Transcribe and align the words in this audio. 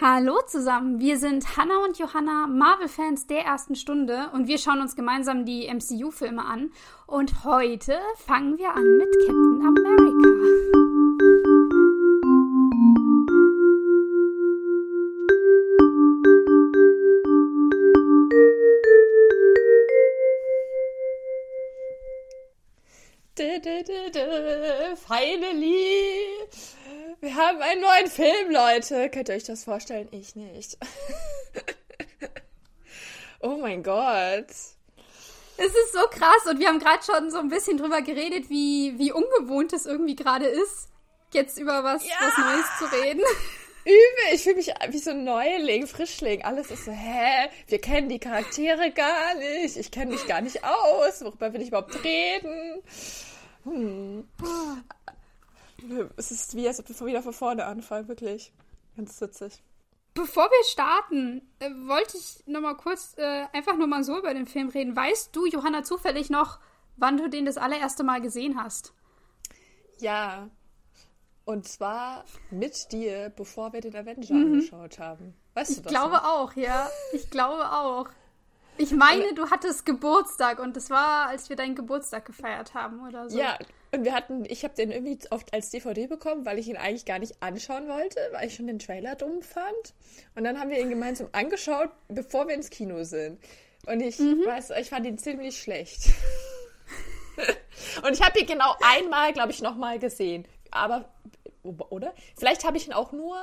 Hallo 0.00 0.40
zusammen, 0.44 0.98
wir 0.98 1.18
sind 1.18 1.56
Hannah 1.56 1.84
und 1.84 2.00
Johanna, 2.00 2.48
Marvel-Fans 2.48 3.28
der 3.28 3.44
ersten 3.44 3.76
Stunde 3.76 4.28
und 4.32 4.48
wir 4.48 4.58
schauen 4.58 4.80
uns 4.80 4.96
gemeinsam 4.96 5.44
die 5.44 5.72
MCU-Filme 5.72 6.44
an. 6.44 6.72
Und 7.06 7.44
heute 7.44 8.00
fangen 8.16 8.58
wir 8.58 8.74
an 8.74 8.96
mit 8.96 9.14
Captain 9.24 9.62
America. 9.64 10.28
Finally! 25.06 26.33
Wir 27.24 27.36
haben 27.36 27.62
einen 27.62 27.80
neuen 27.80 28.10
Film, 28.10 28.50
Leute. 28.50 29.08
Könnt 29.08 29.30
ihr 29.30 29.36
euch 29.36 29.44
das 29.44 29.64
vorstellen? 29.64 30.08
Ich 30.10 30.36
nicht. 30.36 30.76
oh 33.40 33.56
mein 33.56 33.82
Gott. 33.82 34.44
Es 35.56 35.66
ist 35.66 35.92
so 35.94 36.00
krass 36.10 36.44
und 36.50 36.58
wir 36.58 36.68
haben 36.68 36.80
gerade 36.80 37.02
schon 37.02 37.30
so 37.30 37.38
ein 37.38 37.48
bisschen 37.48 37.78
drüber 37.78 38.02
geredet, 38.02 38.50
wie, 38.50 38.98
wie 38.98 39.10
ungewohnt 39.10 39.72
es 39.72 39.86
irgendwie 39.86 40.16
gerade 40.16 40.44
ist, 40.44 40.90
jetzt 41.32 41.58
über 41.58 41.82
was, 41.82 42.06
ja. 42.06 42.12
was 42.20 42.36
Neues 42.36 42.66
zu 42.78 42.94
reden. 42.94 43.22
Übel, 43.84 44.34
ich 44.34 44.42
fühle 44.42 44.56
mich 44.56 44.70
wie 44.90 44.98
so 44.98 45.12
ein 45.12 45.24
Neuling, 45.24 45.86
Frischling. 45.86 46.44
Alles 46.44 46.70
ist 46.70 46.84
so, 46.84 46.92
hä? 46.92 47.48
Wir 47.68 47.80
kennen 47.80 48.10
die 48.10 48.18
Charaktere 48.18 48.90
gar 48.90 49.34
nicht. 49.36 49.78
Ich 49.78 49.90
kenne 49.90 50.12
mich 50.12 50.26
gar 50.26 50.42
nicht 50.42 50.62
aus. 50.62 51.24
Worüber 51.24 51.54
will 51.54 51.62
ich 51.62 51.68
überhaupt 51.68 52.04
reden? 52.04 52.82
Hm. 53.64 54.28
Es 56.16 56.30
ist 56.30 56.56
wie, 56.56 56.66
als 56.66 56.80
ob 56.80 56.88
wir 56.88 57.06
wieder 57.06 57.22
von 57.22 57.32
vorne 57.32 57.66
anfangen, 57.66 58.08
wirklich. 58.08 58.52
Ganz 58.96 59.20
witzig. 59.20 59.62
Bevor 60.14 60.44
wir 60.44 60.64
starten, 60.64 61.42
äh, 61.58 61.70
wollte 61.86 62.16
ich 62.16 62.46
nochmal 62.46 62.76
kurz 62.76 63.14
äh, 63.16 63.46
einfach 63.52 63.76
nur 63.76 63.88
mal 63.88 64.04
so 64.04 64.16
über 64.16 64.32
den 64.32 64.46
Film 64.46 64.68
reden. 64.68 64.94
Weißt 64.94 65.34
du, 65.34 65.46
Johanna, 65.46 65.82
zufällig 65.82 66.30
noch, 66.30 66.60
wann 66.96 67.16
du 67.16 67.28
den 67.28 67.44
das 67.44 67.56
allererste 67.56 68.04
Mal 68.04 68.20
gesehen 68.20 68.62
hast? 68.62 68.94
Ja. 69.98 70.48
Und 71.44 71.66
zwar 71.66 72.24
mit 72.50 72.92
dir, 72.92 73.32
bevor 73.34 73.72
wir 73.72 73.80
den 73.80 73.96
Avenger 73.96 74.34
mhm. 74.34 74.54
angeschaut 74.54 74.98
haben. 75.00 75.34
Weißt 75.54 75.72
ich 75.72 75.76
du 75.78 75.82
das? 75.82 75.92
Ich 75.92 75.98
glaube 75.98 76.14
noch? 76.14 76.24
auch, 76.24 76.52
ja. 76.54 76.88
Ich 77.12 77.30
glaube 77.30 77.70
auch. 77.72 78.08
Ich 78.76 78.92
meine, 78.92 79.34
du 79.34 79.50
hattest 79.50 79.86
Geburtstag 79.86 80.58
und 80.58 80.76
das 80.76 80.90
war, 80.90 81.28
als 81.28 81.48
wir 81.48 81.56
deinen 81.56 81.74
Geburtstag 81.74 82.24
gefeiert 82.24 82.74
haben 82.74 83.06
oder 83.06 83.30
so. 83.30 83.38
Ja, 83.38 83.56
und 83.94 84.04
wir 84.04 84.12
hatten, 84.12 84.44
ich 84.46 84.64
habe 84.64 84.74
den 84.74 84.90
irgendwie 84.90 85.18
oft 85.30 85.52
als 85.54 85.70
DVD 85.70 86.06
bekommen, 86.06 86.44
weil 86.44 86.58
ich 86.58 86.68
ihn 86.68 86.76
eigentlich 86.76 87.04
gar 87.04 87.18
nicht 87.18 87.40
anschauen 87.40 87.88
wollte, 87.88 88.18
weil 88.32 88.48
ich 88.48 88.54
schon 88.54 88.66
den 88.66 88.78
Trailer 88.78 89.14
dumm 89.14 89.42
fand. 89.42 89.94
Und 90.34 90.44
dann 90.44 90.58
haben 90.58 90.70
wir 90.70 90.80
ihn 90.80 90.90
gemeinsam 90.90 91.28
angeschaut, 91.32 91.90
bevor 92.08 92.48
wir 92.48 92.54
ins 92.54 92.70
Kino 92.70 93.04
sind. 93.04 93.38
Und 93.86 94.00
ich 94.00 94.18
mhm. 94.18 94.44
weiß, 94.44 94.70
ich 94.80 94.90
fand 94.90 95.06
ihn 95.06 95.18
ziemlich 95.18 95.58
schlecht. 95.60 96.10
und 98.04 98.12
ich 98.12 98.22
habe 98.22 98.38
ihn 98.40 98.46
genau 98.46 98.74
einmal, 98.82 99.32
glaube 99.32 99.52
ich, 99.52 99.62
nochmal 99.62 99.98
gesehen. 99.98 100.46
Aber, 100.70 101.08
oder? 101.62 102.14
Vielleicht 102.36 102.64
habe 102.64 102.76
ich 102.76 102.86
ihn 102.86 102.92
auch 102.92 103.12
nur 103.12 103.36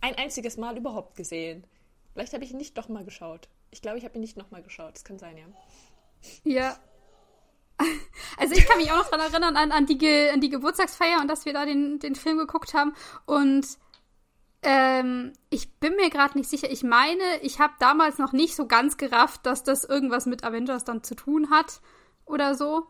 ein 0.00 0.14
einziges 0.16 0.56
Mal 0.56 0.76
überhaupt 0.76 1.16
gesehen. 1.16 1.66
Vielleicht 2.14 2.32
habe 2.32 2.44
ich 2.44 2.52
ihn 2.52 2.58
nicht 2.58 2.78
doch 2.78 2.88
mal 2.88 3.04
geschaut. 3.04 3.48
Ich 3.70 3.82
glaube, 3.82 3.98
ich 3.98 4.04
habe 4.04 4.14
ihn 4.14 4.20
nicht 4.20 4.36
nochmal 4.36 4.62
geschaut. 4.62 4.94
Das 4.94 5.04
kann 5.04 5.18
sein, 5.18 5.36
ja. 5.36 5.44
Ja. 6.44 6.78
Also 8.38 8.54
ich 8.54 8.66
kann 8.66 8.78
mich 8.78 8.90
auch 8.90 8.96
noch 8.96 9.10
daran 9.10 9.30
erinnern 9.30 9.56
an, 9.56 9.72
an, 9.72 9.86
die, 9.86 10.30
an 10.32 10.40
die 10.40 10.48
Geburtstagsfeier 10.48 11.20
und 11.20 11.28
dass 11.28 11.44
wir 11.44 11.52
da 11.52 11.64
den, 11.66 11.98
den 11.98 12.14
Film 12.14 12.38
geguckt 12.38 12.74
haben. 12.74 12.94
Und 13.26 13.66
ähm, 14.62 15.32
ich 15.50 15.74
bin 15.74 15.96
mir 15.96 16.08
gerade 16.08 16.38
nicht 16.38 16.48
sicher. 16.48 16.70
Ich 16.70 16.82
meine, 16.82 17.22
ich 17.42 17.60
habe 17.60 17.74
damals 17.78 18.18
noch 18.18 18.32
nicht 18.32 18.56
so 18.56 18.66
ganz 18.66 18.96
gerafft, 18.96 19.44
dass 19.44 19.64
das 19.64 19.84
irgendwas 19.84 20.26
mit 20.26 20.44
Avengers 20.44 20.84
dann 20.84 21.02
zu 21.02 21.14
tun 21.14 21.50
hat 21.50 21.80
oder 22.24 22.54
so. 22.54 22.86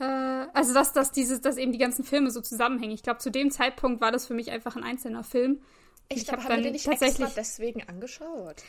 Äh, 0.00 0.04
also 0.04 0.74
dass, 0.74 0.92
dass, 0.92 1.12
dieses, 1.12 1.40
dass 1.40 1.56
eben 1.56 1.72
die 1.72 1.78
ganzen 1.78 2.04
Filme 2.04 2.30
so 2.30 2.40
zusammenhängen. 2.40 2.92
Ich 2.92 3.02
glaube, 3.02 3.18
zu 3.18 3.30
dem 3.30 3.50
Zeitpunkt 3.50 4.00
war 4.00 4.12
das 4.12 4.26
für 4.26 4.34
mich 4.34 4.50
einfach 4.50 4.76
ein 4.76 4.84
einzelner 4.84 5.24
Film. 5.24 5.62
Ich, 6.08 6.22
ich 6.22 6.32
habe 6.32 6.42
hab 6.42 6.50
dann 6.50 6.60
nicht 6.60 6.84
tatsächlich 6.84 7.30
deswegen 7.34 7.88
angeschaut. 7.88 8.62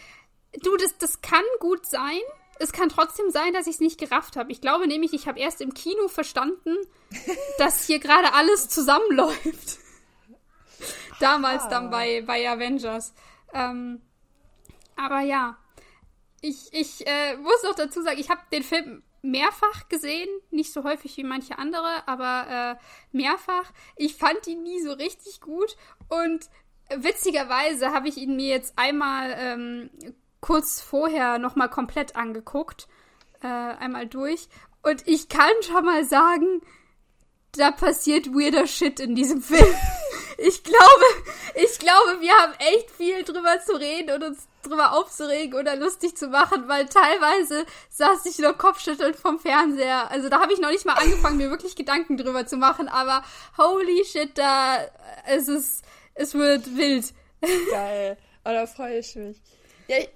Du, 0.63 0.75
das, 0.77 0.97
das 0.97 1.21
kann 1.21 1.43
gut 1.59 1.85
sein. 1.85 2.21
Es 2.59 2.71
kann 2.71 2.89
trotzdem 2.89 3.29
sein, 3.29 3.53
dass 3.53 3.67
ich 3.67 3.75
es 3.75 3.79
nicht 3.79 3.99
gerafft 3.99 4.35
habe. 4.35 4.51
Ich 4.51 4.61
glaube 4.61 4.87
nämlich, 4.87 5.13
ich 5.13 5.27
habe 5.27 5.39
erst 5.39 5.61
im 5.61 5.73
Kino 5.73 6.07
verstanden, 6.07 6.75
dass 7.57 7.85
hier 7.85 7.99
gerade 7.99 8.33
alles 8.33 8.69
zusammenläuft. 8.69 9.79
Damals 11.19 11.63
ah. 11.63 11.69
dann 11.69 11.89
bei, 11.89 12.21
bei 12.21 12.49
Avengers. 12.49 13.13
Ähm, 13.53 14.01
aber 14.95 15.21
ja, 15.21 15.57
ich, 16.41 16.69
ich 16.71 17.05
äh, 17.07 17.37
muss 17.37 17.63
auch 17.65 17.75
dazu 17.75 18.01
sagen, 18.01 18.19
ich 18.19 18.29
habe 18.29 18.41
den 18.51 18.63
Film 18.63 19.03
mehrfach 19.21 19.89
gesehen, 19.89 20.29
nicht 20.51 20.71
so 20.71 20.83
häufig 20.83 21.17
wie 21.17 21.23
manche 21.23 21.57
andere, 21.57 22.07
aber 22.07 22.77
äh, 22.79 23.15
mehrfach. 23.15 23.71
Ich 23.95 24.15
fand 24.15 24.47
ihn 24.47 24.63
nie 24.63 24.81
so 24.81 24.93
richtig 24.93 25.41
gut 25.41 25.75
und 26.09 26.49
witzigerweise 26.95 27.91
habe 27.91 28.07
ich 28.07 28.17
ihn 28.17 28.35
mir 28.35 28.47
jetzt 28.47 28.77
einmal 28.77 29.35
ähm, 29.37 29.89
kurz 30.41 30.81
vorher 30.81 31.39
nochmal 31.39 31.69
komplett 31.69 32.15
angeguckt. 32.15 32.87
Äh, 33.41 33.47
einmal 33.47 34.07
durch. 34.07 34.47
Und 34.83 35.07
ich 35.07 35.29
kann 35.29 35.51
schon 35.61 35.85
mal 35.85 36.05
sagen, 36.05 36.61
da 37.53 37.71
passiert 37.71 38.27
weirder 38.27 38.67
Shit 38.67 38.99
in 38.99 39.15
diesem 39.15 39.41
Film. 39.43 39.75
ich 40.37 40.63
glaube, 40.63 41.05
ich 41.55 41.79
glaube, 41.79 42.21
wir 42.21 42.33
haben 42.33 42.53
echt 42.59 42.91
viel 42.91 43.23
drüber 43.23 43.59
zu 43.65 43.73
reden 43.73 44.15
und 44.15 44.23
uns 44.23 44.47
drüber 44.63 44.93
aufzuregen 44.93 45.59
oder 45.59 45.75
lustig 45.75 46.15
zu 46.15 46.27
machen, 46.27 46.67
weil 46.67 46.87
teilweise 46.87 47.65
saß 47.89 48.25
ich 48.25 48.39
noch 48.39 48.57
kopfschüttelnd 48.57 49.15
vom 49.15 49.39
Fernseher. 49.39 50.11
Also 50.11 50.29
da 50.29 50.41
habe 50.41 50.53
ich 50.53 50.59
noch 50.59 50.69
nicht 50.69 50.85
mal 50.85 50.93
angefangen, 50.93 51.37
mir 51.37 51.49
wirklich 51.49 51.75
Gedanken 51.75 52.17
drüber 52.17 52.45
zu 52.45 52.57
machen, 52.57 52.87
aber 52.87 53.23
holy 53.57 54.03
shit, 54.05 54.37
da 54.37 54.77
es 55.25 55.47
ist, 55.47 55.83
es 56.15 56.33
wird 56.33 56.75
wild. 56.75 57.13
Geil. 57.71 58.17
Oh, 58.45 58.49
da 58.49 58.65
freue 58.65 58.99
ich 58.99 59.15
mich. 59.15 59.41
Ja, 59.87 59.97
ich 59.99 60.09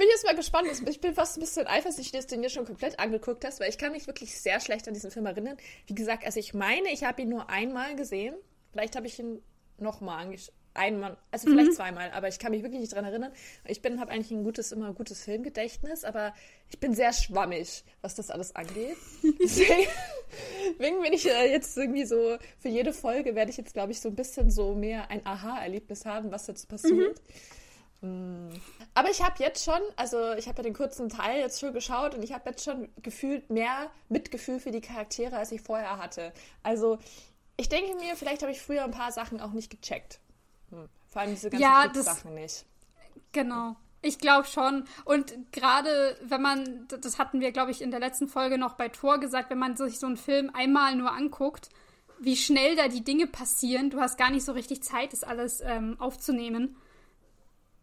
bin 0.00 0.08
jetzt 0.08 0.24
mal 0.24 0.34
gespannt. 0.34 0.66
Ich 0.88 1.00
bin 1.00 1.14
fast 1.14 1.36
ein 1.36 1.40
bisschen 1.40 1.66
eifersüchtig, 1.66 2.12
dass 2.12 2.26
du 2.26 2.34
ihn 2.34 2.42
dir 2.42 2.48
schon 2.48 2.64
komplett 2.64 2.98
angeguckt 2.98 3.44
hast, 3.44 3.60
weil 3.60 3.68
ich 3.68 3.76
kann 3.76 3.92
mich 3.92 4.06
wirklich 4.06 4.40
sehr 4.40 4.58
schlecht 4.58 4.88
an 4.88 4.94
diesen 4.94 5.10
Film 5.10 5.26
erinnern. 5.26 5.58
Wie 5.86 5.94
gesagt, 5.94 6.24
also 6.24 6.40
ich 6.40 6.54
meine, 6.54 6.90
ich 6.90 7.04
habe 7.04 7.20
ihn 7.20 7.28
nur 7.28 7.50
einmal 7.50 7.94
gesehen. 7.96 8.34
Vielleicht 8.72 8.96
habe 8.96 9.06
ich 9.06 9.18
ihn 9.18 9.42
nochmal 9.76 10.24
angeschaut. 10.24 10.54
Einmal, 10.72 11.16
also 11.32 11.48
mhm. 11.48 11.54
vielleicht 11.54 11.74
zweimal, 11.74 12.12
aber 12.12 12.28
ich 12.28 12.38
kann 12.38 12.52
mich 12.52 12.62
wirklich 12.62 12.80
nicht 12.80 12.94
dran 12.94 13.04
erinnern. 13.04 13.32
Ich 13.66 13.82
bin, 13.82 13.98
habe 13.98 14.12
eigentlich 14.12 14.30
ein 14.30 14.44
gutes, 14.44 14.70
immer 14.70 14.86
ein 14.86 14.94
gutes 14.94 15.24
Filmgedächtnis, 15.24 16.04
aber 16.04 16.32
ich 16.68 16.78
bin 16.78 16.94
sehr 16.94 17.12
schwammig, 17.12 17.82
was 18.02 18.14
das 18.14 18.30
alles 18.30 18.54
angeht. 18.54 18.96
Deswegen, 19.42 19.88
deswegen 20.78 21.02
bin 21.02 21.12
ich 21.12 21.28
äh, 21.28 21.50
jetzt 21.50 21.76
irgendwie 21.76 22.04
so, 22.04 22.38
für 22.60 22.68
jede 22.68 22.92
Folge 22.92 23.34
werde 23.34 23.50
ich 23.50 23.56
jetzt, 23.56 23.74
glaube 23.74 23.90
ich, 23.90 24.00
so 24.00 24.10
ein 24.10 24.14
bisschen 24.14 24.52
so 24.52 24.76
mehr 24.76 25.10
ein 25.10 25.26
Aha-Erlebnis 25.26 26.06
haben, 26.06 26.30
was 26.30 26.46
jetzt 26.46 26.68
passiert. 26.68 27.18
Mhm. 27.18 27.34
Aber 28.02 29.10
ich 29.10 29.22
habe 29.22 29.34
jetzt 29.38 29.64
schon, 29.64 29.80
also 29.96 30.32
ich 30.32 30.48
habe 30.48 30.58
ja 30.58 30.62
den 30.62 30.74
kurzen 30.74 31.10
Teil 31.10 31.40
jetzt 31.40 31.60
schon 31.60 31.74
geschaut 31.74 32.14
und 32.14 32.22
ich 32.22 32.32
habe 32.32 32.48
jetzt 32.48 32.64
schon 32.64 32.88
gefühlt 33.02 33.50
mehr 33.50 33.90
Mitgefühl 34.08 34.58
für 34.58 34.70
die 34.70 34.80
Charaktere, 34.80 35.36
als 35.36 35.52
ich 35.52 35.60
vorher 35.60 35.98
hatte. 35.98 36.32
Also 36.62 36.98
ich 37.58 37.68
denke 37.68 37.94
mir, 37.96 38.16
vielleicht 38.16 38.40
habe 38.42 38.52
ich 38.52 38.62
früher 38.62 38.84
ein 38.84 38.90
paar 38.90 39.12
Sachen 39.12 39.40
auch 39.40 39.52
nicht 39.52 39.70
gecheckt. 39.70 40.18
Hm. 40.70 40.88
Vor 41.08 41.22
allem 41.22 41.32
diese 41.32 41.50
ganzen 41.50 41.62
ja, 41.62 41.90
Sachen 42.02 42.34
nicht. 42.34 42.64
Genau. 43.32 43.76
Ich 44.02 44.18
glaube 44.18 44.46
schon. 44.46 44.84
Und 45.04 45.34
gerade 45.52 46.16
wenn 46.22 46.40
man, 46.40 46.88
das 46.88 47.18
hatten 47.18 47.40
wir, 47.40 47.52
glaube 47.52 47.70
ich, 47.70 47.82
in 47.82 47.90
der 47.90 48.00
letzten 48.00 48.28
Folge 48.28 48.56
noch 48.56 48.74
bei 48.74 48.88
Tor 48.88 49.18
gesagt, 49.18 49.50
wenn 49.50 49.58
man 49.58 49.76
sich 49.76 49.98
so 49.98 50.06
einen 50.06 50.16
Film 50.16 50.50
einmal 50.54 50.96
nur 50.96 51.12
anguckt, 51.12 51.68
wie 52.18 52.36
schnell 52.36 52.76
da 52.76 52.88
die 52.88 53.04
Dinge 53.04 53.26
passieren, 53.26 53.90
du 53.90 54.00
hast 54.00 54.16
gar 54.16 54.30
nicht 54.30 54.44
so 54.44 54.52
richtig 54.52 54.82
Zeit, 54.82 55.12
das 55.12 55.22
alles 55.22 55.60
ähm, 55.60 55.96
aufzunehmen. 55.98 56.76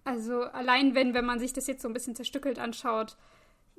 Also 0.08 0.44
allein 0.44 0.96
wenn, 0.96 1.14
wenn 1.14 1.26
man 1.26 1.38
sich 1.38 1.52
das 1.52 1.68
jetzt 1.68 1.82
so 1.82 1.90
ein 1.90 1.94
bisschen 1.94 2.16
zerstückelt 2.16 2.60
anschaut, 2.60 3.18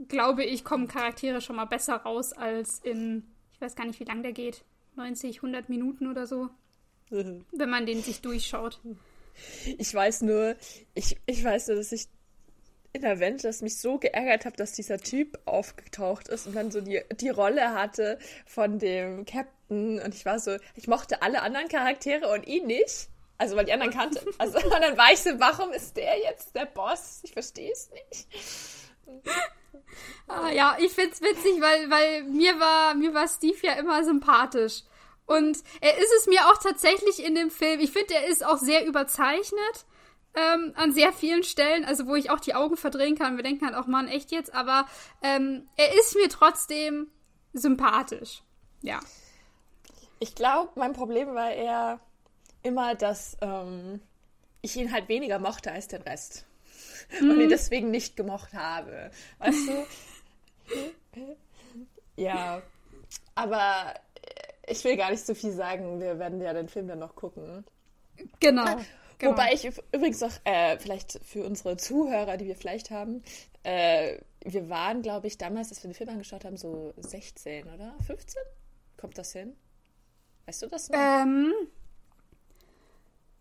glaube 0.09 0.45
ich, 0.45 0.63
kommen 0.63 0.87
Charaktere 0.87 1.41
schon 1.41 1.57
mal 1.57 1.65
besser 1.65 1.97
raus 1.97 2.35
als 2.35 2.81
in, 2.81 3.25
ich 3.51 3.59
weiß 3.63 3.75
gar 3.75 3.87
nicht, 3.87 3.99
wie 3.99 4.05
lang 4.05 4.23
der 4.23 4.33
geht, 4.33 4.63
90, 4.97 5.37
100 5.37 5.71
Minuten 5.71 6.07
oder 6.07 6.27
so, 6.27 6.51
wenn 7.09 7.71
man 7.71 7.87
den 7.87 8.03
sich 8.03 8.21
durchschaut. 8.21 8.79
Ich 9.79 9.95
weiß 9.95 10.21
nur, 10.21 10.57
ich, 10.93 11.17
ich 11.25 11.43
weiß 11.43 11.69
nur, 11.69 11.79
dass 11.79 11.93
ich 11.93 12.09
in 12.93 13.07
Avengers 13.07 13.63
mich 13.63 13.79
so 13.79 13.97
geärgert 13.97 14.45
habe, 14.45 14.57
dass 14.57 14.73
dieser 14.73 14.99
Typ 14.99 15.39
aufgetaucht 15.47 16.29
ist 16.29 16.47
und 16.47 16.55
dann 16.55 16.71
so 16.71 16.83
die, 16.83 17.01
die 17.23 17.31
Rolle 17.31 17.73
hatte 17.73 18.19
von 18.45 18.79
dem 18.79 19.25
Captain 19.25 19.99
und 19.99 20.15
ich 20.15 20.27
war 20.27 20.41
so, 20.41 20.59
ich 20.75 20.89
mochte 20.89 21.23
alle 21.23 21.41
anderen 21.41 21.69
Charaktere 21.69 22.29
und 22.29 22.47
ihn 22.47 22.67
nicht. 22.67 23.09
Also, 23.39 23.57
weil 23.57 23.65
die 23.65 23.73
anderen 23.73 23.93
kannte. 23.99 24.25
Also, 24.39 24.59
und 24.65 24.71
dann 24.71 24.97
war 24.99 25.13
ich 25.13 25.21
so, 25.21 25.31
warum 25.39 25.73
ist 25.73 25.97
der 25.97 26.19
jetzt 26.19 26.55
der 26.55 26.67
Boss? 26.67 27.21
Ich 27.23 27.33
verstehe 27.33 27.73
es 27.73 27.91
nicht. 27.91 28.27
Ah, 30.27 30.51
ja, 30.51 30.77
ich 30.79 30.93
find's 30.93 31.21
witzig, 31.23 31.61
weil, 31.61 31.89
weil 31.91 32.25
mir 32.25 32.61
war, 32.61 32.95
mir 32.95 33.15
war 33.15 33.27
Steve 33.27 33.59
ja 33.63 33.73
immer 33.75 34.05
sympathisch. 34.05 34.83
Und 35.25 35.59
er 35.81 35.97
ist 35.99 36.13
es 36.19 36.27
mir 36.27 36.47
auch 36.49 36.59
tatsächlich 36.59 37.25
in 37.25 37.35
dem 37.35 37.51
Film. 37.51 37.81
Ich 37.81 37.91
finde, 37.93 38.15
er 38.15 38.27
ist 38.27 38.45
auch 38.45 38.59
sehr 38.59 38.87
überzeichnet. 38.87 39.87
ähm, 40.35 40.73
an 40.77 40.93
sehr 40.93 41.13
vielen 41.13 41.43
Stellen, 41.43 41.85
also 41.85 42.07
wo 42.07 42.15
ich 42.15 42.31
auch 42.31 42.41
die 42.41 42.55
Augen 42.55 42.77
verdrehen 42.77 43.17
kann. 43.19 43.37
Wir 43.37 43.43
denken 43.43 43.67
halt 43.67 43.75
auch, 43.75 43.87
Mann, 43.87 44.09
echt 44.09 44.31
jetzt, 44.31 44.55
aber 44.55 44.87
ähm, 45.23 45.69
er 45.77 45.95
ist 45.99 46.15
mir 46.15 46.29
trotzdem 46.29 47.09
sympathisch. 47.53 48.43
Ja. 48.83 49.01
Ich 50.21 50.35
glaube, 50.35 50.71
mein 50.77 50.93
Problem 50.93 51.35
war 51.35 51.51
eher 51.51 52.01
immer, 52.69 52.95
dass 52.95 53.37
ähm, 53.41 54.01
ich 54.63 54.77
ihn 54.77 54.93
halt 54.93 55.09
weniger 55.09 55.39
mochte 55.39 55.73
als 55.73 55.89
den 55.89 56.03
Rest. 56.03 56.47
Mhm. 57.21 57.31
Und 57.31 57.41
ihn 57.41 57.49
deswegen 57.49 57.91
nicht 57.91 58.17
gemocht 58.17 58.53
habe. 58.55 59.11
Weißt 59.39 59.69
du? 59.69 61.37
ja. 62.17 62.63
Aber 63.35 63.95
ich 64.67 64.85
will 64.85 64.97
gar 64.97 65.11
nicht 65.11 65.25
so 65.25 65.35
viel 65.35 65.53
sagen. 65.53 66.01
Wir 66.01 66.19
werden 66.19 66.41
ja 66.41 66.53
den 66.53 66.69
Film 66.69 66.89
dann 66.89 66.99
noch 66.99 67.15
gucken. 67.15 67.65
Genau. 68.41 68.77
Genau. 69.19 69.33
Wobei 69.33 69.53
ich 69.53 69.69
übrigens 69.93 70.23
auch, 70.23 70.33
äh, 70.45 70.79
vielleicht 70.79 71.19
für 71.25 71.45
unsere 71.45 71.77
Zuhörer, 71.77 72.37
die 72.37 72.47
wir 72.47 72.55
vielleicht 72.55 72.91
haben, 72.93 73.25
äh, 73.65 74.19
wir 74.45 74.69
waren, 74.69 75.03
glaube 75.03 75.27
ich, 75.27 75.39
damals, 75.39 75.71
als 75.71 75.83
wir 75.83 75.91
den 75.91 75.95
Film 75.95 76.11
angeschaut 76.11 76.45
haben, 76.45 76.57
so 76.57 76.95
16, 76.99 77.67
oder? 77.69 77.97
15? 78.07 78.41
Kommt 78.97 79.19
das 79.19 79.33
hin? 79.33 79.57
Weißt 80.47 80.63
du 80.63 80.67
das 80.69 80.89
noch? 80.89 80.99
Ähm, 80.99 81.53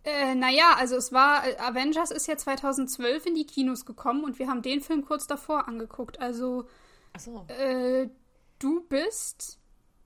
äh, 0.08 0.36
naja, 0.36 0.76
also 0.78 0.96
es 0.96 1.12
war, 1.12 1.46
äh, 1.46 1.58
Avengers 1.58 2.12
ist 2.12 2.28
ja 2.28 2.38
2012 2.38 3.26
in 3.26 3.36
die 3.36 3.46
Kinos 3.46 3.86
gekommen 3.86 4.24
und 4.24 4.40
wir 4.40 4.48
haben 4.48 4.62
den 4.62 4.80
Film 4.80 5.04
kurz 5.06 5.28
davor 5.28 5.68
angeguckt. 5.68 6.22
Also, 6.22 6.66
Ach 7.12 7.20
so. 7.20 7.46
äh, 7.50 8.10
du 8.58 8.88
bist 8.88 9.60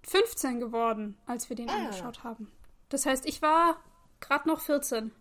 15 0.03 0.59
geworden, 0.59 1.19
als 1.27 1.49
wir 1.49 1.55
den 1.55 1.69
ah. 1.69 1.73
angeschaut 1.73 2.23
haben. 2.23 2.51
Das 2.89 3.05
heißt, 3.05 3.27
ich 3.27 3.43
war 3.43 3.77
gerade 4.19 4.47
noch 4.49 4.61
14. 4.61 5.11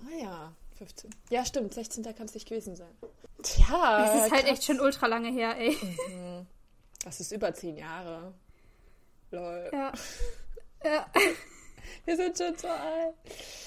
Ah 0.00 0.20
ja, 0.20 0.52
15. 0.78 1.14
Ja, 1.30 1.44
stimmt, 1.44 1.72
16. 1.72 2.02
kann 2.02 2.26
es 2.26 2.34
nicht 2.34 2.48
gewesen 2.48 2.74
sein. 2.74 2.90
Tja. 3.42 3.98
Das 3.98 4.26
ist 4.26 4.32
halt 4.32 4.42
krass. 4.42 4.50
echt 4.50 4.64
schon 4.64 4.80
ultra 4.80 5.06
lange 5.06 5.30
her, 5.30 5.56
ey. 5.56 5.76
Mhm. 6.10 6.46
Das 7.04 7.20
ist 7.20 7.30
über 7.30 7.54
10 7.54 7.76
Jahre. 7.76 8.34
Lol. 9.30 9.70
Ja. 9.72 9.92
ja. 10.84 11.06
Wir 12.04 12.16
sind 12.16 12.38
schon 12.38 12.56
so 12.56 12.68
alt. 12.68 13.14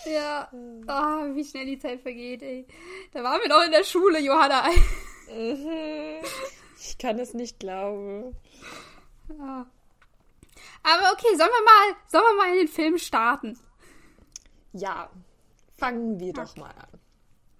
Ja. 0.05 0.49
Oh, 0.53 1.35
wie 1.35 1.43
schnell 1.43 1.65
die 1.65 1.79
Zeit 1.79 2.01
vergeht, 2.01 2.41
ey. 2.41 2.65
Da 3.13 3.23
waren 3.23 3.41
wir 3.41 3.49
noch 3.49 3.63
in 3.63 3.71
der 3.71 3.83
Schule, 3.83 4.19
Johanna. 4.19 4.69
Mhm. 5.29 6.25
Ich 6.79 6.97
kann 6.97 7.19
es 7.19 7.33
nicht 7.33 7.59
glauben. 7.59 8.35
Ja. 9.37 9.67
Aber 10.83 11.11
okay, 11.13 11.35
sollen 11.35 11.49
wir 11.49 11.65
mal, 11.65 11.95
sollen 12.07 12.23
wir 12.23 12.35
mal 12.35 12.51
in 12.51 12.57
den 12.59 12.67
Film 12.67 12.97
starten? 12.97 13.59
Ja, 14.73 15.09
Fangen 15.79 16.19
wir 16.19 16.33
doch 16.33 16.55
mal 16.57 16.71
an. 16.71 16.99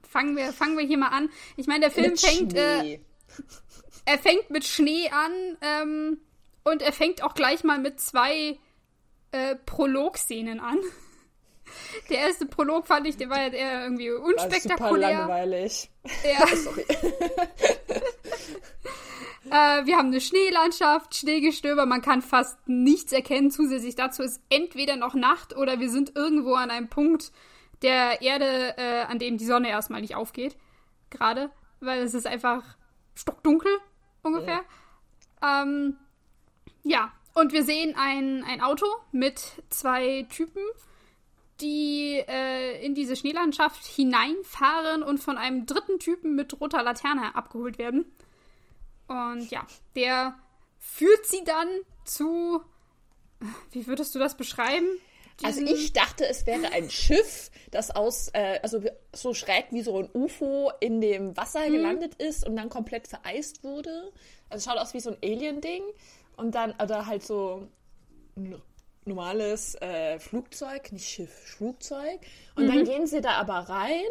Fangen 0.04 0.36
wir, 0.36 0.52
fangen 0.52 0.78
wir 0.78 0.86
hier 0.86 0.98
mal 0.98 1.10
an. 1.10 1.30
Ich 1.56 1.68
meine, 1.68 1.82
der 1.82 1.92
Film 1.92 2.12
mit 2.12 2.20
fängt. 2.20 2.54
Äh, 2.54 3.00
er 4.06 4.18
fängt 4.18 4.50
mit 4.50 4.66
Schnee 4.66 5.10
an 5.10 5.58
ähm, 5.62 6.20
und 6.66 6.82
er 6.82 6.92
fängt 6.92 7.24
auch 7.24 7.34
gleich 7.34 7.64
mal 7.64 7.80
mit 7.80 8.02
zwei 8.02 8.60
äh, 9.32 9.56
Prolog-Szenen 9.56 10.60
an. 10.60 10.80
Der 12.10 12.20
erste 12.20 12.46
Prolog 12.46 12.88
fand 12.88 13.08
ich, 13.08 13.18
der 13.18 13.30
war 13.30 13.40
ja 13.40 13.50
eher 13.50 13.84
irgendwie 13.84 14.10
unspektakulär. 14.12 14.80
War 14.80 14.90
super 14.90 15.00
langweilig. 15.00 15.90
Ja. 16.24 16.48
Sorry. 16.56 16.86
äh, 19.52 19.86
wir 19.86 19.98
haben 19.98 20.08
eine 20.08 20.22
Schneelandschaft, 20.22 21.16
Schneegestöber, 21.16 21.86
man 21.86 22.02
kann 22.02 22.22
fast 22.22 22.58
nichts 22.68 23.12
erkennen. 23.12 23.52
Zusätzlich 23.52 23.96
dazu 23.96 24.24
ist 24.24 24.42
entweder 24.50 24.96
noch 24.96 25.14
Nacht 25.14 25.56
oder 25.56 25.80
wir 25.80 25.90
sind 25.90 26.16
irgendwo 26.16 26.56
an 26.56 26.72
einem 26.72 26.90
Punkt, 26.90 27.32
der 27.82 28.22
Erde, 28.22 28.78
äh, 28.78 29.02
an 29.04 29.20
dem 29.20 29.38
die 29.38 29.46
Sonne 29.46 29.70
erstmal 29.70 30.02
nicht 30.02 30.16
aufgeht. 30.16 30.58
Gerade, 31.10 31.50
weil 31.80 32.02
es 32.02 32.14
ist 32.14 32.28
einfach 32.28 32.64
stockdunkel 33.16 33.72
ungefähr. 34.22 34.64
Ja. 35.42 35.64
Ähm, 35.64 35.98
ja, 36.84 37.12
und 37.40 37.54
wir 37.54 37.64
sehen 37.64 37.96
ein, 37.98 38.44
ein 38.44 38.62
Auto 38.62 38.86
mit 39.12 39.42
zwei 39.70 40.26
Typen, 40.30 40.62
die 41.62 42.24
äh, 42.28 42.86
in 42.86 42.96
diese 42.96 43.16
Schneelandschaft 43.16 43.86
hineinfahren 43.86 45.04
und 45.04 45.20
von 45.20 45.38
einem 45.38 45.66
dritten 45.66 46.00
Typen 46.00 46.36
mit 46.36 46.60
roter 46.60 46.84
Laterne 46.84 47.36
abgeholt 47.36 47.78
werden. 47.78 48.06
Und 49.08 49.50
ja, 49.50 49.66
der 49.96 50.38
führt 50.80 51.26
sie 51.26 51.44
dann 51.44 51.68
zu. 52.06 52.62
Wie 53.72 53.88
würdest 53.88 54.14
du 54.16 54.20
das 54.20 54.36
beschreiben? 54.36 54.88
Also 55.42 55.62
ich 55.62 55.94
dachte, 55.94 56.28
es 56.28 56.46
wäre 56.46 56.74
ein 56.74 56.90
Schiff, 56.90 57.50
das 57.72 57.92
aus, 57.92 58.30
äh, 58.34 58.60
also 58.62 58.84
so 59.14 59.34
schräg 59.34 59.68
wie 59.72 59.82
so 59.82 59.98
ein 59.98 60.10
UFO 60.14 60.72
in 60.82 61.00
dem 61.00 61.38
Wasser 61.38 61.68
mhm. 61.68 61.74
gelandet 61.74 62.16
ist 62.16 62.46
und 62.46 62.58
dann 62.58 62.70
komplett 62.70 63.08
vereist 63.08 63.64
wurde. 63.64 64.12
Also 64.50 64.70
schaut 64.70 64.80
aus 64.80 64.94
wie 64.94 65.00
so 65.00 65.12
ein 65.12 65.18
Alien-Ding. 65.24 65.84
Und 66.40 66.56
dann, 66.56 66.74
oder 66.82 67.06
halt 67.06 67.24
so 67.24 67.68
ein 68.38 68.62
normales 69.06 69.76
äh, 69.82 70.20
Flugzeug, 70.20 70.92
nicht 70.92 71.08
Schiff, 71.08 71.32
Flugzeug. 71.32 72.22
Und 72.56 72.66
mhm. 72.66 72.68
dann 72.68 72.84
gehen 72.86 73.08
sie 73.08 73.22
da 73.22 73.32
aber 73.34 73.56
rein 73.70 74.10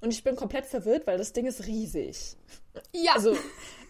und 0.00 0.12
ich 0.12 0.24
bin 0.24 0.36
komplett 0.36 0.66
verwirrt, 0.66 1.06
weil 1.06 1.18
das 1.18 1.32
Ding 1.32 1.46
ist 1.46 1.66
riesig. 1.66 2.36
Ja. 2.92 3.12
Also 3.14 3.36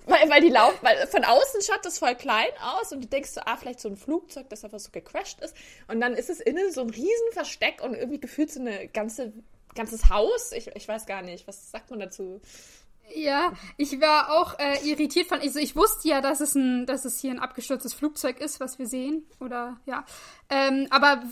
weil, 0.06 0.30
weil 0.30 0.40
die 0.40 0.48
laufen, 0.48 0.78
weil 0.82 1.06
von 1.08 1.24
außen 1.24 1.62
schaut 1.62 1.84
das 1.84 1.98
voll 1.98 2.14
klein 2.14 2.50
aus 2.62 2.92
und 2.92 3.02
du 3.02 3.08
denkst 3.08 3.30
so, 3.30 3.40
ah, 3.44 3.56
vielleicht 3.56 3.80
so 3.80 3.88
ein 3.88 3.96
Flugzeug, 3.96 4.48
das 4.48 4.64
einfach 4.64 4.78
so 4.78 4.90
gecrashed 4.90 5.40
ist. 5.40 5.54
Und 5.88 6.00
dann 6.00 6.14
ist 6.14 6.30
es 6.30 6.40
innen 6.40 6.72
so 6.72 6.82
ein 6.82 6.90
Riesenversteck 6.90 7.82
und 7.82 7.94
irgendwie 7.94 8.20
gefühlt 8.20 8.52
so 8.52 8.60
ein 8.60 8.90
ganze, 8.92 9.32
ganzes 9.74 10.08
Haus. 10.08 10.52
Ich, 10.52 10.68
ich 10.74 10.86
weiß 10.86 11.06
gar 11.06 11.22
nicht, 11.22 11.46
was 11.48 11.70
sagt 11.70 11.90
man 11.90 12.00
dazu? 12.00 12.40
Ja, 13.14 13.52
ich 13.76 14.00
war 14.00 14.32
auch 14.32 14.58
äh, 14.58 14.86
irritiert 14.88 15.28
von, 15.28 15.40
also 15.40 15.58
ich 15.58 15.76
wusste 15.76 16.08
ja, 16.08 16.20
dass 16.20 16.40
es 16.40 16.54
ein, 16.54 16.86
dass 16.86 17.04
es 17.04 17.20
hier 17.20 17.30
ein 17.30 17.38
abgestürztes 17.38 17.94
Flugzeug 17.94 18.40
ist, 18.40 18.60
was 18.60 18.78
wir 18.78 18.86
sehen, 18.86 19.26
oder 19.40 19.78
ja. 19.86 20.04
Ähm, 20.50 20.86
aber 20.90 21.22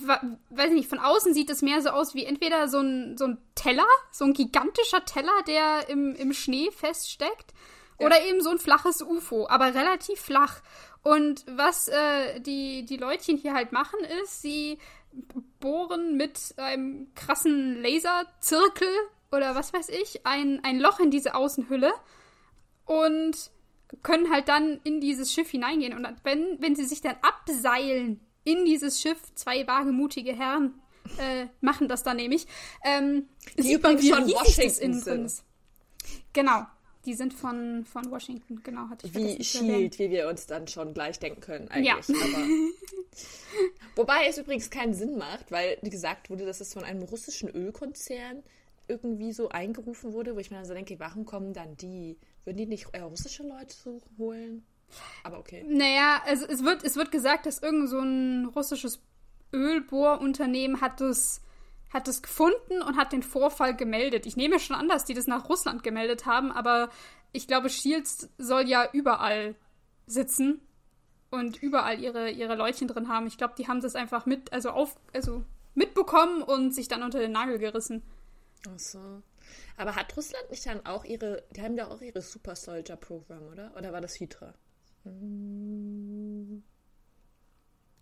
weiß 0.50 0.69
ich 0.69 0.76
nicht, 0.76 0.88
von 0.88 0.99
außen 0.99 1.35
sieht 1.35 1.50
es 1.50 1.62
mehr 1.62 1.82
so 1.82 1.91
aus 1.91 2.15
wie 2.15 2.25
entweder 2.25 2.69
so 2.69 2.81
ein, 2.81 3.17
so 3.17 3.26
ein 3.26 3.38
Teller, 3.55 3.87
so 4.12 4.25
ein 4.25 4.32
gigantischer 4.32 5.05
Teller, 5.05 5.43
der 5.47 5.88
im, 5.88 6.15
im 6.15 6.32
Schnee 6.32 6.71
feststeckt, 6.71 7.53
oder 7.99 8.25
eben 8.25 8.41
so 8.41 8.50
ein 8.50 8.59
flaches 8.59 9.03
UFO, 9.03 9.47
aber 9.49 9.75
relativ 9.75 10.20
flach. 10.20 10.62
Und 11.03 11.44
was 11.47 11.88
äh, 11.88 12.41
die, 12.41 12.85
die 12.85 12.97
Leutchen 12.97 13.37
hier 13.37 13.55
halt 13.55 13.73
machen, 13.73 14.00
ist, 14.23 14.43
sie 14.43 14.79
bohren 15.61 16.17
mit 16.17 16.55
einem 16.56 17.12
krassen 17.15 17.81
Laserzirkel 17.82 18.88
oder 19.34 19.54
was 19.54 19.72
weiß 19.72 19.88
ich, 19.88 20.26
ein, 20.26 20.60
ein 20.64 20.79
Loch 20.79 21.00
in 21.00 21.10
diese 21.10 21.34
Außenhülle 21.34 21.93
und 22.86 23.50
können 24.03 24.31
halt 24.32 24.48
dann 24.48 24.81
in 24.84 25.00
dieses 25.00 25.32
Schiff 25.32 25.50
hineingehen. 25.50 25.94
Und 25.94 26.06
wenn, 26.24 26.60
wenn 26.60 26.74
sie 26.74 26.84
sich 26.84 27.00
dann 27.00 27.17
abseilen 27.22 28.20
in 28.44 28.64
dieses 28.64 29.00
Schiff, 29.00 29.19
zwei 29.34 29.67
wagemutige 29.67 30.34
Herren 30.34 30.74
äh, 31.19 31.46
machen 31.60 31.88
das 31.88 32.03
dann 32.03 32.17
nämlich, 32.17 32.46
ähm, 32.84 33.29
die 33.58 33.74
übrigens 33.74 34.08
von 34.08 34.26
Washington 34.26 34.94
sind. 34.94 35.32
Genau. 36.32 36.67
Die 37.05 37.12
sind 37.12 37.34
von, 37.34 37.84
von 37.84 38.10
Washington, 38.10 38.62
genau, 38.62 38.88
hatte 38.88 39.06
ich 39.06 39.14
Wie 39.14 39.44
Shield, 39.44 39.98
wie 39.98 40.08
wir 40.08 40.26
uns 40.26 40.46
dann 40.46 40.67
schon 40.69 40.94
gleich 40.94 41.19
denken 41.19 41.43
können, 41.43 41.69
eigentlich. 41.69 42.08
Ja. 42.08 42.24
Aber, 42.24 42.46
wobei 43.96 44.26
es 44.26 44.38
übrigens 44.38 44.70
keinen 44.70 44.94
Sinn 44.94 45.19
macht, 45.19 45.53
weil 45.53 45.76
gesagt 45.82 46.31
wurde, 46.31 46.46
dass 46.46 46.62
es 46.62 46.72
von 46.72 46.82
einem 46.82 47.03
russischen 47.03 47.50
Ölkonzern 47.50 48.43
irgendwie 48.88 49.32
so 49.32 49.48
eingerufen 49.48 50.12
wurde, 50.12 50.34
wo 50.34 50.38
ich 50.38 50.50
mir 50.50 50.58
dann 50.58 50.67
so 50.67 50.74
denke, 50.74 50.98
warum 50.98 51.24
kommen 51.24 51.53
dann 51.53 51.76
die? 51.76 52.19
Würden 52.44 52.58
die 52.58 52.67
nicht 52.67 52.88
russische 52.94 53.43
Leute 53.43 53.74
holen? 54.19 54.64
Aber 55.22 55.38
okay. 55.38 55.64
Naja, 55.67 56.22
also 56.26 56.46
es 56.46 56.62
wird, 56.62 56.84
es 56.84 56.96
wird 56.96 57.10
gesagt, 57.10 57.46
dass 57.46 57.62
irgend 57.62 57.88
so 57.88 57.98
ein 57.98 58.46
russisches 58.46 59.00
Ölbohrunternehmen 59.53 60.81
hat 60.81 61.00
das 61.00 61.41
hat 61.94 62.08
es 62.08 62.22
gefunden 62.22 62.82
und 62.82 62.96
hat 62.96 63.12
den 63.12 63.22
Vorfall 63.22 63.76
gemeldet. 63.76 64.26
Ich 64.26 64.36
nehme 64.36 64.58
schon 64.58 64.74
an, 64.74 64.88
dass 64.88 65.05
die 65.05 65.14
das 65.14 65.29
nach 65.29 65.48
Russland 65.48 65.84
gemeldet 65.84 66.26
haben, 66.26 66.50
aber 66.50 66.91
ich 67.32 67.46
glaube, 67.46 67.70
Shields 67.70 68.29
soll 68.36 68.69
ja 68.69 68.88
überall 68.93 69.55
sitzen 70.05 70.60
und 71.31 71.62
überall 71.62 72.00
ihre, 72.00 72.31
ihre 72.31 72.56
Leutchen 72.56 72.88
drin 72.88 73.08
haben. 73.08 73.29
Ich 73.29 73.38
glaube, 73.38 73.55
die 73.56 73.69
haben 73.69 73.81
das 73.81 73.94
einfach 73.94 74.26
mit, 74.26 74.53
also 74.53 74.70
auf, 74.70 74.96
also 75.14 75.44
mitbekommen 75.74 76.43
und 76.43 76.74
sich 76.74 76.88
dann 76.88 77.05
unter 77.05 77.20
den 77.20 77.32
Nagel 77.32 77.58
gerissen. 77.58 78.03
Ach 78.69 78.79
so. 78.79 79.23
Aber 79.77 79.94
hat 79.94 80.17
Russland 80.17 80.51
nicht 80.51 80.67
dann 80.67 80.85
auch 80.87 81.05
ihre, 81.05 81.44
die 81.51 81.63
haben 81.63 81.77
ja 81.77 81.89
auch 81.89 82.01
ihre 82.01 82.23
Super 82.23 82.56
Soldier 82.56 82.97
Programm, 82.97 83.47
oder? 83.49 83.77
Oder 83.77 83.93
war 83.93 84.01
das 84.01 84.19
Hydra? 84.19 84.55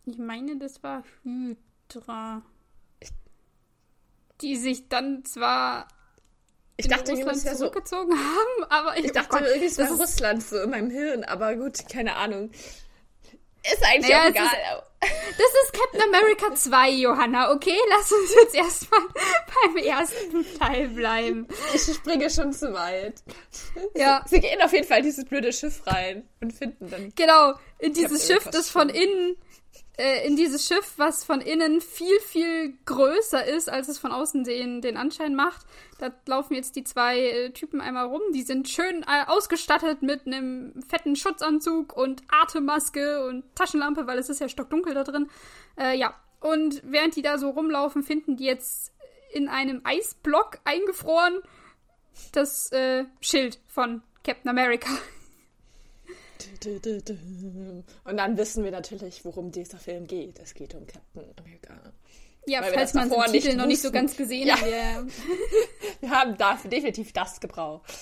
Ich 0.05 0.19
meine, 0.19 0.59
das 0.59 0.83
war 0.83 1.03
Hydra 1.25 2.43
die 4.43 4.57
sich 4.57 4.89
dann 4.89 5.25
zwar 5.25 5.89
ich 6.77 6.89
dachte, 6.89 7.13
Russland 7.13 7.47
das 7.47 7.59
zurückgezogen 7.59 8.13
so, 8.13 8.19
haben, 8.19 8.71
aber 8.71 8.99
ich, 8.99 9.07
ich 9.07 9.13
dachte 9.13 9.29
Gott, 9.29 9.43
irgendwie, 9.43 9.67
es 9.67 9.79
war 9.79 9.91
Russland 9.91 10.43
so 10.43 10.61
in 10.61 10.71
meinem 10.71 10.91
Hirn, 10.91 11.25
aber 11.25 11.55
gut, 11.55 11.89
keine 11.89 12.17
Ahnung. 12.17 12.51
Ist 13.63 13.85
eigentlich 13.85 14.11
naja, 14.11 14.25
auch 14.25 14.31
egal. 14.31 14.83
Das 15.03 15.51
ist 15.65 15.73
Captain 15.73 16.03
America 16.03 16.55
2, 16.55 16.91
Johanna, 16.91 17.53
okay? 17.53 17.77
Lass 17.91 18.13
uns 18.13 18.35
jetzt 18.35 18.55
erstmal 18.55 19.01
beim 19.65 19.77
ersten 19.77 20.59
Teil 20.59 20.89
bleiben. 20.89 21.49
Ich 21.75 21.83
springe 21.83 22.31
schon 22.31 22.53
zu 22.53 22.73
weit. 22.73 23.15
Ja. 23.97 24.25
Sie 24.27 24.41
gehen 24.41 24.63
auf 24.63 24.73
jeden 24.73 24.87
Fall 24.87 24.99
in 24.99 25.05
dieses 25.05 25.25
blöde 25.25 25.53
Schiff 25.53 25.83
rein 25.87 26.29
und 26.41 26.53
finden 26.53 26.89
dann. 26.89 27.13
Genau, 27.17 27.55
in 27.79 27.93
dieses 27.93 28.27
Schiff, 28.27 28.49
das 28.53 28.69
von 28.71 28.89
innen, 28.89 29.37
äh, 29.99 30.27
in 30.27 30.37
dieses 30.37 30.67
Schiff, 30.67 30.95
was 30.97 31.25
von 31.25 31.41
innen 31.41 31.81
viel, 31.81 32.19
viel 32.21 32.79
größer 32.87 33.45
ist, 33.45 33.69
als 33.69 33.89
es 33.89 33.99
von 33.99 34.13
außen 34.13 34.45
den, 34.45 34.81
den 34.81 34.97
Anschein 34.97 35.35
macht. 35.35 35.67
Da 35.99 36.11
laufen 36.27 36.55
jetzt 36.55 36.77
die 36.77 36.85
zwei 36.85 37.19
äh, 37.19 37.51
Typen 37.51 37.81
einmal 37.81 38.07
rum. 38.07 38.23
Die 38.35 38.43
sind 38.43 38.69
schön 38.69 39.03
äh, 39.03 39.27
ausgestattet 39.27 40.03
mit 40.03 40.27
einem 40.27 40.83
fetten 40.89 41.15
Schutzanzug 41.15 41.97
und 41.97 42.23
Atemmaske 42.29 43.27
und 43.27 43.45
Taschenlampe, 43.55 44.07
weil 44.07 44.19
es 44.19 44.29
ist 44.29 44.41
ja 44.41 44.49
stockdunkel 44.49 44.95
da 44.95 45.05
drin. 45.05 45.29
Äh, 45.79 45.97
ja, 45.99 46.15
und 46.41 46.83
während 46.85 47.15
die 47.17 47.23
da 47.23 47.39
so 47.39 47.51
rumlaufen, 47.51 48.03
finden 48.03 48.37
die 48.37 48.45
jetzt 48.45 48.93
in 49.33 49.49
einem 49.49 49.83
Eisblock 49.85 50.59
eingefroren 50.65 51.41
das 52.33 52.71
äh, 52.73 53.05
Schild 53.21 53.59
von 53.69 54.03
Captain 54.25 54.51
America. 54.51 54.91
Und 58.05 58.17
dann 58.17 58.37
wissen 58.37 58.65
wir 58.65 58.71
natürlich, 58.71 59.25
worum 59.25 59.51
dieser 59.51 59.79
Film 59.79 60.07
geht. 60.07 60.39
Es 60.39 60.55
geht 60.55 60.75
um 60.75 60.87
Captain 60.87 61.25
America. 61.39 61.75
Ja, 62.47 62.61
Weil 62.63 62.75
falls 62.75 62.95
man 62.95 63.09
den 63.09 63.21
Titel 63.27 63.49
nicht 63.49 63.57
noch 63.57 63.67
nicht 63.67 63.83
so 63.83 63.93
ganz 63.93 64.17
gesehen 64.17 64.49
Ja. 64.49 64.61
hat. 64.61 64.69
Ja. 64.69 65.07
Wir 66.01 66.11
haben 66.11 66.37
da 66.37 66.59
definitiv 66.65 67.13
das 67.13 67.41
gebraucht. 67.41 67.93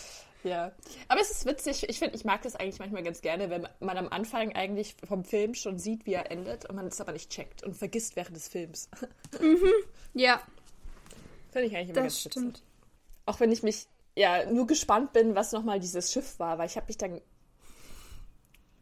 Ja. 0.42 0.72
Aber 1.08 1.20
es 1.20 1.30
ist 1.30 1.44
witzig. 1.44 1.86
Ich 1.90 1.98
finde, 1.98 2.16
ich 2.16 2.24
mag 2.24 2.40
das 2.42 2.56
eigentlich 2.56 2.78
manchmal 2.78 3.02
ganz 3.02 3.20
gerne, 3.20 3.50
wenn 3.50 3.68
man 3.80 3.98
am 3.98 4.08
Anfang 4.08 4.54
eigentlich 4.54 4.96
vom 5.06 5.24
Film 5.24 5.54
schon 5.54 5.78
sieht, 5.78 6.06
wie 6.06 6.14
er 6.14 6.30
endet 6.30 6.64
und 6.64 6.76
man 6.76 6.86
es 6.86 7.00
aber 7.00 7.12
nicht 7.12 7.30
checkt 7.30 7.62
und 7.62 7.76
vergisst 7.76 8.16
während 8.16 8.34
des 8.34 8.48
Films. 8.48 8.88
ja, 10.14 10.40
finde 11.50 11.68
ich 11.68 11.76
eigentlich 11.76 11.90
immer 11.90 12.04
das 12.04 12.14
ganz 12.14 12.24
witzig. 12.24 12.32
stimmt. 12.32 12.62
Auch 13.26 13.40
wenn 13.40 13.52
ich 13.52 13.62
mich 13.62 13.86
ja 14.16 14.50
nur 14.50 14.66
gespannt 14.66 15.12
bin, 15.12 15.34
was 15.34 15.52
nochmal 15.52 15.78
dieses 15.78 16.10
Schiff 16.10 16.38
war, 16.38 16.56
weil 16.56 16.66
ich 16.66 16.76
habe 16.76 16.86
mich 16.86 16.96
dann. 16.96 17.20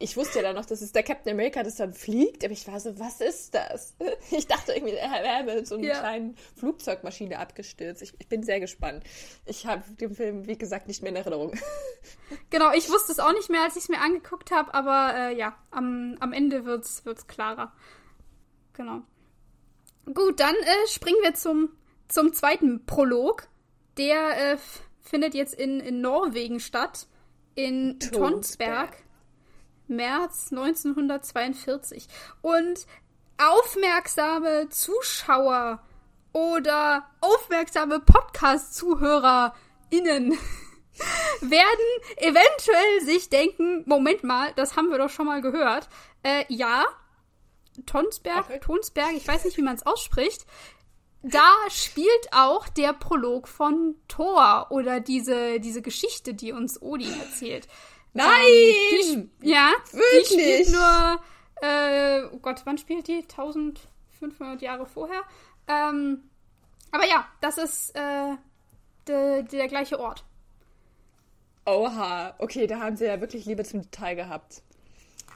Ich 0.01 0.15
wusste 0.15 0.37
ja 0.39 0.43
dann 0.43 0.55
noch, 0.55 0.65
dass 0.65 0.81
es 0.81 0.93
der 0.93 1.03
Captain 1.03 1.33
America, 1.33 1.61
das 1.61 1.75
dann 1.75 1.93
fliegt, 1.93 2.45
aber 2.45 2.53
ich 2.53 2.65
war 2.67 2.79
so, 2.79 2.97
was 2.99 3.19
ist 3.19 3.53
das? 3.53 3.95
Ich 4.31 4.47
dachte 4.47 4.71
irgendwie, 4.71 4.93
er 4.95 5.11
wäre 5.23 5.43
mit 5.57 5.67
so 5.67 5.75
einer 5.75 5.87
Ja. 5.87 5.99
kleinen 5.99 6.37
Flugzeugmaschine 6.55 7.37
abgestürzt. 7.37 8.01
Ich, 8.01 8.13
ich 8.17 8.27
bin 8.29 8.41
sehr 8.43 8.61
gespannt. 8.61 9.03
Ich 9.45 9.65
habe 9.65 9.83
den 9.99 10.15
Film, 10.15 10.47
wie 10.47 10.57
gesagt, 10.57 10.87
nicht 10.87 11.01
mehr 11.03 11.11
in 11.11 11.17
Erinnerung. 11.17 11.53
Genau, 12.51 12.71
ich 12.73 12.89
wusste 12.89 13.11
es 13.11 13.19
auch 13.19 13.33
nicht 13.33 13.49
mehr, 13.49 13.63
als 13.63 13.75
ich 13.75 13.83
es 13.83 13.89
mir 13.89 13.99
angeguckt 13.99 14.51
habe, 14.51 14.73
aber 14.73 15.13
äh, 15.15 15.37
ja, 15.37 15.57
am, 15.71 16.15
am 16.19 16.31
Ende 16.31 16.63
wird 16.63 16.85
es 16.85 17.27
klarer. 17.27 17.73
Genau. 18.73 19.01
Gut, 20.13 20.39
dann 20.39 20.55
äh, 20.55 20.87
springen 20.87 21.17
wir 21.23 21.33
zum, 21.33 21.69
zum 22.07 22.31
zweiten 22.33 22.85
Prolog. 22.85 23.47
Der 23.97 24.53
äh, 24.53 24.57
findet 25.01 25.33
jetzt 25.33 25.53
in, 25.55 25.79
in 25.79 26.01
Norwegen 26.01 26.59
statt, 26.59 27.07
in 27.55 27.99
Tonsberg. 27.99 28.91
Tonsberg, 28.91 28.97
März 29.89 30.51
1942. 30.51 32.07
Und 32.41 32.87
aufmerksame 33.37 34.69
Zuschauer 34.69 35.81
oder 36.33 37.05
aufmerksame 37.21 37.99
Podcast-ZuhörerInnen 37.99 40.31
werden 41.41 41.85
eventuell 42.17 43.01
sich 43.01 43.29
denken, 43.29 43.83
Moment 43.85 44.23
mal, 44.23 44.53
das 44.55 44.75
haben 44.75 44.89
wir 44.89 44.97
doch 44.97 45.09
schon 45.09 45.25
mal 45.25 45.41
gehört. 45.41 45.87
Äh, 46.23 46.45
ja, 46.49 46.85
Tonsberg, 47.85 48.45
Okay. 48.45 48.59
Tonsberg, 48.59 49.13
ich 49.13 49.27
weiß 49.27 49.45
nicht, 49.45 49.57
wie 49.57 49.61
man 49.61 49.75
es 49.75 49.85
ausspricht. 49.85 50.45
Da 51.21 51.51
spielt 51.69 52.29
auch 52.31 52.69
der 52.69 52.93
Prolog 52.93 53.47
von 53.47 53.95
Thor 54.07 54.67
oder 54.69 55.01
diese, 55.01 55.59
diese 55.59 55.81
Geschichte, 55.81 56.33
die 56.33 56.53
uns 56.53 56.81
Odin 56.81 57.13
erzählt. 57.19 57.67
Nein! 58.13 58.29
Die, 58.43 59.29
ja, 59.41 59.71
die 59.91 59.97
Wirklich? 59.97 60.67
spielt 60.67 60.71
nur, 60.71 61.21
äh, 61.61 62.23
oh 62.33 62.39
Gott, 62.39 62.61
wann 62.65 62.77
spielt 62.77 63.07
die? 63.07 63.21
1500 63.21 64.61
Jahre 64.61 64.85
vorher. 64.85 65.21
Ähm, 65.67 66.23
aber 66.91 67.07
ja, 67.07 67.27
das 67.41 67.57
ist 67.57 67.95
äh, 67.95 68.35
de, 69.07 69.43
der 69.43 69.67
gleiche 69.67 69.99
Ort. 69.99 70.23
Oha, 71.65 72.33
okay, 72.39 72.65
da 72.65 72.79
haben 72.79 72.95
sie 72.97 73.05
ja 73.05 73.21
wirklich 73.21 73.45
Liebe 73.45 73.63
zum 73.63 73.81
Detail 73.83 74.15
gehabt. 74.15 74.63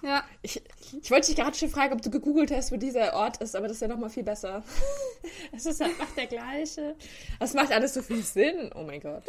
Ja, 0.01 0.23
Ich, 0.41 0.61
ich 1.01 1.11
wollte 1.11 1.27
dich 1.27 1.35
gerade 1.37 1.55
schon 1.55 1.69
fragen, 1.69 1.93
ob 1.93 2.01
du 2.01 2.09
gegoogelt 2.09 2.51
hast, 2.51 2.71
wo 2.73 2.77
dieser 2.77 3.13
Ort 3.13 3.37
ist, 3.37 3.55
aber 3.55 3.67
das 3.67 3.77
ist 3.77 3.81
ja 3.81 3.87
noch 3.87 3.97
mal 3.97 4.09
viel 4.09 4.23
besser. 4.23 4.63
Es 5.55 5.65
ist 5.65 5.81
einfach 5.81 6.11
der 6.15 6.27
gleiche. 6.27 6.95
Das 7.39 7.53
macht 7.53 7.71
alles 7.71 7.93
so 7.93 8.01
viel 8.01 8.21
Sinn. 8.23 8.71
Oh 8.75 8.83
mein 8.83 8.99
Gott. 8.99 9.23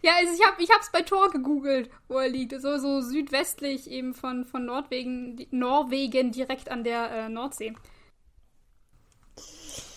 Ja 0.00 0.12
also 0.16 0.32
ich 0.34 0.46
habe 0.46 0.62
ich 0.62 0.70
hab's 0.70 0.90
bei 0.90 1.02
Tor 1.02 1.30
gegoogelt, 1.30 1.90
wo 2.08 2.18
er 2.18 2.28
liegt. 2.28 2.58
So, 2.60 2.78
so 2.78 3.00
südwestlich 3.02 3.90
eben 3.90 4.14
von, 4.14 4.44
von 4.44 4.64
Norwegen, 4.64 5.36
die- 5.36 5.48
Norwegen 5.50 6.32
direkt 6.32 6.70
an 6.70 6.84
der 6.84 7.10
äh, 7.10 7.28
Nordsee. 7.28 7.74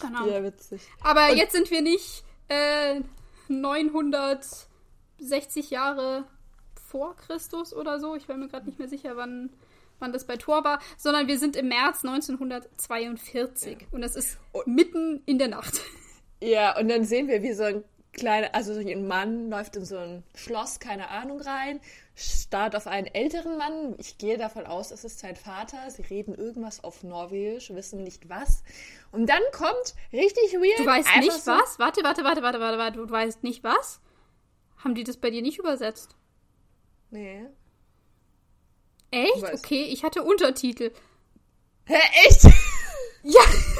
Genau. 0.02 0.28
Ja, 0.28 0.44
witzig. 0.44 0.82
Aber 1.04 1.30
Und- 1.32 1.38
jetzt 1.38 1.54
sind 1.54 1.72
wir 1.72 1.82
nicht 1.82 2.24
äh, 2.50 3.02
960 3.48 5.70
Jahre 5.70 6.26
vor 6.90 7.16
Christus 7.16 7.74
oder 7.74 8.00
so. 8.00 8.16
Ich 8.16 8.28
war 8.30 8.38
mir 8.38 8.48
gerade 8.48 8.66
nicht 8.66 8.80
mehr 8.80 8.88
sicher, 8.88 9.16
wann, 9.18 9.50
wann 10.00 10.14
das 10.14 10.26
bei 10.26 10.38
Tor 10.38 10.64
war, 10.64 10.80
sondern 10.98 11.28
wir 11.28 11.38
sind 11.40 11.56
im 11.56 11.68
März 11.70 12.04
1942 12.06 13.88
und 13.92 14.04
es 14.04 14.16
ist 14.16 14.38
mitten 14.66 15.22
in 15.26 15.38
der 15.40 15.48
Nacht. 15.50 15.82
Ja, 16.42 16.78
und 16.80 16.90
dann 16.90 17.04
sehen 17.06 17.28
wir, 17.28 17.42
wie 17.42 17.54
so 17.54 17.64
ein 17.64 17.84
kleiner, 18.16 18.56
also 18.56 18.74
so 18.74 18.80
ein 18.80 19.08
Mann 19.08 19.50
läuft 19.50 19.76
in 19.76 19.86
so 19.86 19.98
ein 19.98 20.24
Schloss, 20.34 20.80
keine 20.80 21.10
Ahnung, 21.10 21.42
rein, 21.42 21.80
starrt 22.16 22.76
auf 22.76 22.88
einen 22.88 23.08
älteren 23.08 23.58
Mann. 23.58 23.96
Ich 24.00 24.18
gehe 24.18 24.38
davon 24.38 24.66
aus, 24.66 24.92
es 24.92 25.04
ist 25.04 25.20
sein 25.20 25.36
Vater. 25.36 25.92
Sie 25.92 26.02
reden 26.02 26.34
irgendwas 26.34 26.84
auf 26.84 27.04
Norwegisch, 27.04 27.70
wissen 27.72 28.04
nicht 28.04 28.28
was. 28.30 28.64
Und 29.12 29.28
dann 29.30 29.42
kommt 29.52 29.96
richtig 30.12 30.54
weird. 30.54 30.80
Du 30.80 30.86
weißt 30.86 31.10
nicht 31.20 31.32
so, 31.34 31.52
was? 31.52 31.78
Warte, 31.78 32.04
warte, 32.04 32.24
warte, 32.24 32.42
warte, 32.42 32.60
warte, 32.60 32.78
warte. 32.78 32.98
Du 32.98 33.10
weißt 33.10 33.44
nicht 33.44 33.64
was? 33.64 34.00
Haben 34.78 34.96
die 34.96 35.04
das 35.04 35.18
bei 35.18 35.30
dir 35.30 35.42
nicht 35.42 35.60
übersetzt? 35.60 36.16
Nee. 37.12 37.46
Echt? 39.12 39.44
Okay, 39.54 39.84
ich 39.84 40.04
hatte 40.04 40.24
Untertitel. 40.24 40.92
Hä, 41.86 42.00
echt? 42.28 42.44
Ja. 43.24 43.42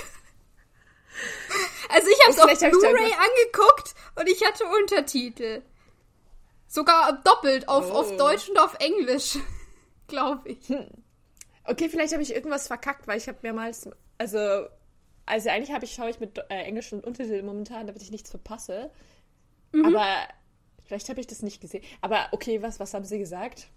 Also 1.96 2.08
ich 2.10 2.22
habe 2.44 2.52
es 2.52 2.64
auf 2.64 2.70
Blu-ray 2.72 3.12
angeguckt 3.14 3.96
und 4.16 4.28
ich 4.30 4.46
hatte 4.46 4.66
Untertitel. 4.66 5.62
Sogar 6.68 7.22
doppelt 7.24 7.70
auf, 7.70 7.90
Oh. 7.90 7.94
auf 8.00 8.18
Deutsch 8.18 8.50
und 8.50 8.58
auf 8.60 8.76
Englisch, 8.80 9.38
glaube 10.08 10.50
ich. 10.50 10.74
Okay, 11.64 11.88
vielleicht 11.90 12.12
habe 12.14 12.22
ich 12.24 12.34
irgendwas 12.36 12.68
verkackt, 12.68 13.08
weil 13.08 13.18
ich 13.18 13.28
habe 13.28 13.38
mehrmals, 13.44 13.90
also, 14.18 14.66
also 15.26 15.50
eigentlich 15.50 15.72
habe 15.72 15.86
ich, 15.86 15.94
schaue 15.94 16.10
ich 16.10 16.20
mit 16.20 16.38
äh, 16.38 16.44
englischen 16.64 17.00
Untertiteln 17.02 17.46
momentan, 17.46 17.88
damit 17.88 18.02
ich 18.02 18.12
nichts 18.12 18.30
verpasse. 18.30 18.92
Mhm. 19.72 19.86
Aber 19.86 20.06
vielleicht 20.86 21.08
habe 21.10 21.22
ich 21.22 21.28
das 21.28 21.42
nicht 21.44 21.62
gesehen. 21.62 21.84
Aber 22.02 22.28
okay, 22.32 22.62
was, 22.62 22.80
was 22.80 22.94
haben 22.94 23.06
sie 23.06 23.20
gesagt? 23.20 23.68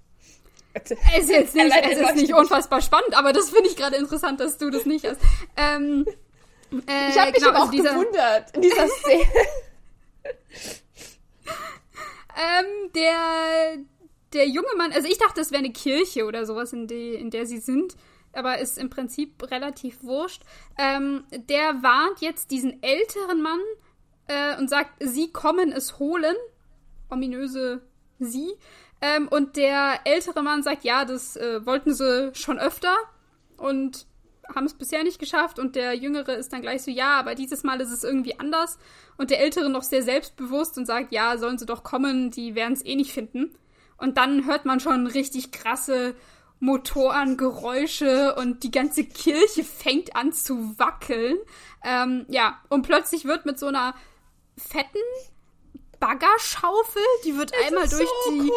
Es 0.75 0.91
ist 0.91 1.31
jetzt 1.31 1.55
nicht, 1.55 1.75
es 1.91 1.99
ist 1.99 2.15
nicht 2.17 2.35
unfassbar 2.35 2.81
spannend, 2.83 3.17
aber 3.17 3.33
das 3.33 3.51
finde 3.51 3.69
ich 3.69 3.77
gerade 3.77 3.97
interessant, 3.97 4.39
dass 4.41 4.59
du 4.59 4.71
das 4.71 4.87
nicht 4.87 5.07
hast. 5.07 5.21
Ähm, 5.57 6.05
äh, 6.73 7.11
Ich 7.11 7.19
habe 7.19 7.31
mich 7.31 7.35
genau, 7.37 7.49
aber 7.49 7.59
also 7.59 7.69
auch 7.69 7.71
dieser, 7.71 7.91
gewundert 7.91 8.57
in 8.57 8.63
dieser 8.63 8.89
Szene. 9.01 9.25
Ähm, 12.39 12.93
der, 12.95 13.79
der 14.33 14.49
junge 14.49 14.69
Mann, 14.77 14.93
also 14.93 15.09
ich 15.09 15.19
dachte, 15.19 15.41
es 15.41 15.51
wäre 15.51 15.63
eine 15.63 15.73
Kirche 15.73 16.25
oder 16.25 16.47
sowas, 16.47 16.73
in, 16.73 16.87
die, 16.87 17.15
in 17.15 17.31
der 17.31 17.47
sie 17.47 17.59
sind, 17.59 17.97
aber 18.33 18.59
ist 18.59 18.79
im 18.79 18.91
Prinzip 18.91 19.51
relativ 19.51 20.03
wurscht. 20.05 20.43
Ähm, 20.79 21.25
der 21.31 21.83
warnt 21.83 22.21
jetzt 22.21 22.51
diesen 22.51 22.83
älteren 22.83 23.43
Mann 23.43 23.61
äh, 24.29 24.57
und 24.59 24.71
sagt, 24.71 24.93
sie 25.01 25.33
kommen 25.33 25.73
es 25.73 25.99
holen. 25.99 26.37
Ominöse 27.11 27.83
sie. 28.19 28.53
Ähm, 29.01 29.29
und 29.29 29.57
der 29.57 30.01
ältere 30.05 30.43
Mann 30.43 30.63
sagt, 30.63 30.85
ja, 30.85 31.05
das 31.05 31.37
äh, 31.37 31.65
wollten 31.65 31.95
sie 31.95 32.31
schon 32.35 32.59
öfter 32.59 32.95
und 33.57 34.07
haben 34.55 34.67
es 34.67 34.75
bisher 34.75 35.05
nicht 35.05 35.19
geschafft. 35.19 35.59
Und 35.59 35.77
der 35.77 35.95
Jüngere 35.95 36.35
ist 36.35 36.53
dann 36.53 36.63
gleich 36.63 36.83
so, 36.83 36.91
ja, 36.91 37.19
aber 37.19 37.35
dieses 37.35 37.65
Mal 37.65 37.81
ist 37.81 37.91
es 37.91 38.05
irgendwie 38.05 38.39
anders. 38.39 38.79
Und 39.17 39.31
der 39.31 39.41
Ältere 39.41 39.69
noch 39.71 39.83
sehr 39.83 40.03
selbstbewusst 40.03 40.79
und 40.79 40.87
sagt, 40.87 41.13
ja, 41.13 41.37
sollen 41.39 41.59
sie 41.59 41.67
doch 41.67 41.83
kommen, 41.83 42.31
die 42.31 42.55
werden 42.55 42.73
es 42.73 42.85
eh 42.85 42.97
nicht 42.97 43.13
finden. 43.13 43.55
Und 43.97 44.17
dann 44.17 44.47
hört 44.47 44.65
man 44.65 44.81
schon 44.81 45.07
richtig 45.07 45.51
krasse 45.51 46.15
Motorengeräusche 46.61 48.35
und 48.35 48.63
die 48.65 48.71
ganze 48.71 49.05
Kirche 49.05 49.65
fängt 49.65 50.17
an 50.17 50.33
zu 50.33 50.79
wackeln. 50.79 51.39
Ähm, 51.85 52.27
ja, 52.29 52.61
und 52.69 52.83
plötzlich 52.83 53.25
wird 53.25 53.47
mit 53.47 53.59
so 53.59 53.67
einer 53.67 53.95
fetten 54.57 54.99
Baggerschaufel, 56.01 57.03
die 57.25 57.37
wird 57.37 57.53
einmal 57.55 57.85
Das 57.85 57.93
ist 57.93 57.99
durch 57.99 58.11
so 58.25 58.31
die 58.31 58.53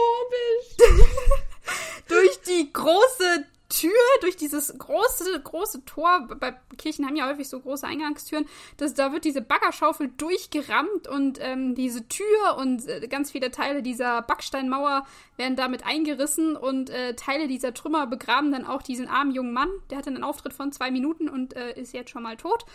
durch 2.07 2.41
die 2.41 2.73
große 2.73 3.45
Tür, 3.71 3.91
durch 4.19 4.35
dieses 4.35 4.77
große, 4.77 5.41
große 5.41 5.85
Tor, 5.85 6.27
bei 6.39 6.53
Kirchen 6.77 7.05
haben 7.05 7.15
ja 7.15 7.27
häufig 7.27 7.47
so 7.47 7.59
große 7.59 7.87
Eingangstüren, 7.87 8.45
das, 8.77 8.93
da 8.93 9.13
wird 9.13 9.23
diese 9.23 9.41
Baggerschaufel 9.41 10.09
durchgerammt 10.17 11.07
und 11.07 11.39
ähm, 11.41 11.73
diese 11.73 12.07
Tür 12.07 12.57
und 12.57 12.87
äh, 12.87 13.07
ganz 13.07 13.31
viele 13.31 13.49
Teile 13.49 13.81
dieser 13.81 14.21
Backsteinmauer 14.21 15.05
werden 15.37 15.55
damit 15.55 15.85
eingerissen 15.85 16.55
und 16.55 16.89
äh, 16.89 17.15
Teile 17.15 17.47
dieser 17.47 17.73
Trümmer 17.73 18.07
begraben 18.07 18.51
dann 18.51 18.65
auch 18.65 18.81
diesen 18.81 19.07
armen 19.07 19.31
jungen 19.31 19.53
Mann. 19.53 19.69
Der 19.89 19.97
hatte 19.97 20.09
einen 20.09 20.23
Auftritt 20.23 20.53
von 20.53 20.71
zwei 20.71 20.91
Minuten 20.91 21.29
und 21.29 21.55
äh, 21.55 21.79
ist 21.79 21.93
jetzt 21.93 22.11
schon 22.11 22.23
mal 22.23 22.37
tot. 22.37 22.65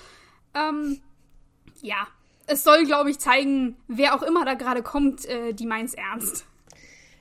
Ähm, 0.55 1.00
ja, 1.83 2.07
es 2.47 2.65
soll, 2.65 2.85
glaube 2.85 3.11
ich, 3.11 3.19
zeigen, 3.19 3.76
wer 3.87 4.15
auch 4.15 4.23
immer 4.23 4.45
da 4.45 4.55
gerade 4.55 4.83
kommt, 4.83 5.26
äh, 5.26 5.53
die 5.53 5.67
meint's 5.67 5.95
ernst. 5.95 6.47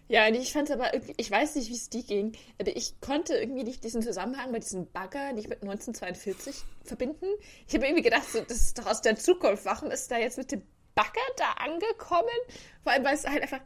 Ja, 0.08 0.28
ich 0.28 0.54
fand 0.54 0.70
es 0.70 0.76
aber 0.76 0.94
irgendwie, 0.94 1.16
ich 1.18 1.32
weiß 1.32 1.56
nicht, 1.56 1.70
wie 1.70 1.76
es 1.76 1.90
die 1.90 2.06
ging, 2.06 2.34
aber 2.60 2.76
ich 2.76 3.00
konnte 3.02 3.36
irgendwie 3.36 3.64
nicht 3.64 3.84
diesen 3.84 4.04
Zusammenhang 4.04 4.52
mit 4.52 4.64
diesem 4.64 4.92
Bagger 4.92 5.34
nicht 5.34 5.50
mit 5.50 5.64
1942 5.64 6.64
verbinden. 6.84 7.26
Ich 7.68 7.74
habe 7.74 7.86
irgendwie 7.86 8.04
gedacht, 8.04 8.30
so, 8.32 8.40
das 8.42 8.58
ist 8.58 8.78
doch 8.78 8.86
aus 8.86 9.02
der 9.02 9.16
Zukunft. 9.16 9.66
Warum 9.66 9.90
ist 9.90 10.12
da 10.12 10.18
jetzt 10.18 10.38
mit 10.38 10.52
dem 10.52 10.62
Bagger 10.94 11.22
da 11.38 11.54
angekommen? 11.54 12.30
Vor 12.84 12.92
allem, 12.92 13.04
weil 13.04 13.16
es 13.16 13.26
halt 13.26 13.42
einfach, 13.42 13.62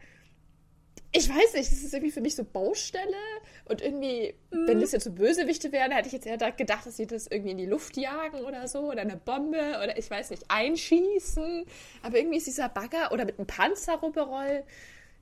ich 1.11 1.27
weiß 1.27 1.55
nicht, 1.55 1.71
das 1.71 1.83
ist 1.83 1.93
irgendwie 1.93 2.11
für 2.11 2.21
mich 2.21 2.35
so 2.35 2.45
Baustelle 2.45 3.17
und 3.65 3.81
irgendwie, 3.81 4.33
mhm. 4.51 4.67
wenn 4.67 4.79
das 4.79 4.93
jetzt 4.93 5.03
so 5.03 5.11
Bösewichte 5.11 5.73
wären, 5.73 5.91
hätte 5.91 6.07
ich 6.07 6.13
jetzt 6.13 6.25
eher 6.25 6.37
gedacht, 6.37 6.85
dass 6.85 6.95
sie 6.95 7.07
das 7.07 7.27
irgendwie 7.27 7.51
in 7.51 7.57
die 7.57 7.65
Luft 7.65 7.97
jagen 7.97 8.45
oder 8.45 8.65
so 8.69 8.91
oder 8.91 9.01
eine 9.01 9.17
Bombe 9.17 9.57
oder 9.83 9.97
ich 9.97 10.09
weiß 10.09 10.29
nicht, 10.29 10.45
einschießen. 10.47 11.65
Aber 12.01 12.17
irgendwie 12.17 12.37
ist 12.37 12.47
dieser 12.47 12.69
Bagger 12.69 13.11
oder 13.11 13.25
mit 13.25 13.39
einem 13.39 13.47
Panzer 13.47 13.95
rumrollen 13.95 14.63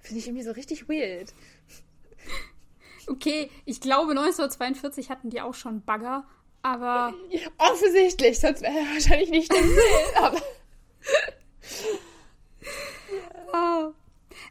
Finde 0.07 0.21
ich 0.21 0.27
irgendwie 0.27 0.45
so 0.45 0.51
richtig 0.51 0.87
weird. 0.87 1.33
Okay, 3.07 3.51
ich 3.65 3.81
glaube 3.81 4.11
1942 4.11 5.09
hatten 5.09 5.29
die 5.29 5.41
auch 5.41 5.53
schon 5.53 5.83
Bagger, 5.83 6.25
aber. 6.61 7.13
Offensichtlich, 7.57 8.39
sonst 8.39 8.61
wäre 8.61 8.73
er 8.73 8.85
wahrscheinlich 8.93 9.29
nicht 9.29 9.51
der 9.51 9.63
Sinn, 9.63 10.15
aber. 10.15 10.41
oh. 13.53 13.93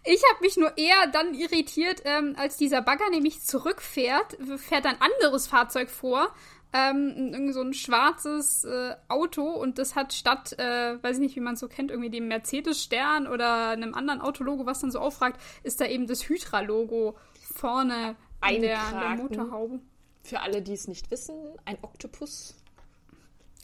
Ich 0.04 0.22
habe 0.30 0.42
mich 0.42 0.58
nur 0.58 0.76
eher 0.76 1.06
dann 1.06 1.32
irritiert, 1.32 2.02
ähm, 2.04 2.34
als 2.38 2.58
dieser 2.58 2.82
Bagger 2.82 3.08
nämlich 3.08 3.42
zurückfährt, 3.42 4.36
fährt 4.58 4.84
ein 4.84 5.00
anderes 5.00 5.46
Fahrzeug 5.46 5.88
vor, 5.88 6.34
ähm, 6.76 7.52
so 7.52 7.60
ein 7.60 7.74
schwarzes 7.74 8.64
äh, 8.64 8.96
Auto 9.08 9.42
und 9.42 9.78
das 9.78 9.94
hat 9.94 10.12
statt, 10.12 10.52
äh, 10.58 11.02
weiß 11.02 11.16
ich 11.16 11.22
nicht, 11.22 11.36
wie 11.36 11.40
man 11.40 11.54
es 11.54 11.60
so 11.60 11.68
kennt, 11.68 11.90
irgendwie 11.90 12.10
dem 12.10 12.28
Mercedes-Stern 12.28 13.26
oder 13.26 13.68
einem 13.68 13.94
anderen 13.94 14.20
Autologo, 14.20 14.66
was 14.66 14.80
dann 14.80 14.90
so 14.90 14.98
auffragt, 14.98 15.40
ist 15.62 15.80
da 15.80 15.86
eben 15.86 16.06
das 16.06 16.28
Hydra-Logo 16.28 17.16
vorne 17.54 18.16
an 18.40 18.60
der, 18.60 18.80
an 18.80 19.00
der, 19.00 19.24
Motorhaube. 19.24 19.80
Für 20.22 20.40
alle, 20.40 20.60
die 20.60 20.72
es 20.72 20.88
nicht 20.88 21.10
wissen, 21.10 21.36
ein 21.64 21.78
Oktopus. 21.82 22.54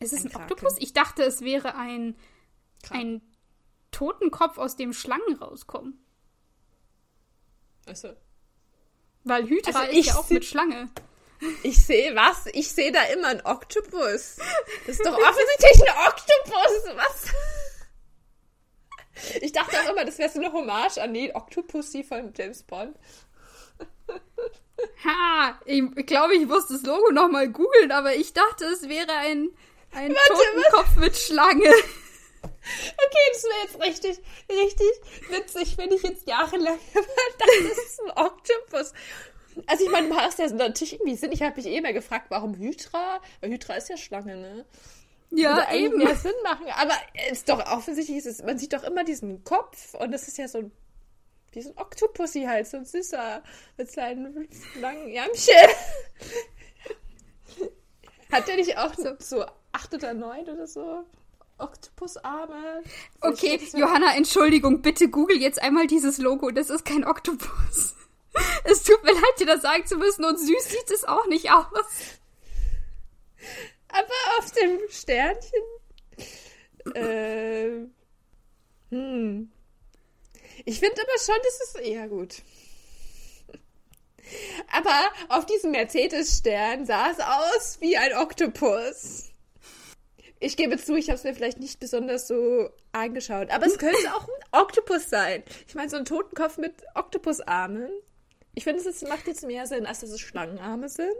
Ist 0.00 0.12
es 0.12 0.25
ein, 0.25 0.35
ein 0.35 0.42
Oktopus? 0.42 0.76
Ich 0.78 0.92
dachte, 0.92 1.23
es 1.23 1.42
wäre 1.42 1.75
ein, 1.75 2.14
ein 2.90 3.21
Totenkopf, 3.90 4.59
aus 4.59 4.76
dem 4.76 4.92
Schlangen 4.92 5.37
rauskommen. 5.40 5.99
Also. 7.87 8.14
Weil 9.25 9.49
Hydra 9.49 9.81
also 9.81 9.99
ist 9.99 10.07
ja 10.07 10.14
auch 10.14 10.31
mit 10.31 10.45
Schlange. 10.45 10.88
Ich 11.62 11.84
sehe 11.84 12.14
was? 12.14 12.46
Ich 12.52 12.70
sehe 12.70 12.92
da 12.92 13.02
immer 13.04 13.28
einen 13.28 13.40
Oktopus. 13.42 14.37
Das 14.87 14.96
ist 14.96 15.04
doch 15.04 15.16
offensichtlich 15.18 15.88
ein 15.88 16.08
Oktopus. 16.08 16.96
Was? 16.96 17.25
Ich 19.40 19.52
dachte 19.52 19.76
auch 19.80 19.90
immer, 19.90 20.04
das 20.04 20.18
wäre 20.18 20.30
so 20.30 20.38
eine 20.38 20.52
Hommage 20.52 20.99
an 20.99 21.14
den 21.14 21.34
Octopussy 21.34 22.02
von 22.04 22.32
James 22.37 22.62
Bond. 22.62 22.96
Ha, 25.04 25.61
ich, 25.64 26.06
glaube, 26.06 26.34
ich 26.34 26.46
muss 26.46 26.68
das 26.68 26.82
Logo 26.82 27.11
nochmal 27.12 27.49
googeln, 27.49 27.92
aber 27.92 28.14
ich 28.14 28.32
dachte, 28.32 28.64
es 28.66 28.88
wäre 28.88 29.12
ein, 29.12 29.50
ein 29.92 30.14
warte, 30.14 30.28
Totenkopf 30.28 30.88
warte. 30.88 31.00
mit 31.00 31.16
Schlange. 31.16 31.72
Okay, 32.42 33.26
das 33.32 33.44
wäre 33.44 33.62
jetzt 33.64 33.80
richtig, 33.80 34.25
richtig 34.49 35.30
witzig, 35.30 35.78
wenn 35.78 35.92
ich 35.92 36.02
jetzt 36.02 36.26
jahrelang 36.26 36.78
dachte, 36.94 37.68
das 37.68 37.78
ist 37.78 38.00
ein 38.02 38.11
Oktopus. 38.11 38.92
Also 39.67 39.84
ich 39.84 39.91
meine, 39.91 40.08
du 40.08 40.17
hast 40.17 40.38
ja 40.38 40.49
natürlich 40.50 40.95
irgendwie 40.95 41.17
Sinn. 41.17 41.32
Ich 41.32 41.43
habe 41.43 41.56
mich 41.56 41.67
eh 41.67 41.80
mehr 41.80 41.93
gefragt, 41.93 42.26
warum 42.30 42.54
Hydra? 42.56 43.21
Weil 43.41 43.50
Hydra 43.50 43.75
ist 43.75 43.88
ja 43.88 43.97
Schlange, 43.97 44.36
ne? 44.36 44.65
Ja, 45.30 45.56
Würde 45.56 45.76
eben. 45.76 45.99
mehr 45.99 46.15
Sinn 46.17 46.32
machen. 46.45 46.67
Aber 46.76 46.95
es 47.15 47.38
ist 47.38 47.49
doch 47.49 47.65
offensichtlich, 47.73 48.19
ist 48.19 48.26
es, 48.26 48.43
man 48.43 48.58
sieht 48.58 48.73
doch 48.73 48.82
immer 48.84 49.04
diesen 49.04 49.45
Kopf 49.45 49.95
und 49.95 50.12
das 50.12 50.28
ist 50.28 50.38
ja 50.38 50.47
so 50.47 50.58
ein, 50.58 50.73
wie 51.52 51.62
so 51.62 51.71
ein 51.71 51.78
Oktopussi 51.78 52.43
halt, 52.43 52.67
so 52.67 52.76
ein 52.76 52.84
süßer, 52.84 53.43
mit 53.78 53.91
seinen 53.91 54.49
langen 54.80 55.08
Jamchen. 55.08 55.54
Hat 58.30 58.49
der 58.49 58.56
nicht 58.56 58.76
auch 58.78 58.95
so, 58.95 59.12
so 59.19 59.45
acht 59.73 59.95
oder 59.95 60.15
neun 60.15 60.49
oder 60.49 60.67
so? 60.67 61.04
Oktopusarme. 61.58 62.82
Okay, 63.21 63.60
Johanna, 63.75 64.17
Entschuldigung, 64.17 64.82
bitte 64.82 65.08
google 65.08 65.41
jetzt 65.41 65.62
einmal 65.62 65.86
dieses 65.86 66.19
Logo. 66.19 66.50
Das 66.50 66.71
ist 66.71 66.84
kein 66.84 67.04
Oktopus. 67.04 67.95
Es 68.64 68.82
tut 68.82 69.02
mir 69.04 69.12
leid, 69.12 69.40
dir 69.40 69.47
das 69.47 69.62
sagen 69.62 69.86
zu 69.86 69.97
müssen 69.97 70.25
und 70.25 70.38
süß 70.38 70.68
sieht 70.71 70.90
es 70.90 71.04
auch 71.04 71.26
nicht 71.26 71.50
aus. 71.50 72.18
Aber 73.88 74.38
auf 74.38 74.50
dem 74.52 74.78
Sternchen. 74.88 75.62
äh, 76.95 77.86
hm. 78.90 79.50
Ich 80.64 80.78
finde 80.78 81.02
aber 81.02 81.18
schon, 81.18 81.34
das 81.42 81.60
ist 81.68 81.80
eher 81.80 82.08
gut. 82.08 82.42
Aber 84.73 85.10
auf 85.28 85.47
diesem 85.47 85.73
Mercedes-Stern 85.73 86.86
sah 86.86 87.10
es 87.10 87.21
aus 87.21 87.80
wie 87.80 87.97
ein 87.97 88.14
Oktopus. 88.14 89.30
Ich 90.40 90.56
gebe 90.56 90.76
zu, 90.76 90.97
ich 90.97 91.08
habe 91.08 91.16
es 91.16 91.25
mir 91.25 91.34
vielleicht 91.34 91.60
nicht 91.60 91.78
besonders 91.78 92.26
so 92.26 92.71
angeschaut. 92.92 93.50
Aber 93.50 93.66
es 93.66 93.78
könnte 93.78 94.14
auch 94.14 94.26
ein 94.26 94.60
Oktopus 94.60 95.08
sein. 95.08 95.45
Ich 95.68 95.75
meine, 95.75 95.88
so 95.88 95.97
ein 95.97 96.04
Totenkopf 96.04 96.58
mit 96.58 96.75
Oktopusarmen. 96.95 97.90
Ich 98.54 98.65
finde, 98.65 98.86
es 98.86 99.02
macht 99.02 99.26
jetzt 99.26 99.47
mehr 99.47 99.67
Sinn, 99.67 99.86
als 99.86 100.00
dass 100.00 100.10
es 100.10 100.21
Schlangenarme 100.21 100.88
sind. 100.88 101.06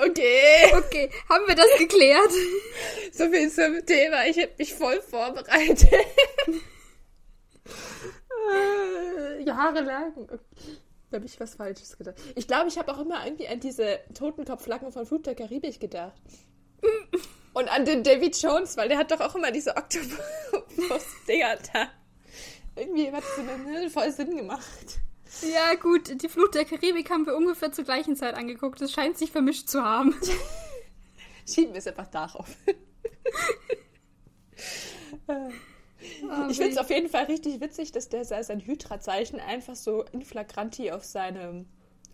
Okay. 0.00 0.72
Okay, 0.74 1.10
haben 1.28 1.46
wir 1.48 1.56
das 1.56 1.76
geklärt? 1.76 2.30
So 3.12 3.28
viel 3.28 3.50
zum 3.50 3.84
Thema. 3.84 4.26
Ich 4.26 4.38
habe 4.38 4.52
mich 4.56 4.72
voll 4.72 5.00
vorbereitet. 5.00 5.90
Jahrelang. 9.44 10.14
Da 11.10 11.16
habe 11.16 11.26
ich 11.26 11.38
was 11.40 11.56
Falsches 11.56 11.98
gedacht. 11.98 12.16
Ich 12.36 12.46
glaube, 12.46 12.68
ich 12.68 12.78
habe 12.78 12.92
auch 12.92 13.00
immer 13.00 13.24
irgendwie 13.24 13.48
an 13.48 13.58
diese 13.60 13.98
Totenkopfflaggen 14.14 14.92
von 14.92 15.04
Flug 15.04 15.24
der 15.24 15.34
Karibik 15.34 15.80
gedacht. 15.80 16.22
Und 17.52 17.68
an 17.68 17.84
den 17.84 18.04
David 18.04 18.40
Jones, 18.40 18.76
weil 18.76 18.88
der 18.88 18.98
hat 18.98 19.10
doch 19.10 19.20
auch 19.20 19.34
immer 19.34 19.50
diese 19.50 19.76
Oktopus-Dinger 19.76 21.58
da 21.72 21.88
irgendwie 22.78 23.10
hat 23.12 23.24
es 23.24 23.44
mir 23.64 23.90
voll 23.90 24.10
Sinn 24.12 24.36
gemacht. 24.36 25.00
Ja, 25.42 25.74
gut, 25.74 26.22
die 26.22 26.28
Flut 26.28 26.54
der 26.54 26.64
Karibik 26.64 27.10
haben 27.10 27.26
wir 27.26 27.36
ungefähr 27.36 27.70
zur 27.72 27.84
gleichen 27.84 28.16
Zeit 28.16 28.34
angeguckt. 28.34 28.80
Das 28.80 28.92
scheint 28.92 29.18
sich 29.18 29.30
vermischt 29.30 29.68
zu 29.68 29.82
haben. 29.82 30.14
Schieben 31.46 31.72
wir 31.72 31.78
es 31.78 31.86
einfach 31.86 32.08
darauf. 32.08 32.48
oh, 35.26 35.50
ich 36.50 36.56
finde 36.56 36.72
es 36.72 36.78
auf 36.78 36.90
jeden 36.90 37.08
Fall 37.08 37.24
richtig 37.24 37.60
witzig, 37.60 37.92
dass 37.92 38.08
der 38.08 38.24
sein 38.24 38.60
Hydra-Zeichen 38.60 39.40
einfach 39.40 39.76
so 39.76 40.04
in 40.12 40.22
flagranti 40.22 40.90
auf 40.90 41.04
seinem 41.04 41.66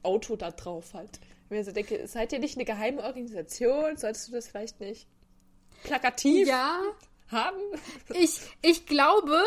Auto 0.02 0.36
da 0.36 0.50
drauf 0.50 0.94
hat. 0.94 1.20
Wenn 1.48 1.60
ich 1.60 1.66
so 1.66 1.72
denke, 1.72 2.06
seid 2.06 2.32
ihr 2.32 2.38
nicht 2.38 2.56
eine 2.56 2.64
geheime 2.64 3.02
Organisation? 3.02 3.96
Solltest 3.96 4.28
du 4.28 4.32
das 4.32 4.48
vielleicht 4.48 4.80
nicht 4.80 5.06
plakativ 5.84 6.48
ja, 6.48 6.80
haben? 7.28 7.60
Ich, 8.12 8.40
ich 8.62 8.86
glaube, 8.86 9.42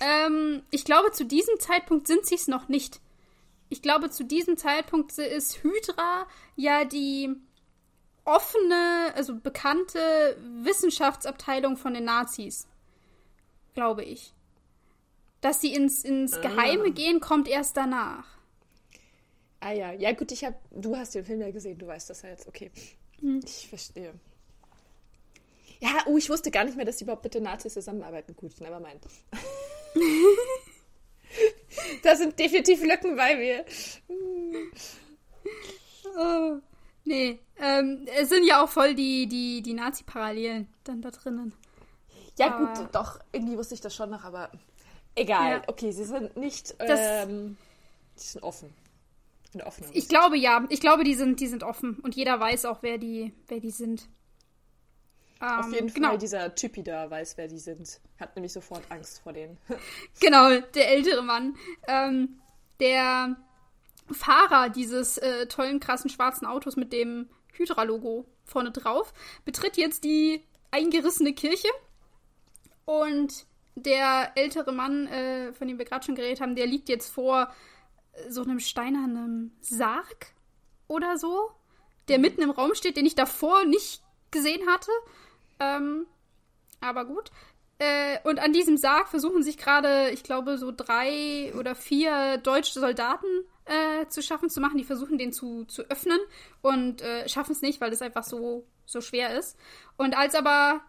ähm, 0.00 0.62
ich 0.70 0.84
glaube, 0.84 1.10
zu 1.12 1.24
diesem 1.24 1.58
Zeitpunkt 1.58 2.06
sind 2.06 2.26
sie 2.26 2.36
es 2.36 2.48
noch 2.48 2.68
nicht. 2.68 3.00
Ich 3.68 3.82
glaube, 3.82 4.10
zu 4.10 4.24
diesem 4.24 4.56
Zeitpunkt 4.56 5.16
ist 5.18 5.62
Hydra 5.62 6.26
ja 6.56 6.84
die 6.84 7.34
offene, 8.24 9.12
also 9.14 9.36
bekannte 9.36 10.36
Wissenschaftsabteilung 10.62 11.76
von 11.76 11.94
den 11.94 12.04
Nazis. 12.04 12.66
Glaube 13.74 14.04
ich. 14.04 14.32
Dass 15.40 15.60
sie 15.60 15.72
ins, 15.72 16.04
ins 16.04 16.34
ah. 16.34 16.40
Geheime 16.40 16.90
gehen, 16.92 17.20
kommt 17.20 17.48
erst 17.48 17.76
danach. 17.76 18.26
Ah 19.60 19.72
ja, 19.72 19.92
ja 19.92 20.12
gut, 20.12 20.32
ich 20.32 20.44
habe, 20.44 20.56
du 20.70 20.96
hast 20.96 21.14
den 21.14 21.24
Film 21.24 21.40
ja 21.40 21.50
gesehen, 21.50 21.78
du 21.78 21.86
weißt 21.86 22.10
das 22.10 22.22
ja 22.22 22.30
jetzt, 22.30 22.48
okay. 22.48 22.70
Hm. 23.20 23.40
Ich 23.44 23.68
verstehe. 23.68 24.14
Ja, 25.80 25.90
oh, 26.06 26.18
ich 26.18 26.28
wusste 26.28 26.50
gar 26.50 26.64
nicht 26.64 26.76
mehr, 26.76 26.84
dass 26.84 26.96
die 26.96 27.04
überhaupt 27.04 27.24
mit 27.24 27.34
den 27.34 27.44
Nazis 27.44 27.74
zusammenarbeiten. 27.74 28.34
Gut, 28.36 28.60
never 28.60 28.80
mind. 28.80 29.00
da 32.02 32.16
sind 32.16 32.38
definitiv 32.38 32.82
Lücken 32.82 33.16
bei 33.16 33.36
mir. 33.36 33.64
oh, 36.16 36.58
nee, 37.04 37.38
ähm, 37.58 38.06
es 38.16 38.28
sind 38.28 38.44
ja 38.44 38.62
auch 38.62 38.68
voll 38.68 38.94
die, 38.94 39.26
die, 39.26 39.62
die 39.62 39.74
Nazi-Parallelen 39.74 40.68
dann 40.84 41.02
da 41.02 41.10
drinnen. 41.10 41.54
Ja, 42.38 42.54
aber... 42.54 42.74
gut, 42.74 42.88
doch, 42.92 43.20
irgendwie 43.32 43.56
wusste 43.56 43.74
ich 43.74 43.80
das 43.80 43.94
schon 43.94 44.10
noch, 44.10 44.24
aber 44.24 44.50
egal. 45.14 45.52
Ja. 45.52 45.62
Okay, 45.66 45.92
sie 45.92 46.04
sind 46.04 46.36
nicht 46.36 46.74
ähm, 46.78 47.56
Die 48.18 48.24
sind 48.24 48.42
offen. 48.42 48.74
Ich 49.92 50.08
glaube 50.08 50.38
ja. 50.38 50.64
Ich 50.68 50.80
glaube, 50.80 51.04
die 51.04 51.14
sind, 51.14 51.40
die 51.40 51.48
sind 51.48 51.64
offen. 51.64 51.98
Und 52.00 52.14
jeder 52.14 52.38
weiß 52.38 52.66
auch, 52.66 52.82
wer 52.82 52.98
die, 52.98 53.32
wer 53.48 53.60
die 53.60 53.70
sind. 53.70 54.08
Auf 55.40 55.66
ähm, 55.66 55.72
jeden 55.72 55.94
genau. 55.94 56.08
Fall, 56.08 56.18
dieser 56.18 56.54
Typi 56.54 56.82
da 56.82 57.10
weiß, 57.10 57.36
wer 57.38 57.48
die 57.48 57.58
sind. 57.58 58.00
Hat 58.18 58.36
nämlich 58.36 58.52
sofort 58.52 58.82
Angst 58.90 59.20
vor 59.22 59.32
denen. 59.32 59.56
genau, 60.20 60.60
der 60.74 60.90
ältere 60.90 61.22
Mann. 61.22 61.56
Ähm, 61.88 62.40
der 62.78 63.36
Fahrer 64.10 64.68
dieses 64.68 65.18
äh, 65.18 65.46
tollen, 65.46 65.80
krassen 65.80 66.10
schwarzen 66.10 66.46
Autos 66.46 66.76
mit 66.76 66.92
dem 66.92 67.28
Hydra-Logo 67.52 68.26
vorne 68.44 68.70
drauf 68.70 69.12
betritt 69.44 69.76
jetzt 69.76 70.04
die 70.04 70.42
eingerissene 70.70 71.32
Kirche. 71.32 71.68
Und 72.84 73.46
der 73.76 74.32
ältere 74.34 74.72
Mann, 74.72 75.06
äh, 75.06 75.52
von 75.52 75.68
dem 75.68 75.78
wir 75.78 75.84
gerade 75.84 76.04
schon 76.04 76.16
geredet 76.16 76.40
haben, 76.40 76.56
der 76.56 76.66
liegt 76.66 76.88
jetzt 76.88 77.08
vor 77.08 77.52
äh, 78.12 78.30
so 78.30 78.42
einem 78.42 78.60
steinernen 78.60 79.56
Sarg 79.60 80.34
oder 80.88 81.16
so, 81.16 81.50
der 82.08 82.18
mitten 82.18 82.42
im 82.42 82.50
Raum 82.50 82.74
steht, 82.74 82.96
den 82.96 83.06
ich 83.06 83.14
davor 83.14 83.64
nicht 83.64 84.02
gesehen 84.30 84.68
hatte. 84.68 84.90
Ähm, 85.60 86.06
aber 86.80 87.04
gut. 87.04 87.30
Äh, 87.80 88.18
und 88.24 88.38
an 88.40 88.52
diesem 88.52 88.76
Sarg 88.76 89.08
versuchen 89.08 89.42
sich 89.42 89.56
gerade, 89.56 90.10
ich 90.10 90.22
glaube, 90.22 90.58
so 90.58 90.70
drei 90.70 91.52
oder 91.58 91.74
vier 91.74 92.36
deutsche 92.36 92.78
Soldaten 92.78 93.26
äh, 93.64 94.06
zu 94.08 94.22
schaffen 94.22 94.50
zu 94.50 94.60
machen. 94.60 94.76
Die 94.76 94.84
versuchen 94.84 95.16
den 95.16 95.32
zu, 95.32 95.64
zu 95.64 95.82
öffnen 95.84 96.18
und 96.60 97.00
äh, 97.00 97.26
schaffen 97.26 97.52
es 97.52 97.62
nicht, 97.62 97.80
weil 97.80 97.90
es 97.90 98.02
einfach 98.02 98.24
so, 98.24 98.66
so 98.84 99.00
schwer 99.00 99.38
ist. 99.38 99.56
Und 99.96 100.14
als 100.14 100.34
aber 100.34 100.82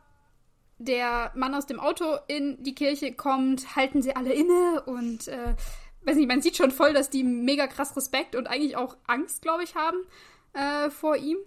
der 0.80 1.32
Mann 1.34 1.56
aus 1.56 1.66
dem 1.66 1.80
Auto 1.80 2.18
in 2.28 2.62
die 2.62 2.76
Kirche 2.76 3.14
kommt, 3.14 3.76
halten 3.78 4.02
sie 4.02 4.16
alle 4.16 4.34
inne 4.34 4.84
und 4.86 5.30
äh, 5.30 5.56
weiß 6.02 6.18
nicht, 6.18 6.28
man 6.28 6.42
sieht 6.42 6.58
schon 6.58 6.72
voll, 6.72 6.94
dass 6.94 7.10
die 7.10 7.24
mega 7.24 7.68
krass 7.68 7.96
Respekt 7.96 8.36
und 8.36 8.48
eigentlich 8.48 8.76
auch 8.76 8.98
Angst, 9.08 9.42
glaube 9.42 9.64
ich, 9.64 9.76
haben 9.76 9.98
äh, 10.54 10.90
vor 10.90 11.16
ihm. 11.16 11.38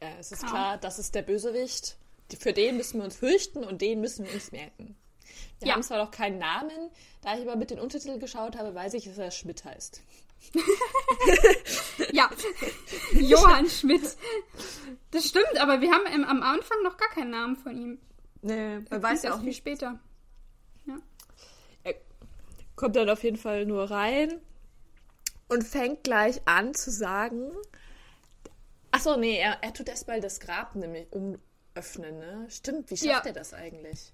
Ja, 0.00 0.08
es 0.18 0.32
ist 0.32 0.46
klar, 0.46 0.78
das 0.78 0.98
ist 0.98 1.14
der 1.14 1.22
Bösewicht 1.22 1.99
für 2.34 2.52
den 2.52 2.76
müssen 2.76 2.98
wir 2.98 3.04
uns 3.04 3.16
fürchten 3.16 3.64
und 3.64 3.80
den 3.80 4.00
müssen 4.00 4.26
wir 4.26 4.34
uns 4.34 4.52
merken. 4.52 4.96
Wir 5.58 5.68
ja. 5.68 5.74
haben 5.74 5.82
zwar 5.82 5.98
noch 5.98 6.10
keinen 6.10 6.38
Namen, 6.38 6.90
da 7.22 7.36
ich 7.36 7.42
aber 7.42 7.56
mit 7.56 7.70
den 7.70 7.78
Untertiteln 7.78 8.18
geschaut 8.18 8.56
habe, 8.56 8.74
weiß 8.74 8.94
ich, 8.94 9.04
dass 9.04 9.18
er 9.18 9.30
Schmidt 9.30 9.64
heißt. 9.64 10.02
ja, 12.12 12.30
Johann 13.12 13.68
Schmidt. 13.68 14.16
Das 15.10 15.26
stimmt, 15.26 15.58
aber 15.58 15.80
wir 15.80 15.92
haben 15.92 16.06
im, 16.06 16.24
am 16.24 16.42
Anfang 16.42 16.82
noch 16.82 16.96
gar 16.96 17.10
keinen 17.10 17.30
Namen 17.30 17.56
von 17.56 17.76
ihm. 17.76 17.98
Nee, 18.42 18.78
man 18.88 19.02
weiß 19.02 19.24
ja 19.24 19.34
auch 19.34 19.42
viel 19.42 19.52
später. 19.52 19.98
Ja. 20.86 20.96
Er 21.84 21.94
kommt 22.74 22.96
dann 22.96 23.10
auf 23.10 23.22
jeden 23.22 23.36
Fall 23.36 23.66
nur 23.66 23.90
rein 23.90 24.40
und 25.48 25.62
fängt 25.62 26.04
gleich 26.04 26.40
an 26.46 26.74
zu 26.74 26.90
sagen. 26.90 27.52
Achso, 28.92 29.16
nee, 29.16 29.38
er, 29.38 29.58
er 29.62 29.74
tut 29.74 29.88
erstmal 29.88 30.20
das 30.20 30.40
Grab 30.40 30.74
nämlich 30.74 31.06
um, 31.12 31.38
öffnen, 31.80 32.18
ne? 32.18 32.46
Stimmt, 32.50 32.90
wie 32.90 32.96
schafft 32.96 33.24
ja. 33.24 33.30
er 33.30 33.32
das 33.32 33.54
eigentlich? 33.54 34.12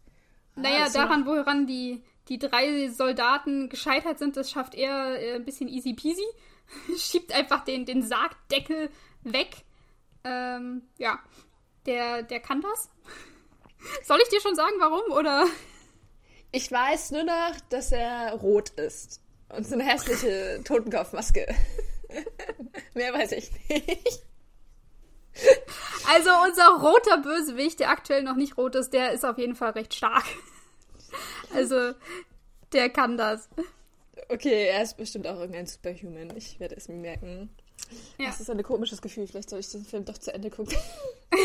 Ah, 0.54 0.60
naja, 0.60 0.88
daran, 0.88 1.26
woran 1.26 1.66
die, 1.66 2.02
die 2.28 2.38
drei 2.38 2.88
Soldaten 2.88 3.68
gescheitert 3.68 4.18
sind, 4.18 4.36
das 4.36 4.50
schafft 4.50 4.74
er 4.74 5.20
äh, 5.20 5.34
ein 5.34 5.44
bisschen 5.44 5.68
easy 5.68 5.94
peasy. 5.94 6.26
Schiebt 6.96 7.32
einfach 7.32 7.64
den, 7.64 7.84
den 7.84 8.02
Sargdeckel 8.02 8.88
weg. 9.22 9.64
Ähm, 10.24 10.82
ja, 10.96 11.18
der, 11.86 12.22
der 12.22 12.40
kann 12.40 12.60
das. 12.60 12.88
Soll 14.04 14.20
ich 14.22 14.28
dir 14.28 14.40
schon 14.40 14.54
sagen, 14.54 14.74
warum, 14.78 15.12
oder? 15.12 15.46
Ich 16.52 16.70
weiß 16.70 17.10
nur 17.10 17.24
noch, 17.24 17.60
dass 17.68 17.90
er 17.92 18.32
rot 18.34 18.70
ist. 18.70 19.20
Und 19.48 19.66
so 19.66 19.74
eine 19.74 19.84
hässliche 19.84 20.60
Totenkopfmaske. 20.64 21.52
Mehr 22.94 23.12
weiß 23.12 23.32
ich 23.32 23.50
nicht. 23.68 24.22
Also 26.08 26.30
unser 26.46 26.68
roter 26.80 27.18
Bösewicht, 27.18 27.80
der 27.80 27.90
aktuell 27.90 28.22
noch 28.22 28.36
nicht 28.36 28.56
rot 28.56 28.74
ist, 28.76 28.92
der 28.92 29.12
ist 29.12 29.24
auf 29.24 29.38
jeden 29.38 29.56
Fall 29.56 29.72
recht 29.72 29.94
stark. 29.94 30.24
Also 31.54 31.92
der 32.72 32.90
kann 32.90 33.16
das. 33.16 33.48
Okay, 34.28 34.66
er 34.68 34.82
ist 34.82 34.96
bestimmt 34.96 35.26
auch 35.26 35.38
irgendein 35.38 35.66
Superhuman. 35.66 36.36
Ich 36.36 36.60
werde 36.60 36.76
es 36.76 36.88
mir 36.88 36.96
merken. 36.96 37.50
Ja. 38.18 38.26
Das 38.26 38.40
ist 38.40 38.50
ein 38.50 38.62
komisches 38.62 39.00
Gefühl. 39.02 39.26
Vielleicht 39.26 39.50
soll 39.50 39.60
ich 39.60 39.70
den 39.70 39.84
Film 39.84 40.04
doch 40.04 40.18
zu 40.18 40.32
Ende 40.32 40.50
gucken. 40.50 40.76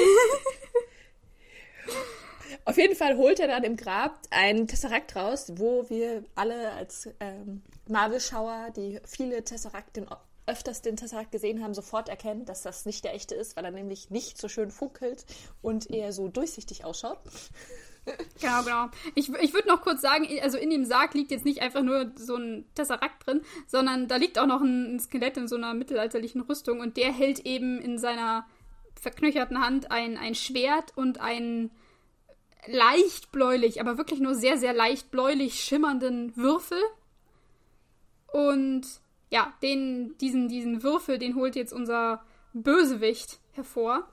Auf 2.65 2.77
jeden 2.77 2.95
Fall 2.95 3.17
holt 3.17 3.39
er 3.39 3.47
dann 3.47 3.63
im 3.63 3.75
Grab 3.77 4.19
einen 4.29 4.67
Tesseract 4.67 5.15
raus, 5.15 5.51
wo 5.55 5.89
wir 5.89 6.23
alle 6.35 6.71
als 6.73 7.09
ähm, 7.19 7.63
Marvel-Schauer, 7.87 8.71
die 8.75 8.99
viele 9.05 9.43
Tesseract 9.43 9.97
in 9.97 10.07
öfters 10.51 10.81
den 10.81 10.97
Tesseract 10.97 11.31
gesehen 11.31 11.63
haben, 11.63 11.73
sofort 11.73 12.09
erkennen, 12.09 12.45
dass 12.45 12.61
das 12.61 12.85
nicht 12.85 13.03
der 13.03 13.13
echte 13.13 13.35
ist, 13.35 13.55
weil 13.55 13.65
er 13.65 13.71
nämlich 13.71 14.09
nicht 14.09 14.37
so 14.37 14.47
schön 14.47 14.69
funkelt 14.69 15.25
und 15.61 15.89
eher 15.89 16.11
so 16.11 16.27
durchsichtig 16.27 16.85
ausschaut. 16.85 17.19
Genau, 18.39 18.63
genau. 18.63 18.89
Ich, 19.13 19.29
ich 19.29 19.53
würde 19.53 19.67
noch 19.67 19.81
kurz 19.81 20.01
sagen, 20.01 20.27
also 20.41 20.57
in 20.57 20.71
dem 20.71 20.85
Sarg 20.85 21.13
liegt 21.13 21.29
jetzt 21.29 21.45
nicht 21.45 21.61
einfach 21.61 21.83
nur 21.83 22.11
so 22.15 22.35
ein 22.35 22.65
Tesseract 22.73 23.27
drin, 23.27 23.41
sondern 23.67 24.07
da 24.07 24.15
liegt 24.15 24.39
auch 24.39 24.47
noch 24.47 24.61
ein 24.61 24.99
Skelett 24.99 25.37
in 25.37 25.47
so 25.47 25.55
einer 25.55 25.75
mittelalterlichen 25.75 26.41
Rüstung 26.41 26.79
und 26.79 26.97
der 26.97 27.11
hält 27.11 27.41
eben 27.45 27.79
in 27.79 27.99
seiner 27.99 28.47
verknöcherten 28.99 29.63
Hand 29.63 29.91
ein, 29.91 30.17
ein 30.17 30.33
Schwert 30.33 30.97
und 30.97 31.21
einen 31.21 31.69
leicht 32.65 33.31
bläulich, 33.31 33.79
aber 33.79 33.97
wirklich 33.99 34.19
nur 34.19 34.35
sehr, 34.35 34.57
sehr 34.57 34.73
leicht 34.73 35.11
bläulich 35.11 35.63
schimmernden 35.63 36.35
Würfel. 36.35 36.81
Und 38.31 38.87
ja, 39.31 39.53
den, 39.63 40.15
diesen, 40.19 40.49
diesen 40.49 40.83
Würfel, 40.83 41.17
den 41.17 41.35
holt 41.35 41.55
jetzt 41.55 41.73
unser 41.73 42.23
Bösewicht 42.53 43.39
hervor. 43.53 44.07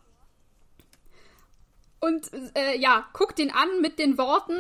Und 2.01 2.31
äh, 2.57 2.79
ja, 2.79 3.09
guckt 3.13 3.39
den 3.39 3.51
an 3.51 3.81
mit 3.81 3.99
den 3.99 4.17
Worten, 4.17 4.59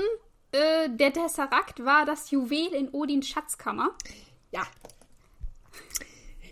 äh, 0.50 0.88
der 0.90 1.12
Tesseract 1.12 1.84
war 1.84 2.04
das 2.04 2.32
Juwel 2.32 2.74
in 2.74 2.88
Odins 2.90 3.28
Schatzkammer. 3.28 3.96
Ja. 4.50 4.66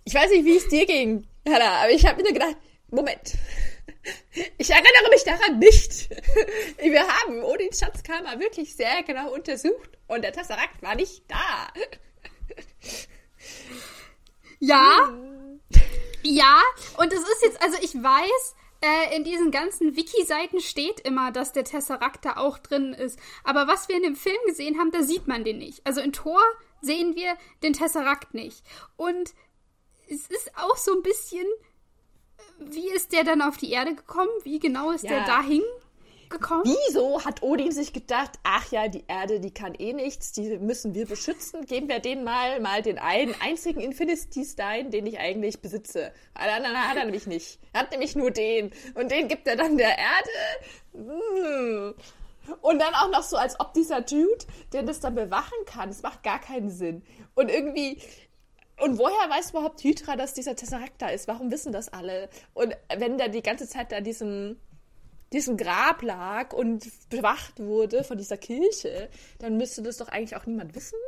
Ich 0.05 0.15
weiß 0.15 0.31
nicht, 0.31 0.45
wie 0.45 0.57
es 0.57 0.69
dir 0.69 0.87
ging, 0.87 1.27
Hannah, 1.47 1.83
aber 1.83 1.91
ich 1.91 2.07
habe 2.07 2.23
mir 2.23 2.33
gedacht, 2.33 2.57
Moment. 2.89 3.35
Ich 4.57 4.71
erinnere 4.71 5.11
mich 5.11 5.25
daran 5.25 5.59
nicht. 5.59 6.09
Wir 6.79 7.09
haben 7.09 7.43
Odins 7.43 7.81
Schatzkammer 7.81 8.39
wirklich 8.39 8.77
sehr 8.77 9.03
genau 9.03 9.35
untersucht 9.35 9.99
und 10.07 10.23
der 10.23 10.33
Tesseract 10.33 10.81
war 10.81 10.95
nicht 10.95 11.25
da. 11.27 11.73
Ja. 14.59 15.13
Ja, 16.23 16.61
und 16.99 17.13
es 17.13 17.21
ist 17.21 17.43
jetzt, 17.43 17.63
also 17.63 17.77
ich 17.81 17.95
weiß, 17.95 18.57
äh, 18.81 19.17
in 19.17 19.25
diesen 19.25 19.51
ganzen 19.51 19.97
Wiki-Seiten 19.97 20.61
steht 20.61 21.01
immer, 21.01 21.33
dass 21.33 21.53
der 21.53 21.65
Tesseract 21.65 22.25
da 22.25 22.37
auch 22.37 22.59
drin 22.59 22.93
ist. 22.93 23.19
Aber 23.45 23.69
was 23.69 23.89
wir 23.89 23.97
in 23.97 24.03
dem 24.03 24.17
Film 24.17 24.37
gesehen 24.47 24.79
haben, 24.79 24.91
da 24.91 25.03
sieht 25.03 25.27
man 25.27 25.45
den 25.45 25.59
nicht. 25.59 25.87
Also 25.87 26.01
in 26.01 26.13
Tor 26.13 26.41
sehen 26.81 27.15
wir 27.15 27.37
den 27.63 27.73
Tesseract 27.73 28.35
nicht. 28.35 28.63
Und 28.97 29.35
es 30.09 30.27
ist 30.27 30.51
auch 30.57 30.77
so 30.77 30.93
ein 30.93 31.03
bisschen, 31.03 31.47
wie 32.59 32.91
ist 32.91 33.13
der 33.13 33.25
dann 33.25 33.43
auf 33.43 33.57
die 33.57 33.71
Erde 33.71 33.95
gekommen? 33.95 34.31
Wie 34.43 34.59
genau 34.59 34.91
ist 34.91 35.05
ja. 35.05 35.11
der 35.11 35.27
dahin 35.27 35.63
gekommen? 36.31 36.63
Wieso 36.65 37.25
hat 37.25 37.43
Odin 37.43 37.73
sich 37.73 37.93
gedacht, 37.93 38.33
ach 38.43 38.71
ja, 38.71 38.89
die 38.89 39.05
Erde, 39.09 39.41
die 39.41 39.53
kann 39.53 39.75
eh 39.75 39.93
nichts, 39.93 40.33
die 40.33 40.59
müssen 40.59 40.95
wir 40.95 41.07
beschützen, 41.07 41.65
geben 41.67 41.89
wir 41.89 42.01
denen 42.01 42.25
mal, 42.25 42.61
mal 42.61 42.83
den 42.83 42.99
einen 42.99 43.35
einzigen 43.41 43.81
Infinity 43.81 44.45
Stein, 44.45 44.91
den 44.91 45.07
ich 45.07 45.19
eigentlich 45.19 45.61
besitze. 45.61 46.13
Alle 46.35 46.55
anderen 46.55 46.77
hat 46.77 46.97
er 46.97 47.05
nämlich 47.05 47.27
nicht. 47.27 47.59
Er 47.73 47.81
hat 47.81 47.91
nämlich 47.91 48.17
nur 48.17 48.31
den. 48.31 48.73
Und 48.95 49.11
den 49.11 49.29
gibt 49.29 49.47
er 49.47 49.57
dann 49.57 49.77
der 49.77 49.97
Erde. 49.99 50.31
Hm. 50.95 51.95
Und 52.61 52.79
dann 52.79 52.95
auch 52.95 53.11
noch 53.11 53.23
so, 53.23 53.37
als 53.37 53.59
ob 53.59 53.75
dieser 53.75 54.03
Dude, 54.03 54.45
der 54.73 54.83
das 54.83 55.01
dann 55.01 55.15
bewachen 55.15 55.59
kann, 55.67 55.89
das 55.89 56.03
macht 56.03 56.23
gar 56.23 56.41
keinen 56.41 56.71
Sinn. 56.71 57.03
Und 57.35 57.51
irgendwie, 57.51 58.01
und 58.81 58.99
woher 58.99 59.31
weiß 59.31 59.51
überhaupt 59.51 59.83
Hydra, 59.83 60.17
dass 60.17 60.35
dieser 60.35 60.55
Tesseract 60.55 61.01
da 61.01 61.09
ist? 61.09 61.29
Warum 61.29 61.51
wissen 61.51 61.73
das 61.73 61.93
alle? 61.93 62.29
Und 62.55 62.77
wenn 62.97 63.19
der 63.19 63.29
die 63.29 63.43
ganze 63.43 63.67
Zeit 63.69 63.91
da 63.91 64.01
diesem 64.01 64.61
diesem 65.33 65.57
Grab 65.57 66.03
lag 66.03 66.53
und 66.53 66.87
bewacht 67.11 67.59
wurde 67.59 68.05
von 68.05 68.19
dieser 68.19 68.37
Kirche, 68.37 69.11
dann 69.39 69.57
müsste 69.57 69.83
das 69.83 69.97
doch 69.97 70.09
eigentlich 70.09 70.37
auch 70.37 70.47
niemand 70.47 70.75
wissen. 70.75 70.99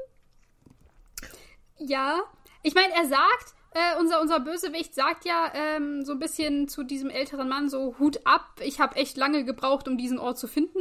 Ja, 1.78 2.20
ich 2.62 2.74
meine, 2.74 2.92
er 2.94 3.06
sagt, 3.06 3.54
äh, 3.72 3.98
unser, 4.00 4.20
unser 4.20 4.40
Bösewicht 4.40 4.94
sagt 4.94 5.24
ja 5.24 5.52
ähm, 5.54 6.04
so 6.04 6.12
ein 6.12 6.18
bisschen 6.18 6.68
zu 6.68 6.82
diesem 6.82 7.10
älteren 7.10 7.48
Mann 7.48 7.68
so 7.68 7.96
Hut 7.98 8.26
ab. 8.26 8.60
Ich 8.62 8.80
habe 8.80 8.96
echt 8.96 9.16
lange 9.16 9.44
gebraucht, 9.44 9.86
um 9.86 9.96
diesen 9.96 10.18
Ort 10.18 10.38
zu 10.38 10.48
finden. 10.48 10.80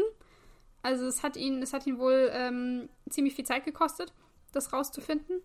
Also 0.82 1.06
es 1.06 1.22
hat 1.22 1.38
ihn, 1.38 1.62
es 1.62 1.74
hat 1.74 1.86
ihn 1.86 2.00
wohl 2.00 2.32
ähm, 2.34 2.90
ziemlich 3.10 3.36
viel 3.36 3.46
Zeit 3.46 3.66
gekostet, 3.66 4.14
das 4.54 4.74
rauszufinden. 4.74 5.42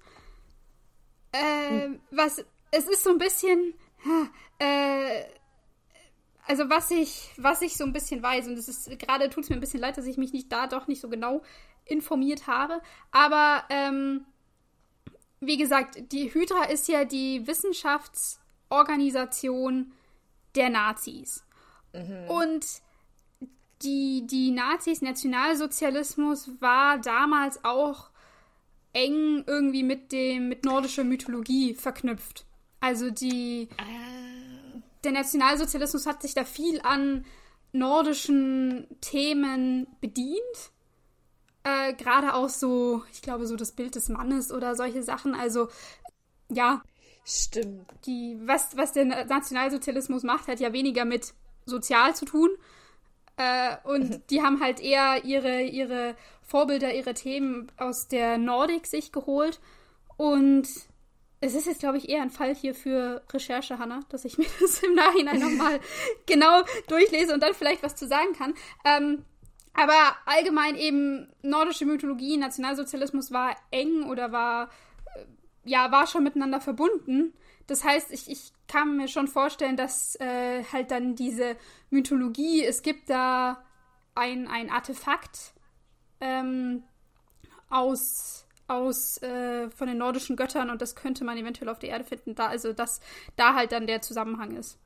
Äh, 1.32 1.86
hm. 1.86 2.00
Was 2.10 2.44
es 2.70 2.88
ist 2.88 3.04
so 3.04 3.10
ein 3.10 3.18
bisschen 3.18 3.74
äh, 4.58 5.24
also 6.46 6.68
was 6.68 6.90
ich, 6.90 7.30
was 7.36 7.62
ich 7.62 7.76
so 7.76 7.84
ein 7.84 7.92
bisschen 7.92 8.20
weiß, 8.22 8.48
und 8.48 8.58
es 8.58 8.68
ist 8.68 8.98
gerade 8.98 9.30
tut 9.30 9.44
es 9.44 9.50
mir 9.50 9.56
ein 9.56 9.60
bisschen 9.60 9.80
leid, 9.80 9.96
dass 9.96 10.06
ich 10.06 10.16
mich 10.16 10.32
nicht 10.32 10.50
da 10.52 10.66
doch 10.66 10.88
nicht 10.88 11.00
so 11.00 11.08
genau 11.08 11.42
informiert 11.84 12.46
habe, 12.46 12.80
aber 13.10 13.64
ähm, 13.70 14.24
wie 15.40 15.56
gesagt, 15.56 16.12
die 16.12 16.32
Hydra 16.32 16.64
ist 16.64 16.86
ja 16.88 17.04
die 17.04 17.44
Wissenschaftsorganisation 17.46 19.92
der 20.54 20.70
Nazis. 20.70 21.44
Mhm. 21.92 22.28
Und 22.28 22.64
die, 23.82 24.26
die 24.26 24.52
Nazis, 24.52 25.02
Nationalsozialismus 25.02 26.50
war 26.60 26.98
damals 26.98 27.64
auch 27.64 28.10
eng 28.92 29.42
irgendwie 29.46 29.82
mit 29.82 30.12
dem, 30.12 30.48
mit 30.48 30.64
nordischer 30.64 31.04
Mythologie 31.04 31.74
verknüpft. 31.74 32.46
Also 32.80 33.10
die, 33.10 33.68
ah. 33.78 33.82
Der 35.04 35.12
Nationalsozialismus 35.12 36.06
hat 36.06 36.22
sich 36.22 36.34
da 36.34 36.44
viel 36.44 36.80
an 36.82 37.24
nordischen 37.72 38.86
Themen 39.00 39.86
bedient. 40.00 40.40
Äh, 41.64 41.94
Gerade 41.94 42.34
auch 42.34 42.48
so, 42.48 43.02
ich 43.12 43.22
glaube, 43.22 43.46
so 43.46 43.56
das 43.56 43.72
Bild 43.72 43.94
des 43.94 44.08
Mannes 44.08 44.52
oder 44.52 44.74
solche 44.74 45.02
Sachen. 45.02 45.34
Also, 45.34 45.68
ja. 46.48 46.82
Stimmt. 47.24 47.86
Die, 48.04 48.36
was, 48.42 48.76
was 48.76 48.92
der 48.92 49.04
Nationalsozialismus 49.04 50.24
macht, 50.24 50.48
hat 50.48 50.58
ja 50.58 50.72
weniger 50.72 51.04
mit 51.04 51.34
sozial 51.66 52.16
zu 52.16 52.24
tun. 52.24 52.50
Äh, 53.36 53.76
und 53.84 54.10
mhm. 54.10 54.22
die 54.28 54.42
haben 54.42 54.60
halt 54.60 54.80
eher 54.80 55.24
ihre, 55.24 55.62
ihre 55.62 56.16
Vorbilder, 56.42 56.92
ihre 56.94 57.14
Themen 57.14 57.70
aus 57.76 58.08
der 58.08 58.38
Nordik 58.38 58.86
sich 58.86 59.12
geholt. 59.12 59.60
Und 60.16 60.68
es 61.42 61.54
ist 61.54 61.66
jetzt, 61.66 61.80
glaube 61.80 61.98
ich, 61.98 62.08
eher 62.08 62.22
ein 62.22 62.30
Fall 62.30 62.54
hier 62.54 62.72
für 62.72 63.22
Recherche, 63.32 63.78
Hanna, 63.78 64.00
dass 64.08 64.24
ich 64.24 64.38
mir 64.38 64.46
das 64.60 64.82
im 64.82 64.94
Nachhinein 64.94 65.40
nochmal 65.40 65.80
genau 66.26 66.62
durchlese 66.86 67.34
und 67.34 67.42
dann 67.42 67.52
vielleicht 67.52 67.82
was 67.82 67.96
zu 67.96 68.06
sagen 68.06 68.32
kann. 68.32 68.54
Ähm, 68.84 69.24
aber 69.74 70.16
allgemein 70.24 70.76
eben 70.76 71.32
nordische 71.42 71.84
Mythologie, 71.84 72.36
Nationalsozialismus 72.36 73.32
war 73.32 73.56
eng 73.70 74.04
oder 74.04 74.30
war, 74.30 74.70
äh, 75.16 75.24
ja, 75.64 75.90
war 75.90 76.06
schon 76.06 76.22
miteinander 76.22 76.60
verbunden. 76.60 77.32
Das 77.66 77.82
heißt, 77.82 78.12
ich, 78.12 78.30
ich 78.30 78.52
kann 78.68 78.96
mir 78.96 79.08
schon 79.08 79.26
vorstellen, 79.26 79.76
dass 79.76 80.14
äh, 80.20 80.62
halt 80.72 80.92
dann 80.92 81.16
diese 81.16 81.56
Mythologie, 81.90 82.64
es 82.64 82.82
gibt 82.82 83.10
da 83.10 83.64
ein, 84.14 84.46
ein 84.46 84.70
Artefakt 84.70 85.54
ähm, 86.20 86.84
aus, 87.68 88.46
aus 88.74 89.20
äh, 89.22 89.70
von 89.70 89.86
den 89.86 89.98
nordischen 89.98 90.36
Göttern 90.36 90.70
und 90.70 90.82
das 90.82 90.94
könnte 90.94 91.24
man 91.24 91.38
eventuell 91.38 91.68
auf 91.68 91.78
der 91.78 91.90
Erde 91.90 92.04
finden, 92.04 92.34
da, 92.34 92.46
also 92.46 92.72
dass 92.72 93.00
da 93.36 93.54
halt 93.54 93.72
dann 93.72 93.86
der 93.86 94.02
Zusammenhang 94.02 94.56
ist. 94.56 94.78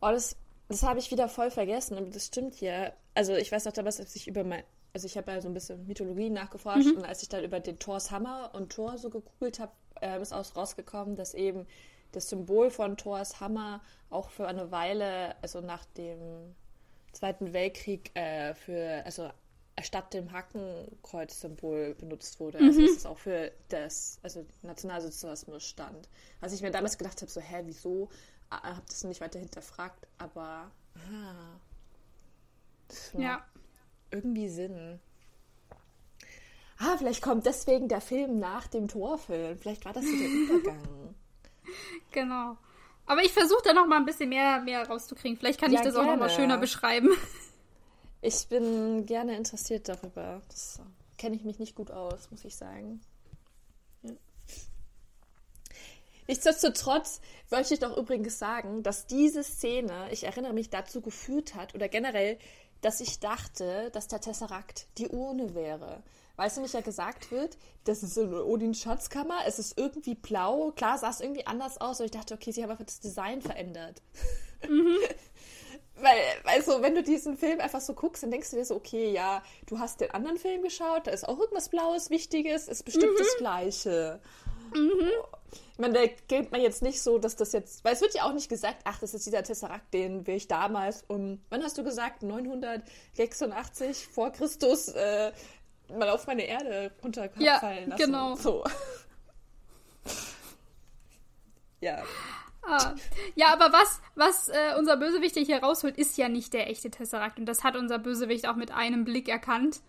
Oh, 0.00 0.10
das, 0.10 0.36
das 0.68 0.82
habe 0.82 0.98
ich 0.98 1.10
wieder 1.10 1.28
voll 1.28 1.50
vergessen, 1.50 1.96
aber 1.96 2.06
das 2.06 2.26
stimmt 2.26 2.54
hier. 2.54 2.92
Also 3.14 3.34
ich 3.34 3.50
weiß 3.50 3.64
noch 3.64 3.72
damals, 3.72 4.00
als 4.00 4.14
ich 4.16 4.28
über 4.28 4.44
mein, 4.44 4.62
also 4.92 5.06
ich 5.06 5.16
habe 5.16 5.32
ja 5.32 5.40
so 5.40 5.48
ein 5.48 5.54
bisschen 5.54 5.86
Mythologie 5.86 6.30
nachgeforscht 6.30 6.86
mhm. 6.86 6.98
und 6.98 7.04
als 7.04 7.22
ich 7.22 7.28
dann 7.28 7.44
über 7.44 7.60
den 7.60 7.78
Thors 7.78 8.10
Hammer 8.10 8.50
und 8.54 8.72
Thor 8.72 8.98
so 8.98 9.10
gegoogelt 9.10 9.58
habe, 9.60 9.72
äh, 10.00 10.20
ist 10.20 10.32
auch 10.32 10.56
rausgekommen, 10.56 11.16
dass 11.16 11.34
eben 11.34 11.66
das 12.12 12.28
Symbol 12.28 12.70
von 12.70 12.96
Thors 12.96 13.40
Hammer 13.40 13.82
auch 14.10 14.30
für 14.30 14.46
eine 14.46 14.70
Weile, 14.70 15.34
also 15.42 15.60
nach 15.60 15.84
dem 15.96 16.54
Zweiten 17.12 17.52
Weltkrieg, 17.52 18.10
äh, 18.14 18.54
für, 18.54 19.02
also 19.04 19.30
statt 19.82 20.14
dem 20.14 20.32
Hakenkreuz-Symbol 20.32 21.94
benutzt 21.94 22.40
wurde. 22.40 22.58
Also, 22.58 22.80
mhm. 22.80 22.86
Also 22.86 22.92
dass 22.92 22.96
es 22.98 23.06
auch 23.06 23.18
für 23.18 23.52
das, 23.68 24.18
also 24.22 24.46
Nationalsozialismus 24.62 25.64
stand. 25.64 26.08
Was 26.40 26.52
ich 26.52 26.62
mir 26.62 26.70
damals 26.70 26.98
gedacht 26.98 27.20
habe, 27.20 27.30
so, 27.30 27.40
hä, 27.40 27.62
wieso? 27.64 28.08
Ah, 28.48 28.62
habe 28.76 28.82
das 28.86 29.04
nicht 29.04 29.20
weiter 29.20 29.38
hinterfragt, 29.38 30.06
aber 30.18 30.70
ah, 30.94 31.58
ja. 33.18 33.44
irgendwie 34.10 34.48
Sinn. 34.48 35.00
Ah, 36.78 36.96
vielleicht 36.96 37.22
kommt 37.22 37.46
deswegen 37.46 37.88
der 37.88 38.00
Film 38.00 38.38
nach 38.38 38.66
dem 38.68 38.86
Torfilm. 38.88 39.58
Vielleicht 39.58 39.84
war 39.84 39.92
das 39.92 40.04
so 40.04 40.16
der 40.16 40.28
Übergang. 40.28 41.14
Genau. 42.12 42.56
Aber 43.06 43.22
ich 43.22 43.32
versuche 43.32 43.60
da 43.64 43.72
noch 43.72 43.86
mal 43.86 43.96
ein 43.96 44.04
bisschen 44.04 44.28
mehr, 44.28 44.60
mehr 44.60 44.86
rauszukriegen. 44.86 45.36
Vielleicht 45.36 45.60
kann 45.60 45.72
ja, 45.72 45.80
ich 45.80 45.84
das 45.84 45.94
gerne. 45.94 46.08
auch 46.08 46.12
noch 46.12 46.20
mal 46.20 46.30
schöner 46.30 46.58
beschreiben. 46.58 47.10
Ich 48.26 48.48
bin 48.48 49.06
gerne 49.06 49.36
interessiert 49.36 49.88
darüber. 49.88 50.42
Das 50.48 50.80
kenne 51.16 51.36
ich 51.36 51.44
mich 51.44 51.60
nicht 51.60 51.76
gut 51.76 51.92
aus, 51.92 52.28
muss 52.32 52.44
ich 52.44 52.56
sagen. 52.56 53.00
Ja. 54.02 54.10
Nichtsdestotrotz 56.26 57.20
wollte 57.50 57.74
ich 57.74 57.78
doch 57.78 57.96
übrigens 57.96 58.40
sagen, 58.40 58.82
dass 58.82 59.06
diese 59.06 59.44
Szene, 59.44 60.08
ich 60.10 60.24
erinnere 60.24 60.54
mich, 60.54 60.70
dazu 60.70 61.02
geführt 61.02 61.54
hat, 61.54 61.76
oder 61.76 61.88
generell, 61.88 62.36
dass 62.80 63.00
ich 63.00 63.20
dachte, 63.20 63.92
dass 63.92 64.08
der 64.08 64.20
Tesserakt 64.20 64.88
die 64.98 65.06
Urne 65.06 65.54
wäre. 65.54 66.02
Weißt 66.34 66.56
du, 66.56 66.62
nämlich 66.62 66.72
ja 66.72 66.80
gesagt 66.80 67.30
wird, 67.30 67.56
das 67.84 68.02
ist 68.02 68.18
eine 68.18 68.44
Odins 68.44 68.80
Schatzkammer, 68.80 69.38
es 69.46 69.60
ist 69.60 69.78
irgendwie 69.78 70.16
blau. 70.16 70.72
Klar, 70.72 70.98
sah 70.98 71.10
es 71.10 71.20
irgendwie 71.20 71.46
anders 71.46 71.80
aus, 71.80 72.00
aber 72.00 72.06
ich 72.06 72.10
dachte, 72.10 72.34
okay, 72.34 72.50
sie 72.50 72.64
haben 72.64 72.72
einfach 72.72 72.86
das 72.86 72.98
Design 72.98 73.40
verändert. 73.40 74.02
Mhm. 74.68 74.96
Weil, 75.98 76.20
also, 76.44 76.82
wenn 76.82 76.94
du 76.94 77.02
diesen 77.02 77.38
Film 77.38 77.60
einfach 77.60 77.80
so 77.80 77.94
guckst, 77.94 78.22
dann 78.22 78.30
denkst 78.30 78.50
du 78.50 78.56
dir 78.56 78.64
so, 78.64 78.76
okay, 78.76 79.12
ja, 79.12 79.42
du 79.66 79.78
hast 79.78 80.00
den 80.00 80.10
anderen 80.10 80.36
Film 80.36 80.62
geschaut, 80.62 81.06
da 81.06 81.10
ist 81.10 81.26
auch 81.26 81.38
irgendwas 81.38 81.70
Blaues, 81.70 82.10
Wichtiges, 82.10 82.68
ist 82.68 82.84
bestimmt 82.84 83.14
mhm. 83.14 83.18
das 83.18 83.36
Gleiche. 83.38 84.20
Mhm. 84.74 85.10
Ich 85.72 85.78
meine, 85.78 85.94
da 85.94 86.06
geht 86.28 86.52
man 86.52 86.60
jetzt 86.60 86.82
nicht 86.82 87.02
so, 87.02 87.18
dass 87.18 87.36
das 87.36 87.52
jetzt, 87.52 87.84
weil 87.84 87.94
es 87.94 88.00
wird 88.00 88.14
ja 88.14 88.24
auch 88.24 88.32
nicht 88.32 88.48
gesagt, 88.48 88.78
ach, 88.84 88.98
das 88.98 89.14
ist 89.14 89.26
dieser 89.26 89.42
Tesserakt, 89.42 89.92
den 89.94 90.26
wir 90.26 90.34
ich 90.34 90.48
damals 90.48 91.04
um, 91.06 91.40
wann 91.50 91.62
hast 91.62 91.78
du 91.78 91.84
gesagt, 91.84 92.22
986 92.22 94.06
vor 94.06 94.32
Christus 94.32 94.88
äh, 94.88 95.32
mal 95.88 96.08
auf 96.10 96.26
meine 96.26 96.46
Erde 96.46 96.92
runterfallen 97.02 97.44
ja, 97.44 97.60
lassen. 97.86 97.96
Genau. 97.96 98.36
So. 98.36 98.64
ja. 101.80 102.02
Ah. 102.68 102.94
Ja, 103.34 103.52
aber 103.52 103.72
was, 103.72 104.00
was 104.14 104.48
äh, 104.48 104.74
unser 104.78 104.96
Bösewicht 104.96 105.36
hier 105.36 105.62
rausholt, 105.62 105.96
ist 105.96 106.18
ja 106.18 106.28
nicht 106.28 106.52
der 106.52 106.68
echte 106.68 106.90
Tesseract. 106.90 107.38
Und 107.38 107.46
das 107.46 107.62
hat 107.62 107.76
unser 107.76 107.98
Bösewicht 107.98 108.48
auch 108.48 108.56
mit 108.56 108.72
einem 108.72 109.04
Blick 109.04 109.28
erkannt. 109.28 109.80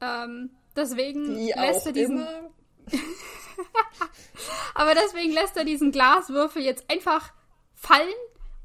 Ähm, 0.00 0.50
deswegen 0.74 1.36
Wie 1.36 1.52
lässt 1.52 1.86
er 1.86 1.92
diesen. 1.92 2.26
aber 4.74 4.94
deswegen 4.94 5.32
lässt 5.32 5.56
er 5.56 5.64
diesen 5.64 5.92
Glaswürfel 5.92 6.62
jetzt 6.62 6.90
einfach 6.90 7.32
fallen 7.74 8.08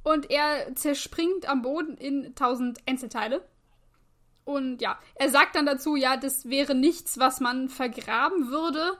und 0.03 0.29
er 0.31 0.75
zerspringt 0.75 1.47
am 1.47 1.61
Boden 1.61 1.97
in 1.97 2.35
tausend 2.35 2.79
Einzelteile. 2.87 3.47
Und 4.45 4.81
ja, 4.81 4.99
er 5.15 5.29
sagt 5.29 5.55
dann 5.55 5.65
dazu, 5.65 5.95
ja, 5.95 6.17
das 6.17 6.49
wäre 6.49 6.75
nichts, 6.75 7.17
was 7.17 7.39
man 7.39 7.69
vergraben 7.69 8.49
würde. 8.49 8.97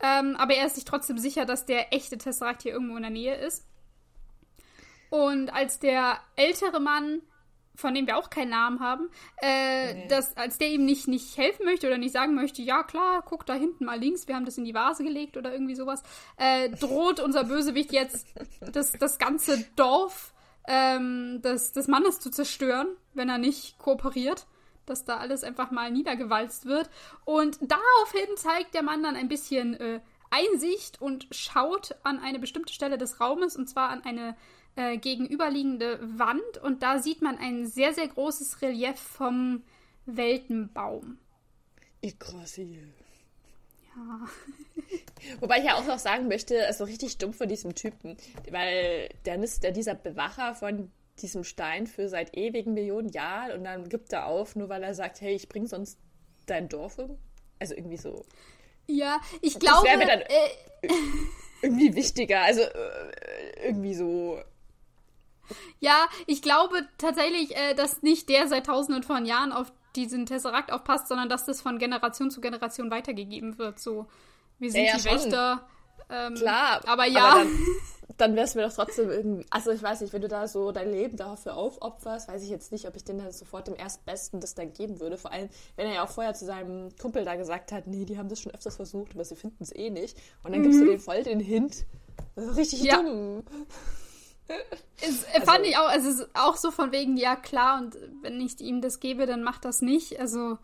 Ähm, 0.00 0.36
aber 0.36 0.54
er 0.54 0.66
ist 0.66 0.76
sich 0.76 0.84
trotzdem 0.84 1.18
sicher, 1.18 1.44
dass 1.44 1.66
der 1.66 1.92
echte 1.92 2.16
Tesseract 2.16 2.62
hier 2.62 2.72
irgendwo 2.72 2.96
in 2.96 3.02
der 3.02 3.10
Nähe 3.10 3.34
ist. 3.34 3.66
Und 5.10 5.50
als 5.50 5.78
der 5.78 6.18
ältere 6.36 6.80
Mann, 6.80 7.22
von 7.74 7.94
dem 7.94 8.06
wir 8.06 8.16
auch 8.16 8.30
keinen 8.30 8.50
Namen 8.50 8.80
haben, 8.80 9.08
äh, 9.40 9.94
nee. 9.94 10.08
das, 10.08 10.36
als 10.36 10.58
der 10.58 10.68
ihm 10.68 10.84
nicht, 10.84 11.08
nicht 11.08 11.36
helfen 11.36 11.64
möchte 11.64 11.86
oder 11.86 11.98
nicht 11.98 12.12
sagen 12.12 12.34
möchte, 12.34 12.60
ja 12.62 12.82
klar, 12.82 13.22
guck 13.24 13.46
da 13.46 13.54
hinten 13.54 13.84
mal 13.84 13.98
links, 13.98 14.26
wir 14.26 14.34
haben 14.34 14.44
das 14.44 14.58
in 14.58 14.64
die 14.64 14.74
Vase 14.74 15.04
gelegt 15.04 15.36
oder 15.36 15.52
irgendwie 15.52 15.76
sowas, 15.76 16.02
äh, 16.36 16.70
droht 16.70 17.20
unser 17.20 17.44
Bösewicht 17.44 17.92
jetzt 17.92 18.26
das, 18.60 18.92
das 18.92 19.18
ganze 19.18 19.64
Dorf 19.76 20.32
ähm, 20.66 21.40
des, 21.42 21.72
des 21.72 21.86
Mannes 21.86 22.20
zu 22.20 22.30
zerstören, 22.30 22.88
wenn 23.14 23.28
er 23.28 23.38
nicht 23.38 23.78
kooperiert 23.78 24.46
dass 24.88 25.04
da 25.04 25.18
alles 25.18 25.44
einfach 25.44 25.70
mal 25.70 25.90
niedergewalzt 25.90 26.66
wird. 26.66 26.88
Und 27.24 27.58
daraufhin 27.60 28.36
zeigt 28.36 28.74
der 28.74 28.82
Mann 28.82 29.02
dann 29.02 29.16
ein 29.16 29.28
bisschen 29.28 29.74
äh, 29.74 30.00
Einsicht 30.30 31.00
und 31.00 31.26
schaut 31.30 31.94
an 32.02 32.18
eine 32.18 32.38
bestimmte 32.38 32.72
Stelle 32.72 32.98
des 32.98 33.20
Raumes, 33.20 33.56
und 33.56 33.68
zwar 33.68 33.90
an 33.90 34.02
eine 34.04 34.36
äh, 34.78 34.96
gegenüberliegende 34.96 35.98
Wand. 36.18 36.58
Und 36.62 36.82
da 36.82 37.00
sieht 37.00 37.20
man 37.20 37.36
ein 37.36 37.66
sehr, 37.66 37.92
sehr 37.92 38.06
großes 38.06 38.62
Relief 38.62 38.98
vom 38.98 39.64
Weltenbaum. 40.06 41.18
Yggdrasil. 42.02 42.94
Ja. 43.96 44.28
Wobei 45.40 45.58
ich 45.58 45.64
ja 45.64 45.74
auch 45.74 45.84
noch 45.84 45.98
sagen 45.98 46.28
möchte, 46.28 46.64
also 46.66 46.84
richtig 46.84 47.18
dumm 47.18 47.32
von 47.32 47.48
diesem 47.48 47.74
Typen, 47.74 48.16
weil 48.50 49.08
der 49.24 49.42
ist 49.42 49.64
der 49.64 49.72
dieser 49.72 49.94
Bewacher 49.94 50.54
von 50.54 50.92
diesem 51.20 51.42
Stein 51.42 51.88
für 51.88 52.08
seit 52.08 52.36
ewigen 52.36 52.74
Millionen 52.74 53.08
Jahren 53.08 53.58
und 53.58 53.64
dann 53.64 53.88
gibt 53.88 54.12
er 54.12 54.26
auf, 54.26 54.54
nur 54.54 54.68
weil 54.68 54.84
er 54.84 54.94
sagt, 54.94 55.20
hey, 55.20 55.34
ich 55.34 55.48
bring 55.48 55.66
sonst 55.66 55.98
dein 56.46 56.68
Dorf 56.68 56.98
um. 56.98 57.18
Also 57.58 57.74
irgendwie 57.74 57.96
so. 57.96 58.24
Ja, 58.86 59.20
ich 59.42 59.58
glaube. 59.58 59.84
Das 59.84 59.84
wäre 59.84 59.98
mir 59.98 60.06
dann 60.06 60.20
äh, 60.20 60.88
irgendwie 61.62 61.96
wichtiger. 61.96 62.42
Also 62.42 62.62
äh, 62.62 63.66
irgendwie 63.66 63.94
so. 63.94 64.40
Ja, 65.80 66.06
ich 66.26 66.42
glaube 66.42 66.86
tatsächlich, 66.98 67.56
äh, 67.56 67.74
dass 67.74 68.02
nicht 68.02 68.28
der 68.28 68.48
seit 68.48 68.66
tausenden 68.66 69.02
von 69.02 69.24
Jahren 69.26 69.52
auf 69.52 69.72
diesen 69.96 70.26
Tesserakt 70.26 70.72
aufpasst, 70.72 71.08
sondern 71.08 71.28
dass 71.28 71.44
das 71.44 71.60
von 71.60 71.78
Generation 71.78 72.30
zu 72.30 72.40
Generation 72.40 72.90
weitergegeben 72.90 73.58
wird. 73.58 73.78
So, 73.78 74.06
wir 74.58 74.70
sind 74.70 74.84
ja, 74.84 74.92
ja, 74.92 74.96
die 74.98 75.04
Wächter. 75.04 75.68
Ähm, 76.10 76.34
Klar. 76.34 76.80
Aber 76.86 77.04
ja. 77.06 77.32
Aber 77.32 77.40
dann, 77.40 77.58
dann 78.16 78.34
wäre 78.34 78.44
es 78.44 78.54
mir 78.54 78.66
doch 78.66 78.72
trotzdem 78.72 79.10
irgendwie, 79.10 79.46
also 79.50 79.70
ich 79.70 79.82
weiß 79.82 80.00
nicht, 80.00 80.12
wenn 80.12 80.22
du 80.22 80.28
da 80.28 80.48
so 80.48 80.72
dein 80.72 80.90
Leben 80.90 81.16
dafür 81.16 81.56
aufopferst, 81.56 82.28
weiß 82.28 82.42
ich 82.42 82.50
jetzt 82.50 82.72
nicht, 82.72 82.86
ob 82.86 82.96
ich 82.96 83.04
den 83.04 83.18
dann 83.18 83.30
sofort 83.32 83.66
dem 83.66 83.76
Erstbesten 83.76 84.40
das 84.40 84.54
dann 84.54 84.72
geben 84.72 85.00
würde. 85.00 85.18
Vor 85.18 85.32
allem, 85.32 85.48
wenn 85.76 85.86
er 85.86 85.94
ja 85.94 86.04
auch 86.04 86.10
vorher 86.10 86.34
zu 86.34 86.46
seinem 86.46 86.96
Kumpel 86.96 87.24
da 87.24 87.36
gesagt 87.36 87.72
hat, 87.72 87.86
nee, 87.86 88.04
die 88.04 88.18
haben 88.18 88.28
das 88.28 88.40
schon 88.40 88.54
öfters 88.54 88.76
versucht, 88.76 89.14
aber 89.14 89.24
sie 89.24 89.36
finden 89.36 89.62
es 89.62 89.74
eh 89.74 89.90
nicht. 89.90 90.16
Und 90.42 90.52
dann 90.52 90.60
mhm. 90.60 90.64
gibst 90.64 90.80
du 90.80 90.86
dem 90.86 91.00
voll 91.00 91.22
den 91.22 91.40
Hint. 91.40 91.84
Das 92.34 92.46
ist 92.46 92.56
richtig 92.56 92.82
ja. 92.82 93.02
dumm. 93.02 93.44
Es, 95.00 95.24
also, 95.32 95.46
fand 95.46 95.66
ich 95.66 95.76
auch, 95.76 95.88
also 95.88 96.08
es 96.08 96.20
ist 96.20 96.28
auch 96.34 96.56
so 96.56 96.70
von 96.70 96.92
wegen, 96.92 97.16
ja 97.16 97.36
klar, 97.36 97.80
und 97.80 97.96
wenn 98.22 98.40
ich 98.40 98.60
ihm 98.60 98.80
das 98.80 99.00
gebe, 99.00 99.26
dann 99.26 99.42
macht 99.42 99.64
das 99.64 99.80
nicht. 99.80 100.18
Also 100.18 100.58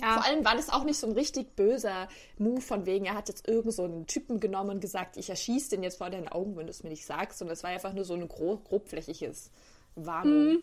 ja. 0.00 0.14
Vor 0.14 0.24
allem 0.24 0.44
war 0.44 0.56
das 0.56 0.70
auch 0.70 0.84
nicht 0.84 0.98
so 0.98 1.06
ein 1.06 1.12
richtig 1.12 1.54
böser 1.54 2.08
Move 2.36 2.60
von 2.60 2.84
wegen, 2.84 3.04
er 3.04 3.14
hat 3.14 3.28
jetzt 3.28 3.46
irgend 3.46 3.72
so 3.72 3.84
einen 3.84 4.06
Typen 4.06 4.40
genommen 4.40 4.70
und 4.70 4.80
gesagt, 4.80 5.16
ich 5.16 5.30
erschieße 5.30 5.70
den 5.70 5.82
jetzt 5.82 5.98
vor 5.98 6.10
deinen 6.10 6.28
Augen, 6.28 6.56
wenn 6.56 6.66
du 6.66 6.70
es 6.70 6.82
mir 6.82 6.90
nicht 6.90 7.06
sagst. 7.06 7.40
Und 7.42 7.48
es 7.48 7.62
war 7.62 7.70
einfach 7.70 7.92
nur 7.92 8.04
so 8.04 8.14
ein 8.14 8.26
grob, 8.28 8.64
grobflächiges 8.64 9.50
Warnung. 9.94 10.50
Hm. 10.50 10.62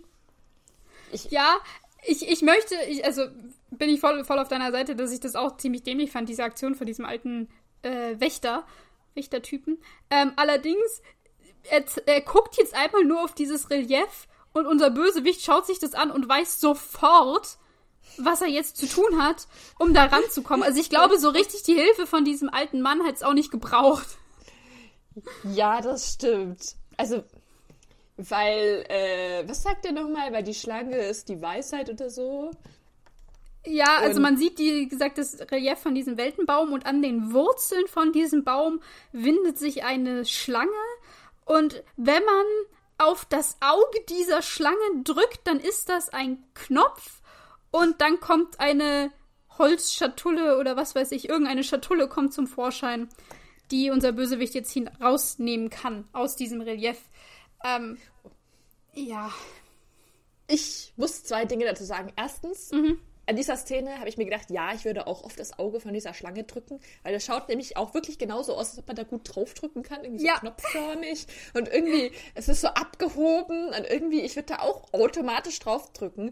Ich, 1.12 1.32
ja, 1.32 1.56
ich, 2.04 2.30
ich 2.30 2.42
möchte, 2.42 2.76
ich, 2.88 3.06
also 3.06 3.28
bin 3.72 3.90
ich 3.90 4.00
voll, 4.00 4.24
voll 4.26 4.40
auf 4.40 4.50
deiner 4.50 4.72
Seite, 4.72 4.96
dass 4.96 5.12
ich 5.12 5.20
das 5.20 5.36
auch 5.36 5.58
ziemlich 5.58 5.84
dämlich 5.84 6.12
fand, 6.12 6.28
diese 6.28 6.44
Aktion 6.44 6.76
von 6.76 6.86
diesem 6.86 7.06
alten 7.06 7.48
äh, 7.84 8.20
Wächter, 8.20 8.66
Wächtertypen. 9.14 9.78
Ähm, 10.10 10.34
allerdings, 10.36 11.02
er, 11.70 11.84
er 12.06 12.22
guckt 12.22 12.58
jetzt 12.58 12.74
einmal 12.74 13.04
nur 13.04 13.24
auf 13.24 13.34
dieses 13.34 13.70
Relief 13.70 14.28
und 14.54 14.68
unser 14.68 14.90
Bösewicht 14.90 15.42
schaut 15.42 15.66
sich 15.66 15.80
das 15.80 15.94
an 15.94 16.12
und 16.12 16.28
weiß 16.28 16.62
sofort, 16.62 17.58
was 18.18 18.42
er 18.42 18.48
jetzt 18.48 18.78
zu 18.78 18.88
tun 18.88 19.22
hat, 19.22 19.48
um 19.80 19.94
da 19.94 20.06
ranzukommen. 20.06 20.64
Also 20.64 20.80
ich 20.80 20.90
glaube, 20.90 21.20
so 21.20 21.30
richtig 21.30 21.64
die 21.64 21.76
Hilfe 21.76 22.08
von 22.08 22.24
diesem 22.24 22.50
alten 22.50 22.82
Mann 22.82 23.04
hat 23.04 23.16
es 23.16 23.24
auch 23.24 23.34
nicht 23.34 23.52
gebraucht. 23.52 24.08
Ja, 25.44 25.82
das 25.82 26.14
stimmt. 26.14 26.76
Also, 26.98 27.24
weil, 28.18 28.86
äh, 28.90 29.48
was 29.48 29.64
sagt 29.64 29.86
er 29.86 29.92
nochmal? 29.92 30.32
Weil 30.32 30.44
die 30.44 30.54
Schlange 30.54 30.98
ist 30.98 31.30
die 31.30 31.42
Weisheit 31.42 31.90
oder 31.90 32.10
so. 32.10 32.52
Ja, 33.66 33.98
also 33.98 34.22
man 34.22 34.38
sieht, 34.38 34.60
wie 34.60 34.88
gesagt, 34.88 35.18
das 35.18 35.40
Relief 35.52 35.80
von 35.80 35.96
diesem 35.96 36.18
Weltenbaum 36.18 36.72
und 36.72 36.86
an 36.86 37.02
den 37.02 37.34
Wurzeln 37.34 37.88
von 37.88 38.12
diesem 38.12 38.44
Baum 38.44 38.80
windet 39.12 39.58
sich 39.58 39.84
eine 39.84 40.24
Schlange. 40.26 40.70
Und 41.46 41.84
wenn 41.96 42.24
man 42.26 42.46
auf 42.98 43.26
das 43.26 43.58
Auge 43.62 44.00
dieser 44.10 44.42
Schlange 44.42 45.04
drückt, 45.04 45.42
dann 45.46 45.60
ist 45.60 45.90
das 45.90 46.10
ein 46.10 46.44
Knopf 46.54 47.22
und 47.72 48.02
dann 48.02 48.20
kommt 48.20 48.60
eine 48.60 49.12
Holzschatulle 49.58 50.58
oder 50.58 50.76
was 50.76 50.96
weiß 50.96 51.12
ich, 51.12 51.30
irgendeine 51.30 51.64
Schatulle 51.64 52.08
kommt 52.08 52.34
zum 52.34 52.48
Vorschein, 52.48 53.10
die 53.72 53.90
unser 53.90 54.12
Bösewicht 54.12 54.54
jetzt 54.54 54.76
rausnehmen 55.02 55.70
kann 55.70 56.08
aus 56.14 56.36
diesem 56.36 56.62
Relief. 56.62 56.98
Ähm, 57.64 57.98
ja. 58.94 59.32
Ich 60.48 60.94
muss 60.96 61.24
zwei 61.24 61.46
Dinge 61.46 61.66
dazu 61.66 61.84
sagen. 61.84 62.14
Erstens, 62.16 62.72
mhm. 62.72 63.00
An 63.28 63.36
dieser 63.36 63.58
Szene 63.58 64.00
habe 64.00 64.10
ich 64.10 64.18
mir 64.18 64.26
gedacht, 64.26 64.50
ja, 64.50 64.74
ich 64.74 64.86
würde 64.86 65.08
auch 65.08 65.24
auf 65.24 65.36
das 65.36 65.58
Auge 65.58 65.80
von 65.80 65.94
dieser 65.94 66.14
Schlange 66.14 66.44
drücken, 66.44 66.80
weil 67.04 67.14
das 67.14 67.26
schaut 67.26 67.50
nämlich 67.50 67.78
auch 67.78 67.94
wirklich 67.94 68.18
genauso 68.20 68.54
aus, 68.54 68.70
als 68.70 68.80
ob 68.80 68.88
man 68.88 68.96
da 68.96 69.04
gut 69.04 69.22
draufdrücken 69.24 69.84
kann, 69.84 70.04
irgendwie 70.04 70.22
so 70.22 70.28
ja. 70.28 70.40
knopfförmig 70.40 71.26
und 71.54 71.68
irgendwie, 71.68 72.12
es 72.36 72.48
ist 72.48 72.62
so 72.62 72.68
abgehoben 72.68 73.68
und 73.68 73.86
irgendwie, 73.90 74.22
ich 74.22 74.36
würde 74.36 74.48
da 74.48 74.60
auch 74.60 74.94
automatisch 74.94 75.60
draufdrücken. 75.60 76.32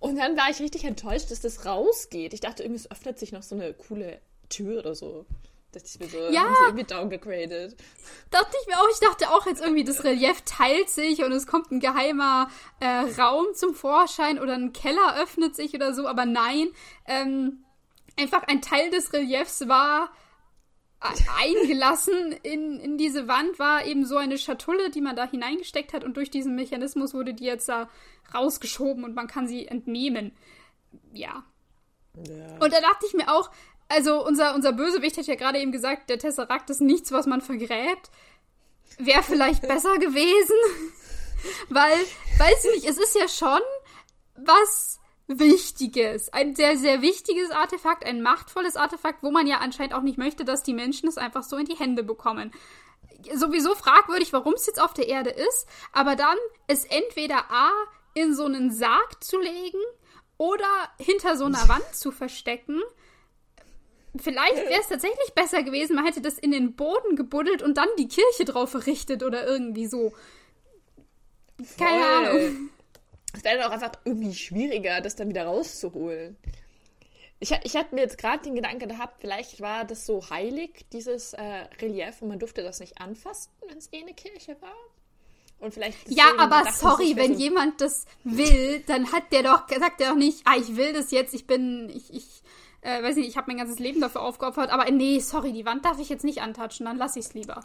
Und 0.00 0.16
dann 0.16 0.36
war 0.36 0.50
ich 0.50 0.60
richtig 0.60 0.84
enttäuscht, 0.84 1.30
dass 1.30 1.40
das 1.40 1.64
rausgeht. 1.66 2.32
Ich 2.32 2.40
dachte, 2.40 2.62
irgendwie 2.62 2.80
es 2.80 2.90
öffnet 2.90 3.18
sich 3.18 3.32
noch 3.32 3.42
so 3.42 3.54
eine 3.54 3.74
coole 3.74 4.20
Tür 4.48 4.80
oder 4.80 4.94
so. 4.94 5.26
Dachte 5.72 5.86
ich 5.86 6.00
mir 6.00 6.08
so, 6.08 6.18
ja. 6.30 6.44
haben 6.44 6.54
sie 6.54 6.64
irgendwie 6.64 6.84
downgegradet. 6.84 7.76
Dachte 8.30 8.56
ich 8.60 8.66
mir 8.66 8.80
auch, 8.80 8.88
ich 8.90 9.00
dachte 9.00 9.30
auch 9.30 9.46
jetzt 9.46 9.60
irgendwie, 9.60 9.84
das 9.84 10.02
Relief 10.02 10.40
teilt 10.42 10.88
sich 10.88 11.22
und 11.22 11.32
es 11.32 11.46
kommt 11.46 11.70
ein 11.70 11.80
geheimer 11.80 12.48
äh, 12.80 13.20
Raum 13.20 13.46
zum 13.54 13.74
Vorschein 13.74 14.38
oder 14.38 14.54
ein 14.54 14.72
Keller 14.72 15.16
öffnet 15.20 15.54
sich 15.54 15.74
oder 15.74 15.92
so, 15.92 16.06
aber 16.06 16.24
nein. 16.24 16.68
Ähm, 17.06 17.64
einfach 18.18 18.44
ein 18.44 18.62
Teil 18.62 18.90
des 18.90 19.12
Reliefs 19.12 19.68
war 19.68 20.10
eingelassen 21.00 22.32
in, 22.42 22.80
in 22.80 22.98
diese 22.98 23.28
Wand 23.28 23.58
war 23.58 23.86
eben 23.86 24.04
so 24.04 24.16
eine 24.16 24.36
Schatulle, 24.36 24.90
die 24.90 25.00
man 25.00 25.14
da 25.14 25.30
hineingesteckt 25.30 25.92
hat 25.92 26.02
und 26.02 26.16
durch 26.16 26.30
diesen 26.30 26.56
Mechanismus 26.56 27.14
wurde 27.14 27.34
die 27.34 27.44
jetzt 27.44 27.68
da 27.68 27.88
rausgeschoben 28.34 29.04
und 29.04 29.14
man 29.14 29.28
kann 29.28 29.46
sie 29.46 29.68
entnehmen. 29.68 30.32
Ja. 31.12 31.44
ja. 32.26 32.56
Und 32.58 32.72
da 32.72 32.80
dachte 32.80 33.06
ich 33.06 33.14
mir 33.14 33.32
auch, 33.32 33.50
also 33.88 34.24
unser, 34.24 34.54
unser 34.54 34.72
Bösewicht 34.72 35.16
hat 35.16 35.26
ja 35.26 35.34
gerade 35.34 35.58
eben 35.58 35.72
gesagt, 35.72 36.10
der 36.10 36.18
Tesserakt 36.18 36.70
ist 36.70 36.80
nichts, 36.80 37.10
was 37.12 37.26
man 37.26 37.40
vergräbt. 37.40 38.10
Wäre 38.98 39.22
vielleicht 39.22 39.62
besser 39.68 39.98
gewesen. 39.98 40.56
Weil, 41.68 41.98
weiß 42.38 42.64
ich 42.64 42.74
nicht, 42.76 42.88
es 42.88 42.98
ist 42.98 43.14
ja 43.14 43.28
schon 43.28 43.60
was 44.36 44.98
Wichtiges. 45.28 46.32
Ein 46.32 46.56
sehr, 46.56 46.78
sehr 46.78 47.02
wichtiges 47.02 47.50
Artefakt, 47.50 48.04
ein 48.04 48.22
machtvolles 48.22 48.76
Artefakt, 48.76 49.22
wo 49.22 49.30
man 49.30 49.46
ja 49.46 49.58
anscheinend 49.58 49.92
auch 49.92 50.02
nicht 50.02 50.16
möchte, 50.16 50.44
dass 50.44 50.62
die 50.62 50.72
Menschen 50.72 51.08
es 51.08 51.18
einfach 51.18 51.42
so 51.42 51.56
in 51.56 51.66
die 51.66 51.76
Hände 51.76 52.02
bekommen. 52.02 52.50
Sowieso 53.34 53.74
fragwürdig, 53.74 54.32
warum 54.32 54.54
es 54.54 54.66
jetzt 54.66 54.80
auf 54.80 54.94
der 54.94 55.08
Erde 55.08 55.30
ist, 55.30 55.66
aber 55.92 56.16
dann 56.16 56.36
es 56.66 56.84
entweder 56.84 57.50
A 57.50 57.70
in 58.14 58.34
so 58.34 58.46
einen 58.46 58.70
Sarg 58.70 59.22
zu 59.22 59.38
legen 59.38 59.80
oder 60.38 60.66
hinter 60.98 61.36
so 61.36 61.44
einer 61.44 61.68
Wand 61.68 61.94
zu 61.94 62.10
verstecken. 62.10 62.80
Vielleicht 64.16 64.56
wäre 64.56 64.80
es 64.80 64.88
tatsächlich 64.88 65.34
besser 65.34 65.62
gewesen, 65.62 65.96
man 65.96 66.06
hätte 66.06 66.20
das 66.20 66.38
in 66.38 66.50
den 66.50 66.74
Boden 66.74 67.16
gebuddelt 67.16 67.62
und 67.62 67.76
dann 67.76 67.88
die 67.98 68.08
Kirche 68.08 68.44
drauf 68.44 68.74
errichtet 68.74 69.22
oder 69.22 69.46
irgendwie 69.46 69.86
so. 69.86 70.12
Keine 71.78 72.02
Voll. 72.02 72.26
Ahnung. 72.26 72.70
Es 73.34 73.44
wäre 73.44 73.58
dann 73.58 73.68
auch 73.68 73.72
einfach 73.72 73.92
irgendwie 74.04 74.34
schwieriger, 74.34 75.00
das 75.00 75.16
dann 75.16 75.28
wieder 75.28 75.44
rauszuholen. 75.44 76.36
Ich, 77.40 77.52
ich 77.62 77.76
hatte 77.76 77.94
mir 77.94 78.00
jetzt 78.00 78.18
gerade 78.18 78.42
den 78.42 78.54
Gedanken 78.54 78.88
gehabt, 78.88 79.20
vielleicht 79.20 79.60
war 79.60 79.84
das 79.84 80.06
so 80.06 80.28
heilig, 80.28 80.86
dieses 80.92 81.34
äh, 81.34 81.66
Relief, 81.80 82.20
und 82.20 82.28
man 82.28 82.38
durfte 82.38 82.62
das 82.62 82.80
nicht 82.80 83.00
anfassen, 83.00 83.52
wenn 83.68 83.78
es 83.78 83.92
eh 83.92 84.00
eine 84.00 84.14
Kirche 84.14 84.56
war. 84.60 84.74
Und 85.60 85.74
vielleicht 85.74 86.08
ja, 86.08 86.32
aber 86.36 86.70
sorry, 86.72 87.16
wenn 87.16 87.34
so 87.34 87.40
jemand 87.40 87.80
das 87.80 88.06
will, 88.24 88.82
dann 88.86 89.12
hat 89.12 89.32
der 89.32 89.42
doch, 89.42 89.68
sagt 89.68 90.00
er 90.00 90.10
doch 90.10 90.16
nicht, 90.16 90.40
ah, 90.44 90.56
ich 90.56 90.76
will 90.76 90.92
das 90.92 91.10
jetzt, 91.10 91.34
ich 91.34 91.46
bin, 91.46 91.90
ich, 91.90 92.12
ich, 92.14 92.42
äh, 92.80 93.02
weiß 93.02 93.16
nicht, 93.16 93.28
ich 93.28 93.36
habe 93.36 93.48
mein 93.48 93.58
ganzes 93.58 93.78
Leben 93.78 94.00
dafür 94.00 94.22
aufgeopfert, 94.22 94.70
aber 94.70 94.90
nee, 94.90 95.18
sorry, 95.20 95.52
die 95.52 95.66
Wand 95.66 95.84
darf 95.84 95.98
ich 95.98 96.08
jetzt 96.08 96.24
nicht 96.24 96.42
antatschen, 96.42 96.86
dann 96.86 96.96
lass 96.96 97.16
ich 97.16 97.26
es 97.26 97.34
lieber. 97.34 97.60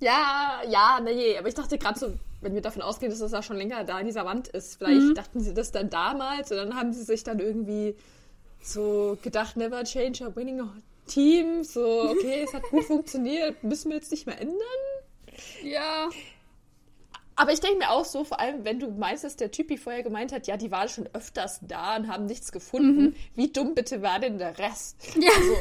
Ja, 0.00 0.62
ja, 0.68 1.00
nee, 1.02 1.36
aber 1.38 1.48
ich 1.48 1.54
dachte 1.54 1.78
gerade 1.78 1.98
so, 1.98 2.12
wenn 2.40 2.54
wir 2.54 2.62
davon 2.62 2.82
ausgehen, 2.82 3.10
dass 3.10 3.20
das 3.20 3.32
ja 3.32 3.42
schon 3.42 3.56
länger 3.56 3.84
da 3.84 4.00
in 4.00 4.06
dieser 4.06 4.24
Wand 4.24 4.48
ist, 4.48 4.78
vielleicht 4.78 5.00
mhm. 5.00 5.14
dachten 5.14 5.40
sie 5.40 5.54
das 5.54 5.70
dann 5.70 5.90
damals 5.90 6.50
und 6.50 6.56
dann 6.56 6.74
haben 6.74 6.92
sie 6.92 7.04
sich 7.04 7.22
dann 7.22 7.38
irgendwie 7.38 7.94
so 8.60 9.16
gedacht, 9.22 9.56
never 9.56 9.84
change 9.84 10.24
a 10.24 10.34
winning 10.34 10.60
team. 11.06 11.62
So, 11.64 12.10
okay, 12.10 12.44
es 12.44 12.54
hat 12.54 12.62
gut 12.64 12.84
funktioniert, 12.86 13.62
müssen 13.62 13.90
wir 13.90 13.96
jetzt 13.96 14.10
nicht 14.10 14.26
mehr 14.26 14.40
ändern? 14.40 14.58
Ja. 15.62 16.08
Aber 17.42 17.52
ich 17.52 17.58
denke 17.58 17.78
mir 17.78 17.90
auch 17.90 18.04
so, 18.04 18.22
vor 18.22 18.38
allem, 18.38 18.64
wenn 18.64 18.78
du 18.78 18.88
meinst, 18.92 19.24
dass 19.24 19.34
der 19.34 19.50
Typi 19.50 19.76
vorher 19.76 20.04
gemeint 20.04 20.30
hat, 20.30 20.46
ja, 20.46 20.56
die 20.56 20.70
waren 20.70 20.88
schon 20.88 21.08
öfters 21.12 21.58
da 21.62 21.96
und 21.96 22.06
haben 22.06 22.26
nichts 22.26 22.52
gefunden. 22.52 23.02
Mhm. 23.02 23.14
Wie 23.34 23.50
dumm 23.50 23.74
bitte 23.74 24.00
war 24.00 24.20
denn 24.20 24.38
der 24.38 24.56
Rest? 24.60 24.96
Ja. 25.20 25.28
Also, 25.36 25.56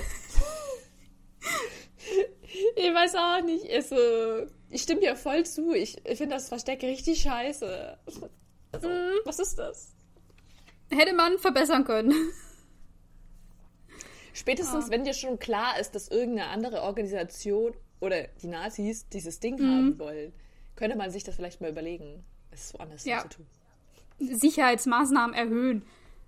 ich 2.75 2.93
weiß 2.93 3.15
auch 3.15 3.43
nicht. 3.43 3.67
Also, 3.73 3.95
ich 4.69 4.83
stimme 4.83 5.01
dir 5.01 5.15
voll 5.15 5.43
zu. 5.43 5.73
Ich, 5.73 6.05
ich 6.05 6.19
finde 6.19 6.35
das 6.35 6.49
Versteck 6.49 6.83
richtig 6.83 7.21
scheiße. 7.21 7.97
Also, 8.71 8.87
mhm. 8.87 9.13
Was 9.25 9.39
ist 9.39 9.57
das? 9.57 9.95
Hätte 10.91 11.13
man 11.13 11.39
verbessern 11.39 11.83
können. 11.83 12.13
Spätestens, 14.33 14.85
ja. 14.85 14.91
wenn 14.91 15.03
dir 15.03 15.15
schon 15.15 15.39
klar 15.39 15.79
ist, 15.79 15.95
dass 15.95 16.09
irgendeine 16.09 16.49
andere 16.49 16.83
Organisation 16.83 17.73
oder 17.99 18.27
die 18.43 18.49
Nazis 18.49 19.09
dieses 19.09 19.39
Ding 19.39 19.55
mhm. 19.55 19.71
haben 19.71 19.97
wollen, 19.97 20.33
könnte 20.75 20.97
man 20.97 21.11
sich 21.11 21.23
das 21.23 21.35
vielleicht 21.35 21.61
mal 21.61 21.69
überlegen, 21.69 22.23
es 22.51 22.73
woanders 22.73 23.05
ja. 23.05 23.21
zu 23.21 23.29
tun. 23.29 23.47
Sicherheitsmaßnahmen 24.19 25.35
erhöhen. 25.35 25.83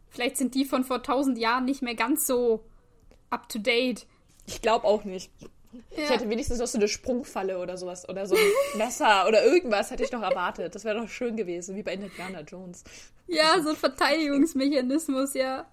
Vielleicht 0.09 0.37
sind 0.37 0.55
die 0.55 0.65
von 0.65 0.83
vor 0.83 1.03
tausend 1.03 1.37
Jahren 1.37 1.65
nicht 1.65 1.81
mehr 1.81 1.95
ganz 1.95 2.27
so 2.27 2.63
up 3.29 3.49
to 3.49 3.59
date. 3.59 4.05
Ich 4.45 4.61
glaube 4.61 4.85
auch 4.85 5.03
nicht. 5.03 5.31
Ja. 5.89 6.03
Ich 6.03 6.09
hätte 6.09 6.29
wenigstens 6.29 6.59
noch 6.59 6.67
so 6.67 6.77
eine 6.77 6.87
Sprungfalle 6.87 7.57
oder 7.57 7.77
sowas 7.77 8.07
oder 8.07 8.27
so 8.27 8.35
ein 8.35 8.51
Messer 8.77 9.27
oder 9.27 9.43
irgendwas 9.43 9.89
hätte 9.89 10.03
ich 10.03 10.11
noch 10.11 10.21
erwartet. 10.21 10.75
Das 10.75 10.85
wäre 10.85 10.99
doch 10.99 11.09
schön 11.09 11.35
gewesen, 11.35 11.75
wie 11.75 11.83
bei 11.83 11.93
Indiana 11.93 12.41
Jones. 12.41 12.83
Ja, 13.27 13.59
so 13.61 13.69
ein 13.69 13.75
Verteidigungsmechanismus, 13.75 15.33
ja. 15.33 15.65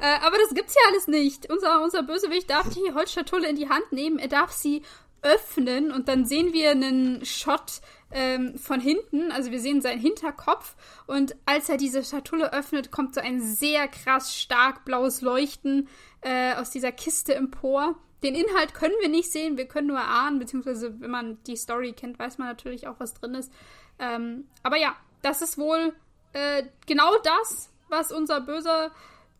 Äh, 0.00 0.18
aber 0.22 0.36
das 0.38 0.54
gibt's 0.54 0.74
ja 0.74 0.80
alles 0.88 1.06
nicht. 1.06 1.50
Unser, 1.50 1.82
unser 1.82 2.02
Bösewicht 2.02 2.50
darf 2.50 2.68
die 2.70 2.92
Holzschatulle 2.92 3.48
in 3.48 3.56
die 3.56 3.68
Hand 3.68 3.92
nehmen, 3.92 4.18
er 4.18 4.28
darf 4.28 4.50
sie 4.50 4.82
öffnen 5.22 5.92
und 5.92 6.08
dann 6.08 6.24
sehen 6.24 6.52
wir 6.52 6.70
einen 6.70 7.24
Shot 7.24 7.80
ähm, 8.10 8.58
von 8.58 8.80
hinten, 8.80 9.30
also 9.32 9.50
wir 9.50 9.60
sehen 9.60 9.80
seinen 9.80 10.00
Hinterkopf 10.00 10.74
und 11.06 11.36
als 11.46 11.68
er 11.68 11.76
diese 11.76 12.02
Schatulle 12.02 12.52
öffnet, 12.52 12.90
kommt 12.90 13.14
so 13.14 13.20
ein 13.20 13.40
sehr 13.40 13.86
krass 13.88 14.36
stark 14.36 14.84
blaues 14.84 15.20
Leuchten 15.20 15.88
äh, 16.22 16.54
aus 16.54 16.70
dieser 16.70 16.92
Kiste 16.92 17.34
empor 17.34 17.96
den 18.22 18.34
Inhalt 18.34 18.74
können 18.74 18.94
wir 19.00 19.08
nicht 19.08 19.32
sehen, 19.32 19.56
wir 19.56 19.66
können 19.66 19.86
nur 19.86 20.00
ahnen, 20.00 20.38
beziehungsweise 20.38 21.00
wenn 21.00 21.10
man 21.10 21.42
die 21.44 21.56
Story 21.56 21.92
kennt, 21.92 22.18
weiß 22.18 22.38
man 22.38 22.48
natürlich 22.48 22.86
auch, 22.86 22.96
was 22.98 23.14
drin 23.14 23.34
ist. 23.34 23.50
Ähm, 23.98 24.46
aber 24.62 24.76
ja, 24.76 24.94
das 25.22 25.42
ist 25.42 25.58
wohl 25.58 25.94
äh, 26.32 26.64
genau 26.86 27.16
das, 27.22 27.70
was 27.88 28.12
unser 28.12 28.40
böser 28.40 28.90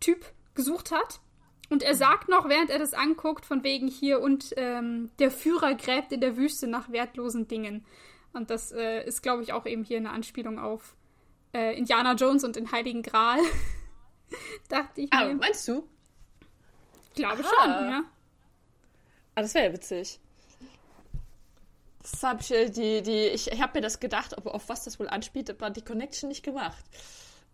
Typ 0.00 0.24
gesucht 0.54 0.92
hat. 0.92 1.20
Und 1.70 1.82
er 1.82 1.94
sagt 1.94 2.28
noch, 2.28 2.48
während 2.48 2.68
er 2.70 2.78
das 2.78 2.92
anguckt, 2.94 3.46
von 3.46 3.62
wegen 3.64 3.88
hier 3.88 4.20
und 4.20 4.52
ähm, 4.56 5.10
der 5.18 5.30
Führer 5.30 5.74
gräbt 5.74 6.12
in 6.12 6.20
der 6.20 6.36
Wüste 6.36 6.66
nach 6.66 6.90
wertlosen 6.90 7.46
Dingen. 7.48 7.86
Und 8.32 8.50
das 8.50 8.72
äh, 8.72 9.04
ist, 9.06 9.22
glaube 9.22 9.42
ich, 9.42 9.52
auch 9.52 9.66
eben 9.66 9.84
hier 9.84 9.96
eine 9.98 10.10
Anspielung 10.10 10.58
auf 10.58 10.96
äh, 11.54 11.76
Indiana 11.78 12.14
Jones 12.14 12.44
und 12.44 12.56
den 12.56 12.70
Heiligen 12.72 13.02
Gral. 13.02 13.38
Dachte 14.68 15.00
ich 15.00 15.12
Ah, 15.12 15.24
mir. 15.26 15.34
meinst 15.36 15.66
du? 15.68 15.84
Ich 17.08 17.14
glaube 17.14 17.42
Aha. 17.44 17.48
schon, 17.48 17.70
ja. 17.90 18.02
Ah, 19.36 19.42
das 19.42 19.54
wäre 19.54 19.66
ja 19.66 19.72
witzig. 19.72 20.20
Das 22.02 22.22
habe 22.22 22.40
ich, 22.40 22.50
äh, 22.52 22.70
die, 22.70 23.02
die, 23.02 23.26
ich, 23.26 23.50
ich 23.50 23.60
habe 23.62 23.78
mir 23.78 23.82
das 23.82 24.00
gedacht, 24.00 24.36
ob, 24.38 24.46
auf 24.46 24.68
was 24.68 24.84
das 24.84 24.98
wohl 24.98 25.08
anspielt, 25.08 25.50
aber 25.50 25.70
die 25.70 25.82
Connection 25.84 26.28
nicht 26.28 26.44
gemacht. 26.44 26.84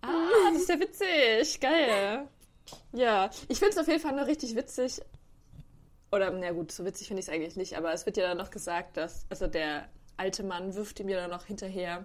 Ah, 0.02 0.08
das 0.52 0.62
ist 0.62 0.68
ja 0.68 0.80
witzig. 0.80 1.60
Geil. 1.60 2.28
Ja, 2.92 3.30
ich 3.48 3.58
finde 3.58 3.72
es 3.72 3.78
auf 3.78 3.88
jeden 3.88 4.00
Fall 4.00 4.14
nur 4.14 4.26
richtig 4.26 4.54
witzig. 4.56 5.00
Oder, 6.12 6.30
na 6.30 6.52
gut, 6.52 6.72
so 6.72 6.84
witzig 6.84 7.08
finde 7.08 7.20
ich 7.20 7.26
es 7.28 7.32
eigentlich 7.32 7.56
nicht, 7.56 7.76
aber 7.76 7.92
es 7.92 8.06
wird 8.06 8.16
ja 8.16 8.26
dann 8.28 8.38
noch 8.38 8.50
gesagt, 8.50 8.96
dass, 8.96 9.26
also 9.28 9.46
der 9.48 9.88
alte 10.16 10.42
Mann 10.44 10.74
wirft 10.74 11.00
ihm 11.00 11.08
ja 11.08 11.18
dann 11.20 11.30
noch 11.30 11.44
hinterher, 11.44 12.04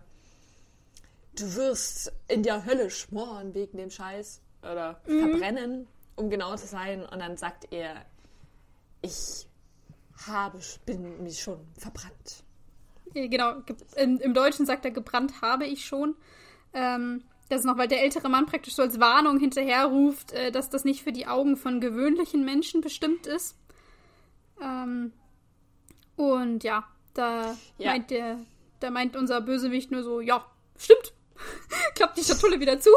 du 1.37 1.55
wirst 1.55 2.11
in 2.27 2.43
der 2.43 2.65
Hölle 2.65 2.89
schmoren 2.89 3.53
wegen 3.53 3.77
dem 3.77 3.89
Scheiß 3.89 4.41
oder 4.63 4.99
verbrennen, 5.05 5.87
um 6.15 6.29
genau 6.29 6.55
zu 6.55 6.67
sein. 6.67 7.05
Und 7.05 7.19
dann 7.19 7.37
sagt 7.37 7.71
er, 7.71 8.05
ich 9.01 9.47
habe, 10.27 10.59
bin 10.85 11.23
mich 11.23 11.41
schon 11.41 11.59
verbrannt. 11.77 12.43
Genau, 13.13 13.61
ge- 13.61 13.75
im, 13.95 14.19
im 14.19 14.33
Deutschen 14.33 14.65
sagt 14.65 14.85
er, 14.85 14.91
gebrannt 14.91 15.41
habe 15.41 15.65
ich 15.65 15.85
schon. 15.85 16.15
Ähm, 16.73 17.23
das 17.51 17.59
ist 17.61 17.65
noch, 17.65 17.77
weil 17.77 17.87
der 17.89 18.01
ältere 18.01 18.29
Mann 18.29 18.45
praktisch 18.45 18.75
so 18.75 18.81
als 18.81 18.99
Warnung 18.99 19.37
hinterher 19.39 19.85
ruft, 19.85 20.31
äh, 20.31 20.51
dass 20.51 20.69
das 20.69 20.85
nicht 20.85 21.03
für 21.03 21.11
die 21.11 21.27
Augen 21.27 21.57
von 21.57 21.81
gewöhnlichen 21.81 22.45
Menschen 22.45 22.79
bestimmt 22.79 23.27
ist. 23.27 23.57
Ähm, 24.61 25.11
und 26.15 26.63
ja, 26.63 26.87
da 27.13 27.57
Ja. 27.77 27.91
meint 27.91 28.09
der, 28.09 28.39
da 28.79 28.89
meint 28.89 29.17
unser 29.17 29.41
Bösewicht 29.41 29.91
nur 29.91 30.01
so, 30.03 30.21
ja, 30.21 30.45
stimmt. 30.77 31.13
Klappt 31.95 32.17
die 32.17 32.23
Schatulle 32.23 32.59
wieder 32.59 32.79
zu. 32.79 32.89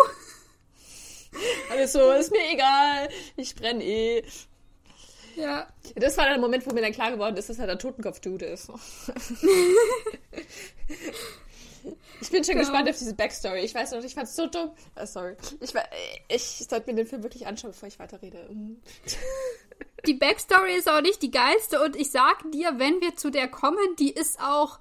Alles 1.71 1.93
so, 1.93 2.13
ist 2.13 2.31
mir 2.31 2.53
egal, 2.53 3.09
ich 3.37 3.57
brenne 3.57 3.83
eh. 3.83 4.23
Ja. 5.35 5.67
Das 5.97 6.17
war 6.17 6.27
der 6.29 6.39
Moment, 6.39 6.65
wo 6.65 6.73
mir 6.73 6.81
dann 6.81 6.93
klar 6.93 7.11
geworden 7.11 7.37
ist, 7.37 7.49
dass 7.49 7.59
er 7.59 7.67
der 7.67 7.79
Totenkopf-Dude 7.79 8.45
ist. 8.47 8.71
Ich 12.21 12.31
bin 12.31 12.43
schon 12.45 12.55
Genau. 12.55 12.61
gespannt 12.67 12.89
auf 12.89 12.97
diese 12.99 13.15
Backstory. 13.15 13.61
Ich 13.61 13.75
weiß 13.75 13.93
noch, 13.93 14.03
ich 14.03 14.15
fand's 14.15 14.35
so 14.37 14.47
dumm. 14.47 14.71
Ah, 14.95 15.07
sorry. 15.07 15.37
Ich, 15.61 15.75
ich 16.29 16.43
sollte 16.69 16.91
mir 16.91 16.97
den 16.97 17.07
Film 17.07 17.23
wirklich 17.23 17.47
anschauen, 17.47 17.73
bevor 17.73 17.89
ich 17.89 17.99
weiterrede. 17.99 18.49
Die 20.07 20.15
Backstory 20.15 20.75
ist 20.77 20.89
auch 20.89 21.01
nicht 21.01 21.23
die 21.23 21.31
geilste 21.31 21.83
und 21.83 21.97
ich 21.97 22.11
sag 22.11 22.51
dir, 22.53 22.79
wenn 22.79 23.01
wir 23.01 23.17
zu 23.17 23.31
der 23.31 23.49
kommen, 23.49 23.97
die 23.99 24.11
ist 24.13 24.41
auch 24.41 24.79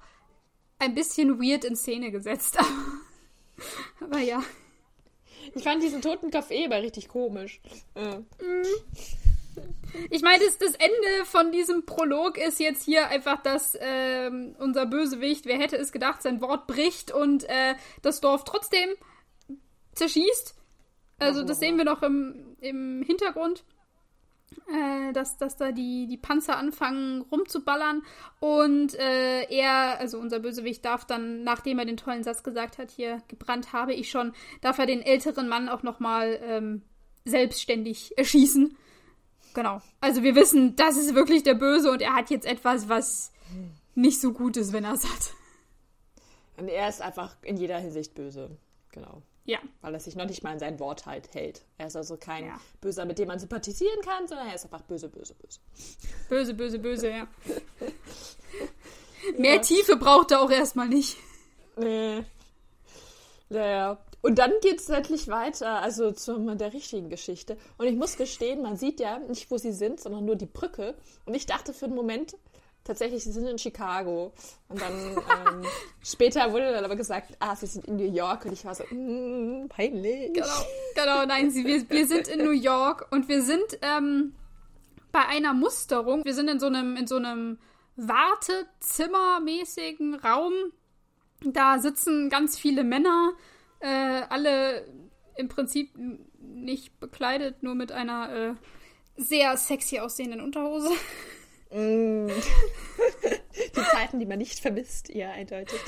ein 0.78 0.94
bisschen 0.94 1.40
weird 1.40 1.64
in 1.64 1.76
Szene 1.76 2.10
gesetzt. 2.10 2.58
Aber 4.00 4.18
ja. 4.18 4.42
Ich 5.54 5.62
fand 5.62 5.82
diesen 5.82 6.00
Totenkopf 6.02 6.50
eh 6.50 6.64
immer 6.64 6.80
richtig 6.82 7.08
komisch. 7.08 7.60
Äh. 7.94 8.18
Ich 10.10 10.22
meine, 10.22 10.44
das, 10.44 10.58
das 10.58 10.74
Ende 10.74 11.24
von 11.24 11.52
diesem 11.52 11.86
Prolog 11.86 12.38
ist 12.38 12.60
jetzt 12.60 12.82
hier 12.84 13.08
einfach, 13.08 13.42
dass 13.42 13.76
ähm, 13.80 14.54
unser 14.58 14.86
Bösewicht, 14.86 15.46
wer 15.46 15.58
hätte 15.58 15.76
es 15.76 15.92
gedacht, 15.92 16.22
sein 16.22 16.40
Wort 16.40 16.66
bricht 16.66 17.12
und 17.12 17.44
äh, 17.44 17.74
das 18.02 18.20
Dorf 18.20 18.44
trotzdem 18.44 18.88
zerschießt. 19.92 20.54
Also 21.18 21.44
das 21.44 21.60
sehen 21.60 21.78
wir 21.78 21.84
noch 21.84 22.02
im, 22.02 22.56
im 22.60 23.02
Hintergrund, 23.02 23.64
äh, 24.68 25.12
dass, 25.12 25.36
dass 25.36 25.56
da 25.56 25.72
die, 25.72 26.06
die 26.06 26.16
Panzer 26.16 26.56
anfangen 26.56 27.22
rumzuballern 27.22 28.02
und 28.40 28.94
äh, 28.94 29.44
er, 29.44 29.98
also 30.00 30.18
unser 30.18 30.40
Bösewicht, 30.40 30.84
darf 30.84 31.04
dann, 31.04 31.44
nachdem 31.44 31.78
er 31.78 31.84
den 31.84 31.96
tollen 31.96 32.24
Satz 32.24 32.42
gesagt 32.42 32.78
hat, 32.78 32.90
hier 32.90 33.22
gebrannt 33.28 33.72
habe 33.72 33.94
ich 33.94 34.10
schon, 34.10 34.32
darf 34.60 34.78
er 34.78 34.86
den 34.86 35.02
älteren 35.02 35.48
Mann 35.48 35.68
auch 35.68 35.82
nochmal 35.82 36.40
ähm, 36.42 36.82
selbstständig 37.24 38.18
erschießen. 38.18 38.76
Genau. 39.54 39.80
Also 40.00 40.22
wir 40.22 40.34
wissen, 40.34 40.76
das 40.76 40.96
ist 40.96 41.14
wirklich 41.14 41.42
der 41.42 41.54
Böse 41.54 41.90
und 41.90 42.02
er 42.02 42.14
hat 42.14 42.30
jetzt 42.30 42.46
etwas, 42.46 42.88
was 42.88 43.32
nicht 43.94 44.20
so 44.20 44.32
gut 44.32 44.56
ist, 44.56 44.72
wenn 44.72 44.84
er 44.84 44.94
es 44.94 45.04
hat. 45.04 45.32
Und 46.56 46.68
er 46.68 46.88
ist 46.88 47.00
einfach 47.00 47.36
in 47.42 47.56
jeder 47.56 47.78
Hinsicht 47.78 48.14
böse. 48.14 48.50
Genau. 48.92 49.22
Ja. 49.44 49.58
Weil 49.82 49.94
er 49.94 50.00
sich 50.00 50.16
noch 50.16 50.26
nicht 50.26 50.42
mal 50.42 50.52
an 50.52 50.58
sein 50.58 50.78
Wort 50.80 51.06
halt 51.06 51.34
hält. 51.34 51.64
Er 51.78 51.88
ist 51.88 51.96
also 51.96 52.16
kein 52.16 52.46
Ja. 52.46 52.60
Böser, 52.80 53.04
mit 53.04 53.18
dem 53.18 53.28
man 53.28 53.38
sympathisieren 53.38 54.00
kann, 54.02 54.26
sondern 54.26 54.48
er 54.48 54.54
ist 54.54 54.64
einfach 54.64 54.82
böse, 54.82 55.08
böse, 55.08 55.34
böse. 55.34 55.60
Böse, 56.28 56.54
böse, 56.54 56.78
böse, 56.78 57.10
ja. 57.10 57.26
Mehr 59.38 59.60
Tiefe 59.62 59.96
braucht 59.96 60.30
er 60.30 60.40
auch 60.40 60.50
erstmal 60.50 60.88
nicht. 60.88 61.16
Nee. 61.76 62.24
Naja. 63.48 63.98
Und 64.24 64.38
dann 64.38 64.52
geht 64.62 64.80
es 64.80 64.88
endlich 64.88 65.28
weiter, 65.28 65.82
also 65.82 66.10
zu 66.10 66.38
der 66.56 66.72
richtigen 66.72 67.10
Geschichte. 67.10 67.58
Und 67.76 67.88
ich 67.88 67.94
muss 67.94 68.16
gestehen, 68.16 68.62
man 68.62 68.78
sieht 68.78 68.98
ja 68.98 69.18
nicht, 69.18 69.50
wo 69.50 69.58
sie 69.58 69.72
sind, 69.72 70.00
sondern 70.00 70.24
nur 70.24 70.36
die 70.36 70.46
Brücke. 70.46 70.94
Und 71.26 71.34
ich 71.34 71.44
dachte 71.44 71.74
für 71.74 71.84
einen 71.84 71.94
Moment, 71.94 72.34
tatsächlich, 72.84 73.22
sie 73.22 73.32
sind 73.32 73.46
in 73.46 73.58
Chicago. 73.58 74.32
Und 74.70 74.80
dann 74.80 74.94
ähm, 74.94 75.66
später 76.02 76.50
wurde 76.54 76.72
dann 76.72 76.86
aber 76.86 76.96
gesagt, 76.96 77.36
ah, 77.38 77.54
sie 77.54 77.66
sind 77.66 77.84
in 77.84 77.96
New 77.96 78.10
York. 78.10 78.46
Und 78.46 78.54
ich 78.54 78.64
war 78.64 78.74
so, 78.74 78.84
mm, 78.84 79.68
peinlich. 79.68 80.32
Genau, 80.32 80.64
genau, 80.94 81.26
nein, 81.26 81.50
sie, 81.50 81.66
wir, 81.66 81.84
wir 81.90 82.06
sind 82.06 82.26
in 82.26 82.42
New 82.42 82.52
York 82.52 83.06
und 83.10 83.28
wir 83.28 83.42
sind 83.42 83.78
ähm, 83.82 84.34
bei 85.12 85.26
einer 85.26 85.52
Musterung. 85.52 86.24
Wir 86.24 86.32
sind 86.32 86.48
in 86.48 86.60
so 86.60 86.68
einem, 86.68 86.96
in 86.96 87.06
so 87.06 87.16
einem 87.16 87.58
Wartezimmermäßigen 87.96 90.14
Raum. 90.14 90.54
Da 91.44 91.78
sitzen 91.78 92.30
ganz 92.30 92.58
viele 92.58 92.84
Männer, 92.84 93.34
äh, 93.84 94.22
alle 94.30 94.86
im 95.36 95.48
Prinzip 95.48 95.90
nicht 96.38 96.98
bekleidet, 97.00 97.62
nur 97.62 97.74
mit 97.74 97.92
einer 97.92 98.34
äh, 98.34 98.54
sehr 99.16 99.56
sexy 99.56 99.98
aussehenden 99.98 100.40
Unterhose. 100.40 100.90
Mm. 101.70 102.28
die 103.76 103.82
Zeiten, 103.92 104.20
die 104.20 104.26
man 104.26 104.38
nicht 104.38 104.60
vermisst, 104.60 105.08
ja, 105.10 105.30
eindeutig. 105.30 105.80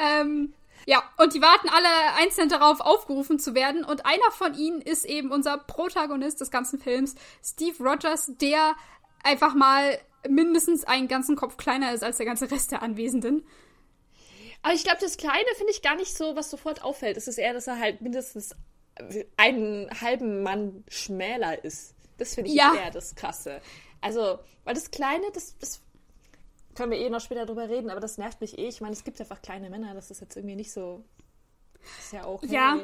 Ähm, 0.00 0.54
ja, 0.86 1.02
und 1.18 1.34
die 1.34 1.42
warten 1.42 1.68
alle 1.68 2.16
einzeln 2.16 2.48
darauf, 2.48 2.80
aufgerufen 2.80 3.38
zu 3.38 3.54
werden. 3.54 3.84
Und 3.84 4.06
einer 4.06 4.30
von 4.32 4.54
ihnen 4.54 4.80
ist 4.80 5.04
eben 5.04 5.30
unser 5.30 5.58
Protagonist 5.58 6.40
des 6.40 6.50
ganzen 6.50 6.78
Films, 6.78 7.14
Steve 7.44 7.82
Rogers, 7.84 8.32
der 8.40 8.74
einfach 9.22 9.54
mal 9.54 9.98
mindestens 10.28 10.84
einen 10.84 11.08
ganzen 11.08 11.36
Kopf 11.36 11.56
kleiner 11.56 11.92
ist 11.92 12.02
als 12.02 12.16
der 12.16 12.26
ganze 12.26 12.50
Rest 12.50 12.72
der 12.72 12.82
Anwesenden. 12.82 13.44
Aber 14.62 14.74
ich 14.74 14.84
glaube, 14.84 14.98
das 15.00 15.16
Kleine 15.16 15.46
finde 15.56 15.72
ich 15.72 15.82
gar 15.82 15.96
nicht 15.96 16.16
so, 16.16 16.36
was 16.36 16.50
sofort 16.50 16.82
auffällt. 16.82 17.16
Es 17.16 17.26
ist 17.28 17.38
eher, 17.38 17.52
dass 17.52 17.66
er 17.66 17.78
halt 17.78 18.00
mindestens 18.00 18.54
einen 19.36 19.88
halben 20.00 20.42
Mann 20.42 20.84
schmäler 20.88 21.64
ist. 21.64 21.94
Das 22.18 22.34
finde 22.34 22.50
ich 22.50 22.56
Ja. 22.56 22.74
eher 22.74 22.90
das 22.90 23.14
Krasse. 23.14 23.60
Also, 24.00 24.38
weil 24.64 24.74
das 24.74 24.90
Kleine, 24.90 25.24
das, 25.32 25.56
das 25.58 25.80
können 26.74 26.92
wir 26.92 26.98
eh 26.98 27.10
noch 27.10 27.20
später 27.20 27.46
drüber 27.46 27.68
reden, 27.68 27.90
aber 27.90 28.00
das 28.00 28.18
nervt 28.18 28.40
mich 28.40 28.58
eh. 28.58 28.68
Ich 28.68 28.80
meine, 28.80 28.92
es 28.92 29.04
gibt 29.04 29.20
einfach 29.20 29.42
kleine 29.42 29.70
Männer, 29.70 29.94
das 29.94 30.10
ist 30.10 30.20
jetzt 30.20 30.36
irgendwie 30.36 30.56
nicht 30.56 30.72
so. 30.72 31.04
Ist 31.98 32.12
ja 32.12 32.24
auch. 32.24 32.42
Ja. 32.44 32.78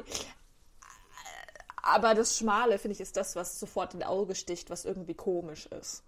Aber 1.83 2.14
das 2.14 2.37
Schmale, 2.37 2.79
finde 2.79 2.95
ich, 2.95 3.01
ist 3.01 3.16
das, 3.16 3.37
was 3.37 3.59
sofort 3.59 3.95
in 3.95 4.03
Auge 4.03 4.35
sticht, 4.35 4.68
was 4.68 4.85
irgendwie 4.85 5.14
komisch 5.14 5.66
ist. 5.66 6.03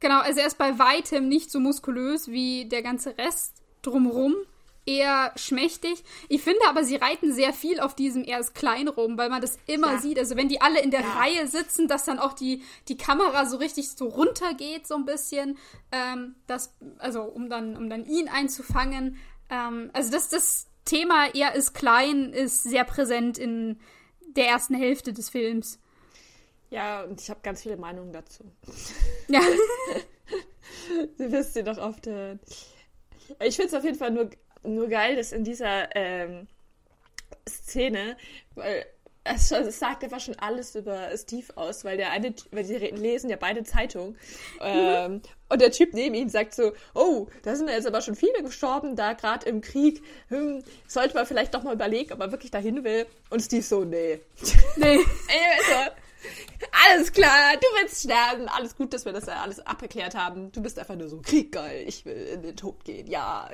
Genau, 0.00 0.20
also 0.20 0.40
er 0.40 0.46
ist 0.46 0.58
bei 0.58 0.78
weitem 0.78 1.28
nicht 1.28 1.50
so 1.50 1.60
muskulös 1.60 2.28
wie 2.28 2.66
der 2.68 2.82
ganze 2.82 3.16
Rest 3.16 3.62
drumrum. 3.82 4.34
Eher 4.86 5.32
schmächtig. 5.36 6.02
Ich 6.28 6.42
finde 6.42 6.60
aber, 6.68 6.84
sie 6.84 6.96
reiten 6.96 7.32
sehr 7.32 7.52
viel 7.52 7.80
auf 7.80 7.94
diesem 7.94 8.24
er 8.24 8.40
ist 8.40 8.54
klein 8.54 8.88
rum, 8.88 9.18
weil 9.18 9.28
man 9.28 9.40
das 9.40 9.58
immer 9.66 9.92
Ja. 9.92 9.98
sieht. 9.98 10.18
Also 10.18 10.36
wenn 10.36 10.48
die 10.48 10.60
alle 10.60 10.80
in 10.80 10.90
der 10.90 11.02
Ja. 11.02 11.12
Reihe 11.12 11.46
sitzen, 11.46 11.86
dass 11.86 12.04
dann 12.04 12.18
auch 12.18 12.32
die, 12.32 12.62
die 12.88 12.96
Kamera 12.96 13.46
so 13.46 13.58
richtig 13.58 13.90
so 13.90 14.06
runtergeht, 14.08 14.86
so 14.86 14.94
ein 14.96 15.04
bisschen. 15.04 15.58
Ähm, 15.92 16.34
das, 16.46 16.74
also 16.98 17.22
um 17.22 17.48
dann, 17.50 17.76
um 17.76 17.88
dann 17.90 18.04
ihn 18.06 18.28
einzufangen. 18.28 19.16
Ähm, 19.50 19.90
also 19.92 20.10
das, 20.10 20.28
das 20.30 20.66
Thema 20.86 21.26
er 21.34 21.54
ist 21.54 21.74
klein 21.74 22.32
ist 22.32 22.62
sehr 22.62 22.84
präsent 22.84 23.36
in 23.38 23.78
der 24.28 24.46
ersten 24.48 24.74
Hälfte 24.74 25.12
des 25.12 25.28
Films. 25.28 25.78
Ja, 26.70 27.02
und 27.02 27.20
ich 27.20 27.28
habe 27.28 27.40
ganz 27.42 27.62
viele 27.62 27.76
Meinungen 27.76 28.12
dazu. 28.12 28.44
Ja. 29.28 29.40
Du 31.18 31.30
wirst 31.30 31.54
sie 31.54 31.62
doch 31.64 31.78
oft. 31.78 32.06
Ich 32.06 33.56
finde 33.56 33.68
es 33.68 33.74
auf 33.74 33.84
jeden 33.84 33.98
Fall 33.98 34.10
nur, 34.10 34.30
nur 34.62 34.88
geil, 34.88 35.16
dass 35.16 35.32
in 35.32 35.44
dieser 35.44 35.94
ähm, 35.94 36.46
Szene, 37.48 38.16
weil 38.54 38.86
es, 39.24 39.50
es 39.50 39.78
sagt 39.78 40.02
einfach 40.02 40.20
schon 40.20 40.38
alles 40.38 40.74
über 40.74 41.10
Steve 41.16 41.46
aus, 41.56 41.84
weil 41.84 41.96
der 41.96 42.10
eine, 42.10 42.34
weil 42.52 42.64
die 42.64 42.74
lesen 42.74 43.28
ja 43.28 43.36
beide 43.36 43.64
Zeitungen. 43.64 44.16
Ähm, 44.60 45.20
und 45.48 45.60
der 45.60 45.70
Typ 45.70 45.92
neben 45.92 46.14
ihm 46.14 46.28
sagt 46.28 46.54
so, 46.54 46.72
oh, 46.94 47.26
da 47.42 47.54
sind 47.54 47.68
jetzt 47.68 47.86
aber 47.86 48.00
schon 48.00 48.14
viele 48.14 48.42
gestorben, 48.42 48.96
da 48.96 49.12
gerade 49.12 49.48
im 49.48 49.60
Krieg. 49.60 50.02
Hm, 50.28 50.62
sollte 50.86 51.14
man 51.14 51.26
vielleicht 51.26 51.54
doch 51.54 51.62
mal 51.62 51.74
überlegen, 51.74 52.12
ob 52.12 52.18
man 52.18 52.32
wirklich 52.32 52.50
dahin 52.50 52.82
will. 52.82 53.06
Und 53.28 53.40
Steve 53.40 53.62
so, 53.62 53.84
nee. 53.84 54.20
Nee. 54.76 54.98
also, 54.98 55.90
alles 56.72 57.12
klar, 57.12 57.56
du 57.56 57.66
willst 57.80 58.04
sterben, 58.04 58.48
alles 58.48 58.76
gut, 58.76 58.92
dass 58.92 59.04
wir 59.04 59.12
das 59.12 59.26
ja 59.26 59.40
alles 59.40 59.60
abgeklärt 59.60 60.14
haben. 60.14 60.52
Du 60.52 60.62
bist 60.62 60.78
einfach 60.78 60.96
nur 60.96 61.08
so, 61.08 61.20
Krieg 61.20 61.52
geil, 61.52 61.84
ich 61.86 62.04
will 62.04 62.14
in 62.14 62.42
den 62.42 62.56
Tod 62.56 62.84
gehen, 62.84 63.06
ja. 63.06 63.48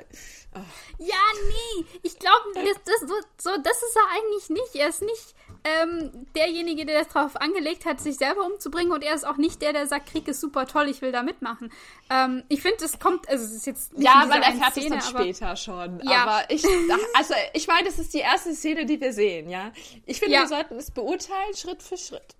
Ach. 0.53 0.61
Ja, 0.97 1.15
nee, 1.47 1.85
ich 2.03 2.17
glaube, 2.19 2.43
das, 2.53 2.63
das, 2.85 3.09
so, 3.09 3.15
so, 3.37 3.61
das 3.61 3.77
ist 3.77 3.95
er 3.95 4.17
eigentlich 4.17 4.49
nicht. 4.49 4.75
Er 4.75 4.89
ist 4.89 5.01
nicht 5.01 5.35
ähm, 5.63 6.27
derjenige, 6.35 6.85
der 6.85 6.99
das 6.99 7.09
drauf 7.09 7.35
angelegt 7.35 7.85
hat, 7.85 7.99
sich 7.99 8.17
selber 8.17 8.45
umzubringen 8.45 8.91
und 8.91 9.03
er 9.03 9.13
ist 9.13 9.25
auch 9.25 9.37
nicht 9.37 9.61
der, 9.61 9.73
der 9.73 9.87
sagt, 9.87 10.09
Krieg 10.11 10.27
ist 10.27 10.41
super 10.41 10.65
toll, 10.67 10.89
ich 10.89 11.01
will 11.01 11.11
da 11.11 11.23
mitmachen. 11.23 11.71
Ähm, 12.09 12.43
ich 12.49 12.61
finde, 12.61 12.85
es 12.85 12.99
kommt, 12.99 13.27
also 13.29 13.43
es 13.43 13.51
ist 13.51 13.67
jetzt 13.67 13.91
Ja, 13.97 14.25
man 14.27 14.41
erfährt 14.41 14.77
es 14.77 14.87
dann 14.87 15.01
später 15.01 15.55
schon. 15.55 16.01
Ja. 16.03 16.23
Aber 16.23 16.49
ich, 16.49 16.65
also 17.15 17.33
ich 17.53 17.67
meine, 17.67 17.87
das 17.87 17.99
ist 17.99 18.13
die 18.13 18.19
erste 18.19 18.53
Szene, 18.53 18.85
die 18.85 18.99
wir 18.99 19.13
sehen, 19.13 19.49
ja. 19.49 19.71
Ich 20.05 20.19
finde, 20.19 20.35
ja. 20.35 20.41
wir 20.41 20.47
sollten 20.47 20.75
es 20.75 20.91
beurteilen, 20.91 21.55
Schritt 21.55 21.83
für 21.83 21.97
Schritt. 21.97 22.35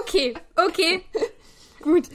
Okay, 0.00 0.34
okay. 0.56 1.04
Gut. 1.82 2.08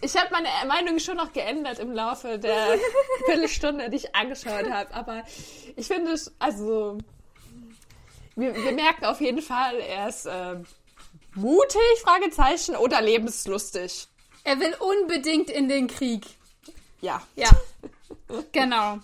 Ich 0.00 0.14
habe 0.16 0.28
meine 0.30 0.48
Meinung 0.68 0.98
schon 0.98 1.16
noch 1.16 1.32
geändert 1.32 1.78
im 1.78 1.92
Laufe 1.92 2.38
der 2.38 2.78
Viertelstunde, 3.26 3.88
die 3.88 3.96
ich 3.96 4.14
angeschaut 4.14 4.70
habe. 4.70 4.92
Aber 4.92 5.22
ich 5.76 5.86
finde 5.86 6.12
es, 6.12 6.32
also, 6.38 6.98
wir, 8.36 8.54
wir, 8.54 8.72
merken 8.72 9.06
auf 9.06 9.20
jeden 9.20 9.40
Fall, 9.40 9.76
er 9.76 10.08
ist 10.08 10.26
äh, 10.26 10.56
mutig, 11.34 11.80
Fragezeichen, 12.02 12.76
oder 12.76 13.00
lebenslustig. 13.00 14.06
Er 14.44 14.60
will 14.60 14.76
unbedingt 14.78 15.48
in 15.48 15.68
den 15.68 15.86
Krieg. 15.86 16.26
Ja. 17.00 17.22
Ja. 17.34 17.48
genau. 18.52 18.98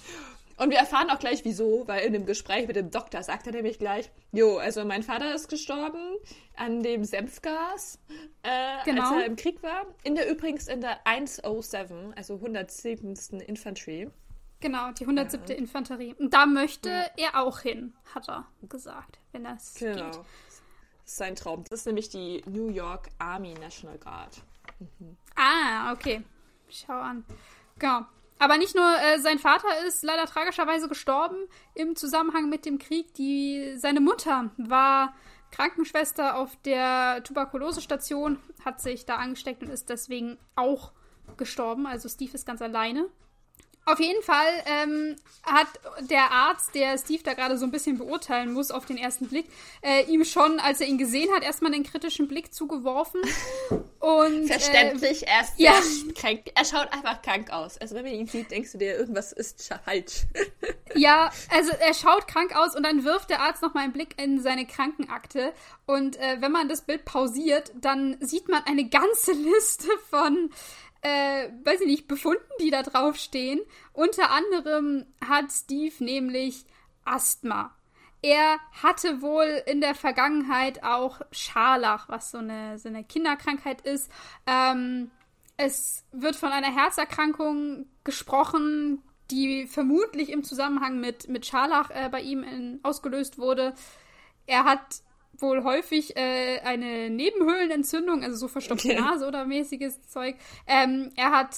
Und 0.61 0.69
wir 0.69 0.77
erfahren 0.77 1.09
auch 1.09 1.19
gleich 1.19 1.43
wieso, 1.47 1.89
weil 1.89 2.05
in 2.05 2.13
dem 2.13 2.27
Gespräch 2.27 2.67
mit 2.67 2.77
dem 2.77 2.91
Doktor 2.91 3.23
sagt 3.23 3.47
er 3.47 3.53
nämlich 3.55 3.79
gleich, 3.79 4.11
jo, 4.31 4.59
also 4.59 4.85
mein 4.85 5.03
Vater 5.03 5.35
ist 5.35 5.49
gestorben 5.49 6.19
an 6.55 6.83
dem 6.83 7.03
Senfgas, 7.03 7.99
äh, 8.43 8.85
genau. 8.85 9.05
als 9.05 9.13
er 9.13 9.25
im 9.25 9.37
Krieg 9.37 9.63
war. 9.63 9.87
In 10.05 10.17
der 10.17 10.31
übrigens 10.31 10.69
in 10.69 10.83
der 10.83 10.99
107, 11.07 12.13
also 12.15 12.35
107. 12.35 13.41
Infantry. 13.47 14.11
Genau, 14.61 14.93
die 14.93 15.05
107. 15.05 15.47
Ja. 15.49 15.55
Infanterie. 15.55 16.15
Und 16.19 16.35
da 16.35 16.45
möchte 16.45 16.91
ja. 16.91 17.07
er 17.17 17.43
auch 17.43 17.61
hin, 17.61 17.95
hat 18.15 18.29
er 18.29 18.47
gesagt, 18.69 19.19
wenn 19.33 19.45
das 19.45 19.77
genau. 19.77 20.11
geht. 20.11 20.17
Das 20.17 20.63
ist 21.07 21.17
sein 21.17 21.37
Traum. 21.37 21.65
Das 21.71 21.81
ist 21.81 21.87
nämlich 21.87 22.11
die 22.11 22.43
New 22.45 22.69
York 22.69 23.09
Army 23.19 23.55
National 23.55 23.97
Guard. 23.97 24.43
Mhm. 24.79 25.17
Ah, 25.37 25.95
okay. 25.95 26.23
Schau 26.69 26.93
an. 26.93 27.25
Genau. 27.79 28.05
Aber 28.41 28.57
nicht 28.57 28.75
nur 28.75 28.87
äh, 28.87 29.19
sein 29.19 29.39
Vater 29.39 29.69
ist 29.87 30.03
leider 30.03 30.25
tragischerweise 30.25 30.89
gestorben 30.89 31.37
im 31.75 31.95
Zusammenhang 31.95 32.49
mit 32.49 32.65
dem 32.65 32.79
Krieg. 32.79 33.13
Die, 33.15 33.75
seine 33.77 34.01
Mutter 34.01 34.51
war 34.57 35.15
Krankenschwester 35.51 36.37
auf 36.37 36.57
der 36.65 37.23
Tuberkulosestation, 37.23 38.39
hat 38.65 38.81
sich 38.81 39.05
da 39.05 39.17
angesteckt 39.17 39.63
und 39.63 39.69
ist 39.69 39.91
deswegen 39.91 40.39
auch 40.57 40.93
gestorben. 41.37 41.87
Also 41.87 42.09
Steve 42.09 42.33
ist 42.33 42.47
ganz 42.47 42.63
alleine. 42.63 43.11
Auf 43.91 43.99
jeden 43.99 44.23
Fall 44.23 44.49
ähm, 44.67 45.17
hat 45.43 45.69
der 46.09 46.31
Arzt, 46.31 46.75
der 46.75 46.97
Steve 46.99 47.23
da 47.25 47.35
gerade 47.35 47.59
so 47.59 47.65
ein 47.65 47.71
bisschen 47.71 47.99
beurteilen 47.99 48.53
muss 48.53 48.71
auf 48.71 48.87
den 48.87 48.97
ersten 48.97 49.29
Blick, 49.29 49.47
äh, 49.83 50.05
ihm 50.05 50.25
schon, 50.25 50.61
als 50.61 50.81
er 50.81 50.87
ihn 50.87 50.99
gesehen 50.99 51.33
hat, 51.35 51.43
erstmal 51.43 51.73
den 51.73 51.83
kritischen 51.83 52.29
Blick 52.29 52.55
zugeworfen. 52.55 53.21
Und, 53.99 54.47
Verständlich, 54.47 55.25
äh, 55.25 55.31
er 55.31 55.41
ist 55.43 55.53
ja. 55.57 55.73
krank. 56.15 56.51
Er 56.55 56.65
schaut 56.65 56.93
einfach 56.93 57.21
krank 57.21 57.51
aus. 57.51 57.79
Also 57.79 57.95
wenn 57.97 58.05
man 58.05 58.15
ihn 58.15 58.27
sieht, 58.27 58.51
denkst 58.51 58.73
du 58.73 58.79
dir, 58.79 58.97
irgendwas 58.97 59.33
ist 59.33 59.69
falsch. 59.85 60.23
ja, 60.95 61.31
also 61.51 61.73
er 61.73 61.95
schaut 61.95 62.29
krank 62.29 62.57
aus 62.57 62.75
und 62.77 62.83
dann 62.85 63.05
wirft 63.05 63.31
der 63.31 63.41
Arzt 63.41 63.63
nochmal 63.63 63.85
einen 63.85 63.93
Blick 63.93 64.21
in 64.21 64.41
seine 64.41 64.67
Krankenakte. 64.67 65.53
Und 65.87 66.17
äh, 66.17 66.37
wenn 66.41 66.53
man 66.53 66.69
das 66.69 66.83
Bild 66.83 67.05
pausiert, 67.05 67.73
dann 67.75 68.17
sieht 68.21 68.49
man 68.49 68.63
eine 68.65 68.89
ganze 68.89 69.33
Liste 69.59 69.89
von 70.09 70.51
äh, 71.03 71.49
weiß 71.65 71.81
ich 71.83 71.87
nicht, 71.87 72.09
Befunden, 72.09 72.41
die 72.61 72.71
da 72.71 72.83
draufstehen. 72.83 73.61
Unter 73.93 74.31
anderem 74.31 75.07
hat 75.27 75.51
Steve 75.51 75.95
nämlich 76.05 76.65
Asthma. 77.05 77.75
Er 78.23 78.59
hatte 78.83 79.23
wohl 79.23 79.63
in 79.67 79.81
der 79.81 79.95
Vergangenheit 79.95 80.83
auch 80.83 81.23
Scharlach, 81.33 82.09
was 82.09 82.31
so 82.31 82.39
eine, 82.39 82.79
so 82.79 82.89
eine 82.89 83.03
Kinderkrankheit 83.03 83.81
ist. 83.81 84.11
Ähm, 84.47 85.11
es 85.57 86.05
wird 86.13 86.37
von 86.37 86.53
einer 86.53 86.75
Herzerkrankung 86.75 87.87
gesprochen, 88.05 89.03
die 89.31 89.67
vermutlich 89.67 90.31
im 90.31 90.45
Zusammenhang 90.45 91.01
mit, 91.01 91.29
mit 91.29 91.47
Scharlach 91.47 91.91
äh, 91.91 92.09
bei 92.11 92.21
ihm 92.21 92.43
in, 92.43 92.81
ausgelöst 92.83 93.39
wurde. 93.39 93.75
Er 94.47 94.65
hat 94.65 95.03
wohl 95.39 95.65
häufig 95.65 96.17
äh, 96.17 96.61
eine 96.61 97.11
Nebenhöhlenentzündung, 97.11 98.23
also 98.23 98.37
so 98.37 98.49
verstopfte 98.49 98.89
okay. 98.89 99.01
Nase 99.01 99.27
oder 99.27 99.45
mäßiges 99.45 100.09
Zeug. 100.09 100.37
Ähm, 100.67 101.11
er 101.17 101.31
hat 101.31 101.57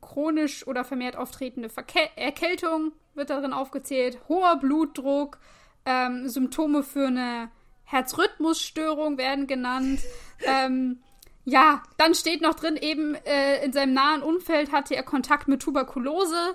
chronisch 0.00 0.66
oder 0.66 0.84
vermehrt 0.84 1.16
auftretende 1.16 1.68
Verkel 1.68 2.08
Erkältung, 2.16 2.92
wird 3.14 3.30
darin 3.30 3.52
aufgezählt, 3.52 4.18
hoher 4.28 4.56
Blutdruck, 4.56 5.38
ähm, 5.84 6.28
Symptome 6.28 6.82
für 6.82 7.06
eine 7.06 7.50
Herzrhythmusstörung 7.84 9.18
werden 9.18 9.46
genannt. 9.46 10.00
ähm, 10.44 11.00
ja, 11.44 11.82
dann 11.96 12.14
steht 12.14 12.42
noch 12.42 12.54
drin, 12.54 12.76
eben 12.76 13.14
äh, 13.14 13.64
in 13.64 13.72
seinem 13.72 13.94
nahen 13.94 14.22
Umfeld 14.22 14.70
hatte 14.70 14.94
er 14.94 15.02
Kontakt 15.02 15.48
mit 15.48 15.62
Tuberkulose. 15.62 16.54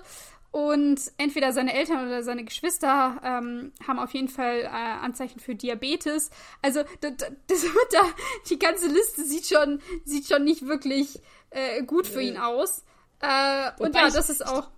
Und 0.54 1.00
entweder 1.18 1.52
seine 1.52 1.74
Eltern 1.74 2.06
oder 2.06 2.22
seine 2.22 2.44
Geschwister 2.44 3.20
ähm, 3.24 3.72
haben 3.88 3.98
auf 3.98 4.14
jeden 4.14 4.28
Fall 4.28 4.60
äh, 4.60 4.68
Anzeichen 4.68 5.40
für 5.40 5.56
Diabetes. 5.56 6.30
Also 6.62 6.84
das, 7.00 7.14
das 7.48 7.64
wird 7.64 7.92
da, 7.92 8.02
die 8.48 8.60
ganze 8.60 8.86
Liste 8.86 9.24
sieht 9.24 9.48
schon, 9.48 9.82
sieht 10.04 10.28
schon 10.28 10.44
nicht 10.44 10.64
wirklich 10.64 11.20
äh, 11.50 11.82
gut 11.82 12.06
für 12.06 12.22
ihn 12.22 12.36
aus. 12.36 12.84
Äh, 13.20 13.72
und 13.80 13.96
ja, 13.96 14.08
das 14.08 14.30
ist 14.30 14.46
auch. 14.46 14.68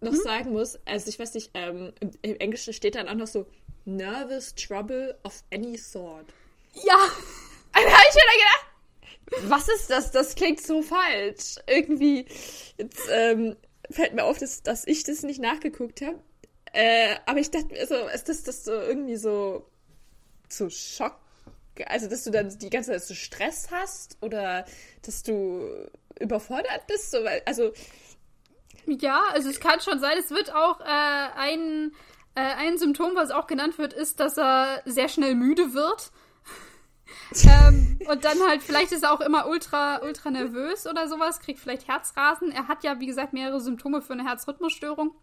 Noch 0.00 0.10
hm? 0.10 0.18
sagen 0.18 0.52
muss, 0.54 0.76
also 0.86 1.08
ich 1.08 1.20
weiß 1.20 1.34
nicht, 1.34 1.52
ähm, 1.54 1.92
im, 2.22 2.40
Englischen 2.40 2.72
steht 2.72 2.96
dann 2.96 3.08
auch 3.08 3.14
noch 3.14 3.28
so 3.28 3.46
Nervous 3.84 4.56
Trouble 4.56 5.16
of 5.22 5.44
any 5.52 5.76
sort. 5.76 6.26
Ja. 6.84 6.98
Also 7.74 7.88
habe 7.88 8.04
ich 8.10 8.14
mir 8.16 9.38
gedacht, 9.38 9.50
was 9.50 9.68
ist 9.68 9.88
das? 9.88 10.10
Das 10.10 10.34
klingt 10.34 10.60
so 10.60 10.82
falsch. 10.82 11.54
Irgendwie, 11.66 12.26
jetzt, 12.76 13.08
ähm, 13.10 13.56
fällt 13.90 14.14
mir 14.14 14.24
auf, 14.24 14.38
dass, 14.38 14.62
dass 14.62 14.86
ich 14.86 15.04
das 15.04 15.22
nicht 15.22 15.40
nachgeguckt 15.40 16.00
habe. 16.02 16.18
Äh, 16.72 17.16
aber 17.26 17.40
ich 17.40 17.50
dachte 17.50 17.68
mir 17.68 17.86
so, 17.86 17.94
ist 18.08 18.28
das, 18.28 18.42
das 18.42 18.64
so 18.64 18.72
irgendwie 18.72 19.16
so 19.16 19.66
zu 20.48 20.70
Schock? 20.70 21.16
Also, 21.86 22.08
dass 22.08 22.24
du 22.24 22.30
dann 22.30 22.56
die 22.58 22.70
ganze 22.70 22.90
Zeit 22.90 23.02
so 23.02 23.14
Stress 23.14 23.70
hast 23.70 24.18
oder 24.20 24.64
dass 25.02 25.22
du 25.22 25.88
überfordert 26.20 26.86
bist? 26.86 27.10
So, 27.10 27.18
also. 27.46 27.72
Ja, 28.86 29.22
also 29.30 29.48
es 29.48 29.60
kann 29.60 29.80
schon 29.80 30.00
sein. 30.00 30.18
Es 30.18 30.30
wird 30.30 30.52
auch 30.54 30.80
äh, 30.80 30.84
ein, 30.84 31.92
äh, 32.34 32.40
ein 32.40 32.78
Symptom, 32.78 33.14
was 33.14 33.30
auch 33.30 33.46
genannt 33.46 33.78
wird, 33.78 33.92
ist, 33.92 34.18
dass 34.20 34.36
er 34.36 34.82
sehr 34.84 35.08
schnell 35.08 35.34
müde 35.34 35.72
wird 35.72 36.10
ähm, 37.44 37.98
und 38.08 38.24
dann 38.24 38.38
halt, 38.46 38.62
vielleicht 38.62 38.92
ist 38.92 39.04
er 39.04 39.12
auch 39.12 39.20
immer 39.20 39.46
ultra, 39.48 40.02
ultra 40.02 40.30
nervös 40.30 40.86
oder 40.86 41.08
sowas, 41.08 41.40
kriegt 41.40 41.60
vielleicht 41.60 41.88
Herzrasen. 41.88 42.50
Er 42.50 42.68
hat 42.68 42.84
ja, 42.84 43.00
wie 43.00 43.06
gesagt, 43.06 43.32
mehrere 43.32 43.60
Symptome 43.60 44.02
für 44.02 44.12
eine 44.12 44.24
Herzrhythmusstörung. 44.24 45.14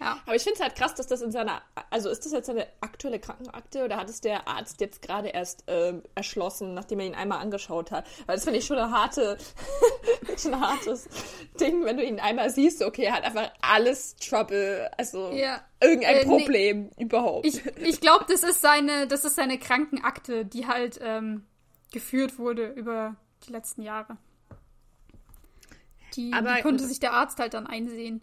Ja. 0.00 0.18
Aber 0.24 0.34
ich 0.34 0.42
finde 0.42 0.54
es 0.54 0.62
halt 0.62 0.76
krass, 0.76 0.94
dass 0.94 1.06
das 1.08 1.20
in 1.20 1.30
seiner, 1.30 1.60
also 1.90 2.08
ist 2.08 2.24
das 2.24 2.32
jetzt 2.32 2.46
seine 2.46 2.66
aktuelle 2.80 3.20
Krankenakte 3.20 3.84
oder 3.84 3.98
hat 3.98 4.08
es 4.08 4.22
der 4.22 4.48
Arzt 4.48 4.80
jetzt 4.80 5.02
gerade 5.02 5.28
erst 5.28 5.64
ähm, 5.66 6.02
erschlossen, 6.14 6.72
nachdem 6.72 7.00
er 7.00 7.06
ihn 7.06 7.14
einmal 7.14 7.38
angeschaut 7.38 7.90
hat? 7.90 8.06
Weil 8.24 8.36
das 8.36 8.44
finde 8.44 8.58
ich 8.60 8.66
schon 8.66 8.78
eine 8.78 8.90
harte, 8.90 9.36
schon 10.38 10.54
ein 10.54 10.60
hartes 10.60 11.06
Ding, 11.60 11.84
wenn 11.84 11.98
du 11.98 12.04
ihn 12.04 12.18
einmal 12.18 12.48
siehst, 12.48 12.82
okay, 12.82 13.04
er 13.04 13.12
hat 13.12 13.24
einfach 13.24 13.52
alles 13.60 14.16
Trouble, 14.16 14.90
also 14.96 15.32
ja. 15.32 15.60
irgendein 15.80 16.16
äh, 16.16 16.24
Problem 16.24 16.90
nee, 16.96 17.04
überhaupt. 17.04 17.44
Ich, 17.44 17.64
ich 17.76 18.00
glaube, 18.00 18.24
das 18.26 18.42
ist 18.42 18.62
seine, 18.62 19.06
das 19.06 19.26
ist 19.26 19.36
seine 19.36 19.58
Krankenakte, 19.58 20.46
die 20.46 20.66
halt 20.66 20.98
ähm, 21.02 21.44
geführt 21.92 22.38
wurde 22.38 22.68
über 22.68 23.16
die 23.46 23.52
letzten 23.52 23.82
Jahre. 23.82 24.16
Die, 26.16 26.30
die 26.30 26.62
konnte 26.62 26.86
sich 26.86 27.00
der 27.00 27.12
Arzt 27.12 27.38
halt 27.38 27.54
dann 27.54 27.66
einsehen. 27.66 28.22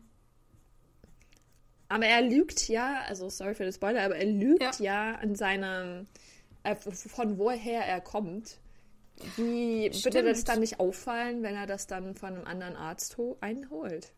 Aber 1.90 2.06
er 2.06 2.22
lügt 2.22 2.68
ja, 2.68 3.02
also 3.08 3.30
sorry 3.30 3.56
für 3.56 3.64
den 3.64 3.74
Spoiler, 3.74 4.04
aber 4.04 4.18
er 4.18 4.26
lügt 4.26 4.62
ja, 4.62 4.72
ja 4.80 5.16
an 5.16 5.36
seinem, 5.36 6.08
äh, 6.64 6.76
von 6.76 7.38
woher 7.38 7.86
er 7.86 8.02
kommt. 8.02 8.60
Wie 9.36 9.92
Stimmt. 9.94 10.16
würde 10.16 10.30
das 10.30 10.44
dann 10.44 10.60
nicht 10.60 10.80
auffallen, 10.80 11.42
wenn 11.44 11.56
er 11.56 11.66
das 11.66 11.88
dann 11.88 12.16
von 12.16 12.36
einem 12.36 12.46
anderen 12.46 12.76
Arzt 12.76 13.18
einholt? 13.42 14.12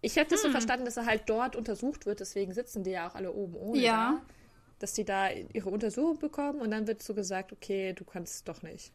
Ich 0.00 0.16
hätte 0.16 0.34
hm. 0.34 0.40
so 0.42 0.50
verstanden, 0.50 0.84
dass 0.84 0.96
er 0.96 1.06
halt 1.06 1.22
dort 1.26 1.56
untersucht 1.56 2.06
wird, 2.06 2.20
deswegen 2.20 2.52
sitzen 2.52 2.84
die 2.84 2.90
ja 2.90 3.08
auch 3.08 3.14
alle 3.14 3.32
oben 3.32 3.56
ohne. 3.56 3.78
Ja. 3.78 4.20
Da. 4.26 4.34
dass 4.78 4.94
die 4.94 5.04
da 5.04 5.30
ihre 5.30 5.70
Untersuchung 5.70 6.18
bekommen 6.18 6.60
und 6.60 6.70
dann 6.70 6.86
wird 6.86 7.02
so 7.02 7.14
gesagt, 7.14 7.52
okay, 7.52 7.92
du 7.92 8.04
kannst 8.04 8.48
doch 8.48 8.62
nicht. 8.62 8.92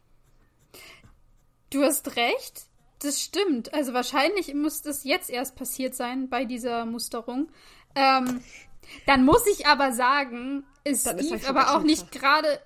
Du 1.70 1.82
hast 1.82 2.16
recht. 2.16 2.67
Das 3.00 3.20
stimmt. 3.20 3.72
Also 3.74 3.92
wahrscheinlich 3.92 4.54
muss 4.54 4.82
das 4.82 5.04
jetzt 5.04 5.30
erst 5.30 5.56
passiert 5.56 5.94
sein 5.94 6.28
bei 6.28 6.44
dieser 6.44 6.84
Musterung. 6.84 7.48
Ähm, 7.94 8.42
dann 9.06 9.24
muss 9.24 9.46
ich 9.46 9.66
aber 9.66 9.92
sagen, 9.92 10.64
ist 10.84 11.06
dann 11.06 11.18
Steve 11.18 11.36
ist 11.36 11.48
aber 11.48 11.74
auch 11.74 11.82
nicht 11.82 12.10
gerade 12.10 12.60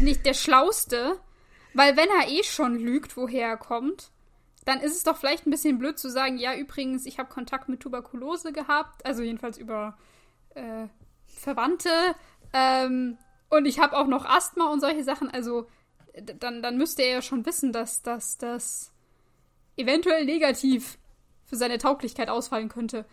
nicht 0.00 0.24
der 0.26 0.34
Schlauste, 0.34 1.20
weil 1.74 1.96
wenn 1.96 2.08
er 2.20 2.28
eh 2.28 2.42
schon 2.42 2.76
lügt, 2.76 3.16
woher 3.16 3.48
er 3.48 3.56
kommt, 3.56 4.10
dann 4.64 4.80
ist 4.80 4.96
es 4.96 5.02
doch 5.02 5.16
vielleicht 5.16 5.46
ein 5.46 5.50
bisschen 5.50 5.78
blöd 5.78 5.98
zu 5.98 6.10
sagen, 6.10 6.38
ja, 6.38 6.54
übrigens, 6.54 7.06
ich 7.06 7.18
habe 7.18 7.28
Kontakt 7.28 7.68
mit 7.68 7.80
Tuberkulose 7.80 8.52
gehabt, 8.52 9.04
also 9.06 9.22
jedenfalls 9.22 9.58
über 9.58 9.96
äh, 10.54 10.86
Verwandte 11.26 11.90
ähm, 12.52 13.18
und 13.50 13.66
ich 13.66 13.78
habe 13.78 13.96
auch 13.96 14.06
noch 14.06 14.24
Asthma 14.24 14.70
und 14.70 14.80
solche 14.80 15.04
Sachen, 15.04 15.30
also 15.30 15.68
dann, 16.14 16.62
dann 16.62 16.76
müsste 16.76 17.02
er 17.02 17.12
ja 17.12 17.22
schon 17.22 17.46
wissen, 17.46 17.72
dass 17.72 18.02
das 18.02 18.92
eventuell 19.78 20.24
negativ 20.24 20.98
für 21.44 21.56
seine 21.56 21.78
Tauglichkeit 21.78 22.28
ausfallen 22.28 22.68
könnte. 22.68 23.06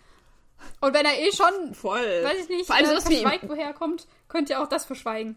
Und 0.82 0.94
wenn 0.94 1.06
er 1.06 1.20
eh 1.20 1.32
schon, 1.32 1.74
Voll. 1.74 2.24
weiß 2.24 2.44
ich 2.44 2.50
nicht, 2.50 2.66
vor 2.66 2.76
allem 2.76 2.98
äh, 2.98 3.02
verschweigt, 3.02 3.48
woher 3.48 3.66
er 3.66 3.74
kommt, 3.74 4.08
könnte 4.28 4.54
er 4.54 4.64
auch 4.64 4.68
das 4.68 4.86
verschweigen. 4.86 5.36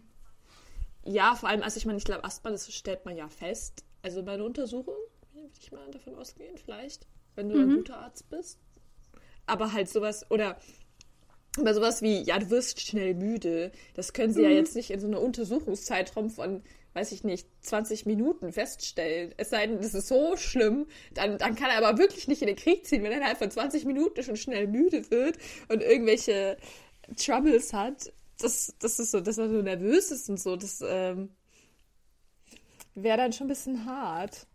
Ja, 1.04 1.34
vor 1.34 1.48
allem, 1.48 1.62
also 1.62 1.76
ich 1.76 1.86
meine, 1.86 1.98
ich 1.98 2.04
glaube, 2.04 2.24
Asthma, 2.24 2.50
das 2.50 2.72
stellt 2.72 3.04
man 3.04 3.16
ja 3.16 3.28
fest. 3.28 3.84
Also 4.02 4.22
bei 4.22 4.32
einer 4.32 4.44
Untersuchung, 4.44 4.94
würde 5.32 5.50
ich 5.60 5.72
mal 5.72 5.90
davon 5.90 6.14
ausgehen, 6.14 6.56
vielleicht, 6.58 7.06
wenn 7.34 7.48
du 7.48 7.56
mhm. 7.56 7.70
ein 7.70 7.76
guter 7.78 7.98
Arzt 7.98 8.28
bist. 8.30 8.58
Aber 9.46 9.72
halt 9.72 9.88
sowas, 9.88 10.30
oder 10.30 10.58
bei 11.62 11.72
sowas 11.72 12.02
wie, 12.02 12.22
ja, 12.22 12.38
du 12.38 12.50
wirst 12.50 12.80
schnell 12.80 13.14
müde, 13.14 13.72
das 13.94 14.12
können 14.12 14.32
sie 14.32 14.40
mhm. 14.40 14.50
ja 14.50 14.52
jetzt 14.52 14.76
nicht 14.76 14.90
in 14.90 15.00
so 15.00 15.06
einer 15.06 15.20
Untersuchungszeitraum 15.20 16.30
von 16.30 16.62
weiß 16.94 17.12
ich 17.12 17.24
nicht, 17.24 17.46
20 17.60 18.06
Minuten 18.06 18.52
feststellen. 18.52 19.34
Es 19.36 19.50
sei 19.50 19.66
denn, 19.66 19.80
das 19.80 19.94
ist 19.94 20.08
so 20.08 20.36
schlimm, 20.36 20.86
dann, 21.14 21.38
dann 21.38 21.54
kann 21.54 21.70
er 21.70 21.84
aber 21.84 21.98
wirklich 21.98 22.28
nicht 22.28 22.42
in 22.42 22.48
den 22.48 22.56
Krieg 22.56 22.86
ziehen, 22.86 23.02
wenn 23.02 23.12
er 23.12 23.18
innerhalb 23.18 23.38
von 23.38 23.50
20 23.50 23.84
Minuten 23.84 24.22
schon 24.22 24.36
schnell 24.36 24.66
müde 24.66 25.10
wird 25.10 25.38
und 25.68 25.82
irgendwelche 25.82 26.56
Troubles 27.16 27.72
hat. 27.72 28.12
Das, 28.40 28.74
das 28.78 28.98
ist 28.98 29.10
so, 29.10 29.20
dass 29.20 29.38
er 29.38 29.48
so 29.48 29.62
nervös 29.62 30.10
ist 30.10 30.28
und 30.28 30.40
so, 30.40 30.56
das 30.56 30.82
ähm, 30.86 31.30
wäre 32.94 33.16
dann 33.16 33.32
schon 33.32 33.46
ein 33.46 33.48
bisschen 33.48 33.84
hart. 33.84 34.46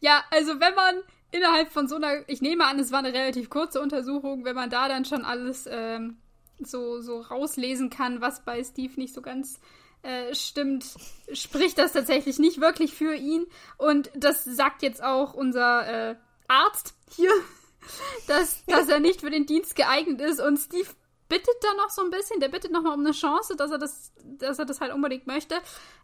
Ja, 0.00 0.24
also 0.30 0.60
wenn 0.60 0.74
man 0.74 1.02
innerhalb 1.30 1.70
von 1.70 1.88
so 1.88 1.96
einer, 1.96 2.28
ich 2.28 2.40
nehme 2.40 2.64
an, 2.64 2.78
es 2.78 2.92
war 2.92 3.00
eine 3.00 3.12
relativ 3.12 3.50
kurze 3.50 3.80
Untersuchung, 3.80 4.44
wenn 4.44 4.54
man 4.54 4.70
da 4.70 4.88
dann 4.88 5.04
schon 5.04 5.24
alles 5.24 5.68
ähm, 5.70 6.18
so, 6.58 7.00
so 7.00 7.20
rauslesen 7.20 7.90
kann, 7.90 8.20
was 8.20 8.44
bei 8.44 8.62
Steve 8.62 8.94
nicht 8.96 9.14
so 9.14 9.22
ganz 9.22 9.60
äh, 10.06 10.34
stimmt, 10.34 10.84
spricht 11.32 11.78
das 11.78 11.92
tatsächlich 11.92 12.38
nicht 12.38 12.60
wirklich 12.60 12.94
für 12.94 13.14
ihn. 13.14 13.46
Und 13.76 14.10
das 14.14 14.44
sagt 14.44 14.82
jetzt 14.82 15.02
auch 15.02 15.34
unser 15.34 16.10
äh, 16.10 16.16
Arzt 16.46 16.94
hier, 17.10 17.32
dass, 18.28 18.64
dass 18.66 18.88
er 18.88 19.00
nicht 19.00 19.20
für 19.20 19.30
den 19.30 19.46
Dienst 19.46 19.74
geeignet 19.74 20.20
ist. 20.20 20.40
Und 20.40 20.58
Steve 20.58 20.88
bittet 21.28 21.56
da 21.60 21.74
noch 21.76 21.90
so 21.90 22.02
ein 22.02 22.10
bisschen, 22.10 22.38
der 22.38 22.48
bittet 22.48 22.70
nochmal 22.70 22.94
um 22.94 23.00
eine 23.00 23.12
Chance, 23.12 23.56
dass 23.56 23.72
er 23.72 23.78
das, 23.78 24.12
dass 24.24 24.60
er 24.60 24.64
das 24.64 24.80
halt 24.80 24.94
unbedingt 24.94 25.26
möchte. 25.26 25.56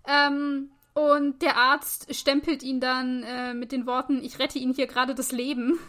Ähm, 0.07 0.73
und 0.95 1.41
der 1.41 1.57
Arzt 1.57 2.13
stempelt 2.15 2.63
ihn 2.65 2.81
dann 2.81 3.23
äh, 3.23 3.55
mit 3.55 3.71
den 3.71 3.87
Worten, 3.87 4.23
ich 4.23 4.39
rette 4.39 4.59
ihn 4.59 4.75
hier 4.75 4.87
gerade 4.87 5.15
das 5.15 5.33
Leben. 5.33 5.79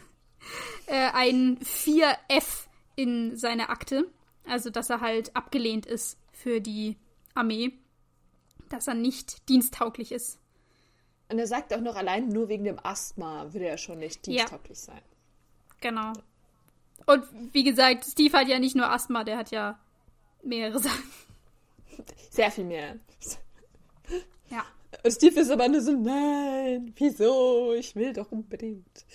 Äh, 0.88 1.12
ein 1.14 1.58
4F 1.60 2.66
in 2.98 3.38
seine 3.38 3.70
Akte. 3.70 4.12
Also, 4.46 4.70
dass 4.72 4.90
er 4.90 5.00
halt 5.00 5.34
abgelehnt 5.38 5.86
ist 5.86 6.20
für 6.34 6.60
die 6.60 6.98
Armee 7.34 7.80
dass 8.74 8.88
er 8.88 8.94
nicht 8.96 9.48
diensttauglich 9.50 10.12
ist. 10.12 10.40
Und 11.30 11.40
er 11.40 11.48
sagt 11.48 11.74
auch 11.74 11.82
noch, 11.82 11.96
allein 11.96 12.28
nur 12.28 12.50
wegen 12.50 12.64
dem 12.64 12.80
Asthma 12.84 13.54
würde 13.54 13.68
er 13.68 13.78
schon 13.78 14.00
nicht 14.00 14.26
diensttauglich 14.26 14.78
ja. 14.80 14.94
sein. 14.94 15.02
Genau. 15.82 16.14
Und 17.06 17.26
wie 17.54 17.64
gesagt, 17.64 18.06
Steve 18.06 18.38
hat 18.38 18.48
ja 18.48 18.60
nicht 18.60 18.76
nur 18.76 18.90
Asthma, 18.90 19.24
der 19.24 19.38
hat 19.38 19.52
ja 19.52 19.80
mehrere 20.44 20.80
Sachen. 20.84 21.12
Sehr 22.30 22.52
viel 22.52 22.66
mehr. 22.66 22.98
Ja. 24.50 24.64
Und 25.04 25.12
Steve 25.12 25.40
ist 25.40 25.52
aber 25.52 25.68
nur 25.68 25.82
so, 25.82 25.92
nein, 25.92 26.94
wieso? 26.98 27.74
Ich 27.74 27.96
will 27.96 28.14
doch 28.14 28.32
unbedingt. 28.32 29.06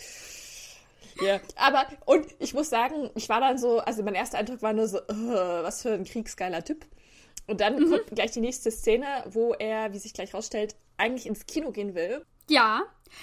Ja, 1.20 1.40
aber, 1.56 1.86
und 2.04 2.26
ich 2.38 2.54
muss 2.54 2.70
sagen, 2.70 3.10
ich 3.16 3.28
war 3.28 3.40
dann 3.40 3.58
so, 3.58 3.80
also 3.80 4.02
mein 4.02 4.14
erster 4.14 4.38
Eindruck 4.38 4.62
war 4.62 4.72
nur 4.72 4.86
so, 4.86 4.98
uh, 4.98 5.62
was 5.62 5.82
für 5.82 5.92
ein 5.92 6.04
kriegsgeiler 6.04 6.64
Typ. 6.64 6.86
Und 7.48 7.60
dann 7.60 7.76
mhm. 7.80 7.90
kommt 7.90 8.06
gleich 8.14 8.30
die 8.30 8.40
nächste 8.40 8.70
Szene, 8.70 9.24
wo 9.30 9.54
er, 9.54 9.92
wie 9.92 9.98
sich 9.98 10.12
gleich 10.12 10.34
rausstellt, 10.34 10.76
eigentlich 10.98 11.26
ins 11.26 11.46
Kino 11.46 11.72
gehen 11.72 11.94
will. 11.94 12.24
Ja, 12.48 12.82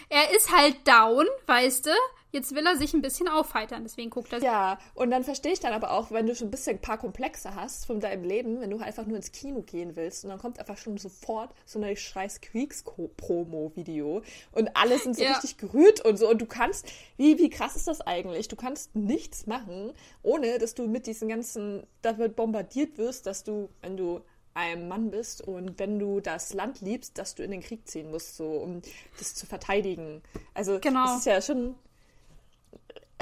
er 0.09 0.35
ist 0.35 0.51
halt 0.51 0.75
down, 0.87 1.27
weißt 1.45 1.85
du? 1.85 1.91
Jetzt 2.35 2.53
will 2.53 2.67
er 2.67 2.75
sich 2.75 2.93
ein 2.93 3.01
bisschen 3.01 3.29
aufheitern, 3.29 3.83
deswegen 3.83 4.09
guckt 4.09 4.33
er. 4.33 4.41
Ja, 4.41 4.77
und 4.93 5.09
dann 5.09 5.23
verstehe 5.23 5.53
ich 5.53 5.61
dann 5.61 5.71
aber 5.71 5.91
auch, 5.91 6.11
wenn 6.11 6.27
du 6.27 6.35
schon 6.35 6.49
ein 6.49 6.51
bisschen 6.51 6.75
ein 6.75 6.81
paar 6.81 6.97
Komplexe 6.97 7.55
hast 7.55 7.85
von 7.85 8.01
deinem 8.01 8.25
Leben, 8.25 8.59
wenn 8.59 8.69
du 8.69 8.77
einfach 8.79 9.05
nur 9.05 9.15
ins 9.15 9.31
Kino 9.31 9.61
gehen 9.61 9.95
willst 9.95 10.25
und 10.25 10.31
dann 10.31 10.39
kommt 10.39 10.59
einfach 10.59 10.77
schon 10.77 10.97
sofort 10.97 11.55
so 11.65 11.79
eine 11.79 11.95
scheiß 11.95 12.41
Creeks-Promo-Video 12.41 14.21
und 14.51 14.69
alle 14.75 14.99
sind 14.99 15.15
so 15.15 15.23
ja. 15.23 15.31
richtig 15.31 15.55
gerührt 15.55 16.03
und 16.03 16.17
so 16.17 16.29
und 16.29 16.41
du 16.41 16.45
kannst, 16.45 16.91
wie, 17.15 17.37
wie 17.37 17.49
krass 17.49 17.77
ist 17.77 17.87
das 17.87 18.01
eigentlich? 18.01 18.49
Du 18.49 18.57
kannst 18.57 18.93
nichts 18.97 19.47
machen, 19.47 19.93
ohne 20.21 20.57
dass 20.57 20.75
du 20.75 20.87
mit 20.87 21.07
diesen 21.07 21.29
ganzen, 21.29 21.87
da 22.01 22.17
wird 22.17 22.35
bombardiert 22.35 22.97
wirst, 22.97 23.27
dass 23.27 23.45
du, 23.45 23.69
wenn 23.81 23.95
du 23.95 24.19
ein 24.55 24.89
Mann 24.89 25.09
bist 25.09 25.41
und 25.41 25.79
wenn 25.79 25.99
du 25.99 26.19
das 26.19 26.53
Land 26.53 26.81
liebst, 26.81 27.17
dass 27.17 27.35
du 27.35 27.43
in 27.43 27.51
den 27.51 27.61
Krieg 27.61 27.87
ziehen 27.87 28.11
musst, 28.11 28.35
so 28.35 28.45
um 28.45 28.81
das 29.19 29.35
zu 29.35 29.45
verteidigen. 29.45 30.21
Also 30.53 30.79
genau. 30.81 31.05
das 31.05 31.19
ist 31.19 31.25
ja 31.27 31.41
schon 31.41 31.75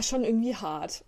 schon 0.02 0.24
irgendwie 0.24 0.56
hart. 0.56 1.04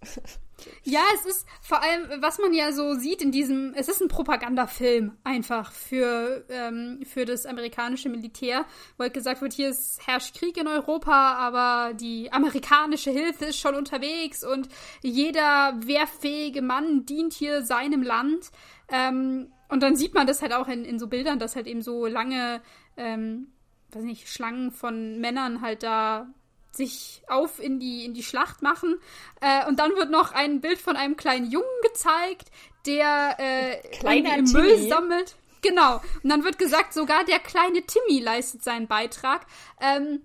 Ja, 0.83 1.01
es 1.15 1.25
ist 1.25 1.45
vor 1.61 1.81
allem, 1.81 2.21
was 2.21 2.39
man 2.39 2.53
ja 2.53 2.71
so 2.71 2.93
sieht 2.93 3.21
in 3.21 3.31
diesem, 3.31 3.73
es 3.75 3.89
ist 3.89 4.01
ein 4.01 4.07
Propagandafilm 4.07 5.17
einfach 5.23 5.71
für, 5.71 6.45
ähm, 6.49 7.01
für 7.05 7.25
das 7.25 7.45
amerikanische 7.45 8.07
Militär, 8.09 8.65
wo 8.97 9.03
halt 9.03 9.13
gesagt 9.13 9.41
wird, 9.41 9.53
hier 9.53 9.69
ist, 9.69 9.99
herrscht 10.07 10.37
Krieg 10.37 10.55
in 10.57 10.67
Europa, 10.67 11.33
aber 11.33 11.93
die 11.93 12.31
amerikanische 12.31 13.11
Hilfe 13.11 13.45
ist 13.45 13.59
schon 13.59 13.75
unterwegs 13.75 14.43
und 14.43 14.69
jeder 15.01 15.73
wehrfähige 15.85 16.61
Mann 16.61 17.05
dient 17.05 17.33
hier 17.33 17.63
seinem 17.63 18.01
Land. 18.01 18.51
Ähm, 18.87 19.51
und 19.67 19.83
dann 19.83 19.95
sieht 19.95 20.13
man 20.13 20.27
das 20.27 20.41
halt 20.41 20.53
auch 20.53 20.67
in, 20.67 20.85
in 20.85 20.99
so 20.99 21.07
Bildern, 21.07 21.39
dass 21.39 21.55
halt 21.55 21.67
eben 21.67 21.81
so 21.81 22.05
lange, 22.05 22.61
ähm, 22.95 23.47
weiß 23.91 24.03
nicht, 24.03 24.29
Schlangen 24.29 24.71
von 24.71 25.19
Männern 25.19 25.61
halt 25.61 25.83
da 25.83 26.27
sich 26.77 27.21
auf 27.27 27.59
in 27.59 27.79
die, 27.79 28.05
in 28.05 28.13
die 28.13 28.23
Schlacht 28.23 28.61
machen. 28.61 28.99
Äh, 29.41 29.67
und 29.67 29.79
dann 29.79 29.95
wird 29.95 30.09
noch 30.09 30.33
ein 30.33 30.61
Bild 30.61 30.79
von 30.79 30.95
einem 30.95 31.17
kleinen 31.17 31.49
Jungen 31.49 31.65
gezeigt, 31.83 32.49
der 32.85 33.37
äh, 33.39 34.41
Müll 34.41 34.87
sammelt. 34.87 35.35
Genau. 35.61 36.01
Und 36.23 36.29
dann 36.29 36.43
wird 36.43 36.59
gesagt, 36.59 36.93
sogar 36.93 37.23
der 37.25 37.39
kleine 37.39 37.81
Timmy 37.83 38.19
leistet 38.19 38.63
seinen 38.63 38.87
Beitrag. 38.87 39.45
Ähm, 39.81 40.21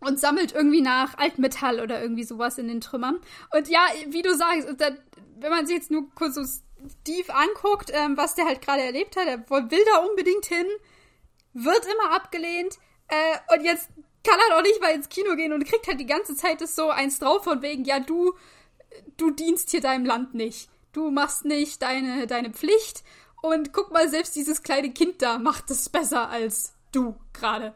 und 0.00 0.18
sammelt 0.18 0.52
irgendwie 0.52 0.80
nach 0.80 1.16
Altmetall 1.16 1.80
oder 1.80 2.02
irgendwie 2.02 2.24
sowas 2.24 2.58
in 2.58 2.68
den 2.68 2.80
Trümmern. 2.80 3.20
Und 3.56 3.68
ja, 3.68 3.86
wie 4.08 4.22
du 4.22 4.34
sagst, 4.34 4.66
da, 4.78 4.90
wenn 5.38 5.50
man 5.50 5.66
sich 5.66 5.76
jetzt 5.76 5.92
nur 5.92 6.10
kurz 6.14 6.34
so 6.34 6.42
Steve 6.44 7.32
anguckt, 7.32 7.90
ähm, 7.92 8.16
was 8.16 8.34
der 8.34 8.46
halt 8.46 8.60
gerade 8.60 8.82
erlebt 8.82 9.16
hat, 9.16 9.26
er 9.26 9.48
will 9.48 9.84
da 9.92 9.98
unbedingt 9.98 10.46
hin, 10.46 10.66
wird 11.52 11.86
immer 11.86 12.14
abgelehnt. 12.14 12.78
Äh, 13.08 13.56
und 13.56 13.64
jetzt 13.64 13.90
kann 14.22 14.38
halt 14.40 14.52
auch 14.52 14.62
nicht 14.62 14.80
mal 14.80 14.94
ins 14.94 15.08
Kino 15.08 15.34
gehen 15.36 15.52
und 15.52 15.64
kriegt 15.64 15.86
halt 15.86 16.00
die 16.00 16.06
ganze 16.06 16.36
Zeit 16.36 16.60
das 16.60 16.76
so 16.76 16.90
eins 16.90 17.18
drauf 17.18 17.44
von 17.44 17.62
wegen, 17.62 17.84
ja, 17.84 18.00
du, 18.00 18.34
du 19.16 19.30
dienst 19.30 19.70
hier 19.70 19.80
deinem 19.80 20.04
Land 20.04 20.34
nicht. 20.34 20.68
Du 20.92 21.10
machst 21.10 21.44
nicht 21.44 21.82
deine, 21.82 22.26
deine 22.26 22.50
Pflicht. 22.50 23.02
Und 23.40 23.72
guck 23.72 23.92
mal, 23.92 24.08
selbst 24.08 24.36
dieses 24.36 24.62
kleine 24.62 24.92
Kind 24.92 25.22
da 25.22 25.38
macht 25.38 25.70
es 25.70 25.88
besser 25.88 26.28
als 26.28 26.74
du 26.92 27.16
gerade. 27.32 27.74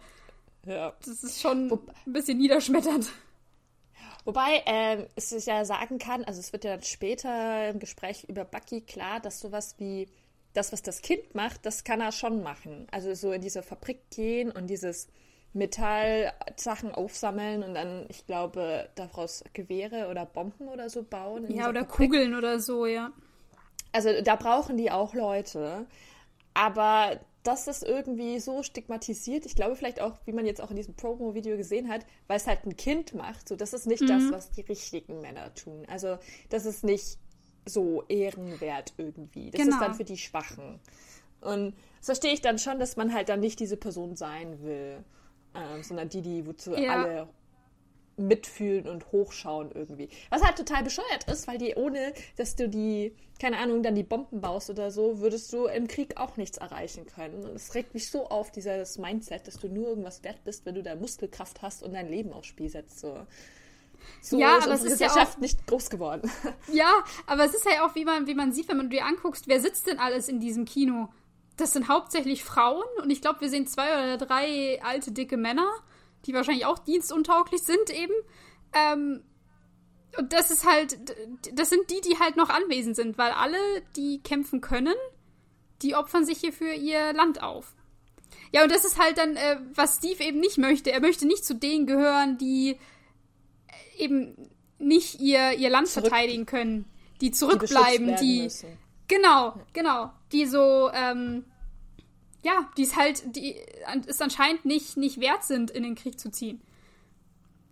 Ja. 0.64 0.94
Das 1.05 1.22
ist 1.22 1.40
schon 1.40 1.70
Wo 1.70 1.80
ein 2.07 2.12
bisschen 2.12 2.38
niederschmetternd. 2.38 3.11
Wobei 4.24 4.62
ähm, 4.66 5.07
es 5.14 5.30
sich 5.30 5.47
ja 5.47 5.64
sagen 5.64 5.99
kann, 5.99 6.24
also 6.24 6.40
es 6.40 6.53
wird 6.53 6.64
ja 6.64 6.72
dann 6.72 6.84
später 6.84 7.68
im 7.68 7.78
Gespräch 7.78 8.24
über 8.24 8.44
Bucky 8.44 8.80
klar, 8.80 9.20
dass 9.20 9.38
sowas 9.38 9.76
wie 9.78 10.09
das, 10.53 10.72
was 10.72 10.82
das 10.82 11.01
Kind 11.01 11.34
macht, 11.34 11.64
das 11.64 11.84
kann 11.84 12.01
er 12.01 12.11
schon 12.11 12.42
machen. 12.42 12.88
Also 12.90 13.14
so 13.14 13.30
in 13.30 13.40
diese 13.40 13.62
Fabrik 13.62 14.11
gehen 14.11 14.51
und 14.51 14.66
dieses 14.66 15.09
Metallsachen 15.57 16.92
aufsammeln 16.92 17.62
und 17.62 17.74
dann, 17.74 18.07
ich 18.09 18.26
glaube, 18.26 18.88
daraus 18.94 19.42
Gewehre 19.54 20.09
oder 20.09 20.26
Bomben 20.26 20.68
oder 20.68 20.88
so 20.90 21.02
bauen. 21.02 21.50
Ja, 21.50 21.68
oder 21.68 21.80
Fabrik. 21.80 22.11
Kugeln 22.11 22.34
oder 22.34 22.61
so, 22.61 22.86
ja. 22.86 23.11
Also 23.92 24.11
da 24.22 24.36
brauchen 24.36 24.76
die 24.76 24.90
auch 24.90 25.14
Leute. 25.14 25.86
Aber 26.54 27.18
das 27.42 27.68
ist 27.68 27.84
irgendwie 27.84 28.38
so 28.40 28.62
stigmatisiert. 28.62 29.46
Ich 29.46 29.57
glaube 29.57 29.76
vielleicht 29.76 30.00
auch, 30.00 30.18
wie 30.26 30.32
man 30.32 30.46
jetzt 30.46 30.61
auch 30.61 30.70
in 30.70 30.76
diesem 30.76 30.94
Promo-Video 30.94 31.57
gesehen 31.57 31.88
hat, 31.88 32.04
weil 32.26 32.36
es 32.36 32.46
halt 32.46 32.66
ein 32.66 32.76
Kind 32.76 33.14
macht. 33.14 33.48
So, 33.48 33.57
das 33.57 33.72
ist 33.72 33.86
nicht 33.86 34.02
mhm. 34.02 34.09
das, 34.09 34.32
was 34.32 34.50
die 34.50 34.62
richtigen 34.62 35.20
Männer 35.20 35.54
tun. 35.54 35.84
Also 35.88 36.18
das 36.50 36.66
ist 36.66 36.84
nicht 36.84 37.18
so 37.64 38.04
ehrenwert 38.09 38.94
irgendwie. 38.96 39.50
Das 39.50 39.61
genau. 39.61 39.76
ist 39.76 39.82
dann 39.82 39.94
für 39.94 40.04
die 40.04 40.18
Schwachen. 40.18 40.80
Und 41.40 41.74
das 41.98 42.07
verstehe 42.07 42.32
ich 42.32 42.40
dann 42.40 42.59
schon, 42.59 42.78
dass 42.78 42.96
man 42.96 43.12
halt 43.14 43.28
dann 43.28 43.40
nicht 43.40 43.61
diese 43.61 43.76
Person 43.76 44.16
sein 44.16 44.62
will, 44.62 45.04
ähm, 45.57 45.82
sondern 45.82 46.09
die, 46.09 46.22
die 46.22 46.46
wozu 46.46 46.74
ja. 46.74 47.02
alle 47.02 47.28
mitfühlen 48.16 48.88
und 48.88 49.12
hochschauen 49.12 49.70
irgendwie. 49.72 50.09
Was 50.30 50.42
halt 50.42 50.57
total 50.57 50.82
bescheuert 50.82 51.30
ist, 51.30 51.46
weil 51.46 51.59
die 51.59 51.74
ohne, 51.74 52.12
dass 52.36 52.57
du 52.57 52.68
die, 52.68 53.14
keine 53.40 53.59
Ahnung, 53.59 53.82
dann 53.82 53.94
die 53.94 54.02
Bomben 54.02 54.40
baust 54.40 54.70
oder 54.70 54.90
so, 54.90 55.20
würdest 55.20 55.52
du 55.52 55.66
im 55.66 55.86
Krieg 55.86 56.16
auch 56.16 56.36
nichts 56.36 56.57
erreichen 56.57 57.07
können. 57.07 57.44
Und 57.44 57.54
es 57.54 57.74
regt 57.74 57.94
mich 57.94 58.11
so 58.11 58.28
auf, 58.28 58.50
dieses 58.50 58.98
Mindset, 58.98 59.46
dass 59.46 59.59
du 59.59 59.68
nur 59.68 59.88
irgendwas 59.88 60.24
wert 60.24 60.42
bist, 60.44 60.64
wenn 60.64 60.74
du 60.74 60.82
da 60.82 60.94
Muskelkraft 60.94 61.62
hast 61.62 61.82
und 61.82 61.92
dein 61.92 62.09
Leben 62.09 62.32
aufs 62.32 62.48
Spiel 62.48 62.70
setzt. 62.70 63.00
So. 63.00 63.26
So 64.20 64.38
ja, 64.38 64.59
ist 64.59 64.64
aber 64.64 64.74
es 64.74 64.84
ist 64.84 65.00
ja 65.00 65.09
auch, 65.09 65.38
nicht 65.38 65.66
groß 65.66 65.90
geworden. 65.90 66.30
Ja, 66.72 67.04
aber 67.26 67.44
es 67.44 67.54
ist 67.54 67.64
ja 67.64 67.86
auch, 67.86 67.94
wie 67.94 68.04
man, 68.04 68.26
wie 68.26 68.34
man 68.34 68.52
sieht, 68.52 68.68
wenn 68.68 68.76
man 68.76 68.90
dir 68.90 69.04
anguckst, 69.04 69.48
wer 69.48 69.61
sitzt 69.61 69.86
denn 69.86 69.98
alles 69.98 70.28
in 70.28 70.40
diesem 70.40 70.64
Kino? 70.64 71.09
Das 71.57 71.72
sind 71.72 71.88
hauptsächlich 71.88 72.44
Frauen 72.44 72.84
und 73.02 73.11
ich 73.11 73.20
glaube, 73.20 73.40
wir 73.40 73.48
sehen 73.48 73.66
zwei 73.66 73.92
oder 73.92 74.18
drei 74.18 74.80
alte, 74.82 75.12
dicke 75.12 75.36
Männer, 75.36 75.68
die 76.26 76.34
wahrscheinlich 76.34 76.66
auch 76.66 76.78
dienstuntauglich 76.78 77.62
sind 77.62 77.90
eben. 77.90 78.14
Ähm, 78.72 79.22
und 80.18 80.32
das 80.32 80.50
ist 80.50 80.66
halt, 80.66 80.98
das 81.52 81.70
sind 81.70 81.90
die, 81.90 82.00
die 82.00 82.18
halt 82.18 82.36
noch 82.36 82.48
anwesend 82.48 82.96
sind, 82.96 83.18
weil 83.18 83.32
alle, 83.32 83.59
die 83.96 84.20
kämpfen 84.22 84.61
können, 84.61 84.94
die 85.82 85.94
opfern 85.94 86.24
sich 86.24 86.38
hier 86.38 86.52
für 86.52 86.72
ihr 86.72 87.12
Land 87.12 87.42
auf. 87.42 87.74
Ja, 88.52 88.62
und 88.62 88.72
das 88.72 88.84
ist 88.84 88.98
halt 88.98 89.18
dann, 89.18 89.36
äh, 89.36 89.59
was 89.74 89.96
Steve 89.96 90.24
eben 90.24 90.40
nicht 90.40 90.59
möchte. 90.59 90.90
Er 90.90 91.00
möchte 91.00 91.26
nicht 91.26 91.44
zu 91.44 91.54
denen 91.54 91.86
gehören, 91.86 92.38
die 92.38 92.78
eben 93.98 94.36
nicht 94.78 95.20
ihr, 95.20 95.52
ihr 95.52 95.70
Land 95.70 95.88
Zurück, 95.88 96.09
verteidigen 96.09 96.46
können, 96.46 96.86
die 97.20 97.30
zurückbleiben, 97.30 98.16
die. 98.16 98.48
die 98.48 98.66
genau, 99.09 99.54
genau. 99.72 100.12
Die 100.33 100.47
so, 100.47 100.91
ähm, 100.93 101.45
ja, 102.43 102.70
die 102.77 102.83
es 102.83 102.97
halt, 102.97 103.37
die 103.37 103.57
es 104.07 104.20
anscheinend 104.20 104.64
nicht, 104.64 104.97
nicht 104.97 105.20
wert 105.20 105.45
sind, 105.45 105.70
in 105.70 105.83
den 105.83 105.95
Krieg 105.95 106.18
zu 106.18 106.31
ziehen. 106.31 106.61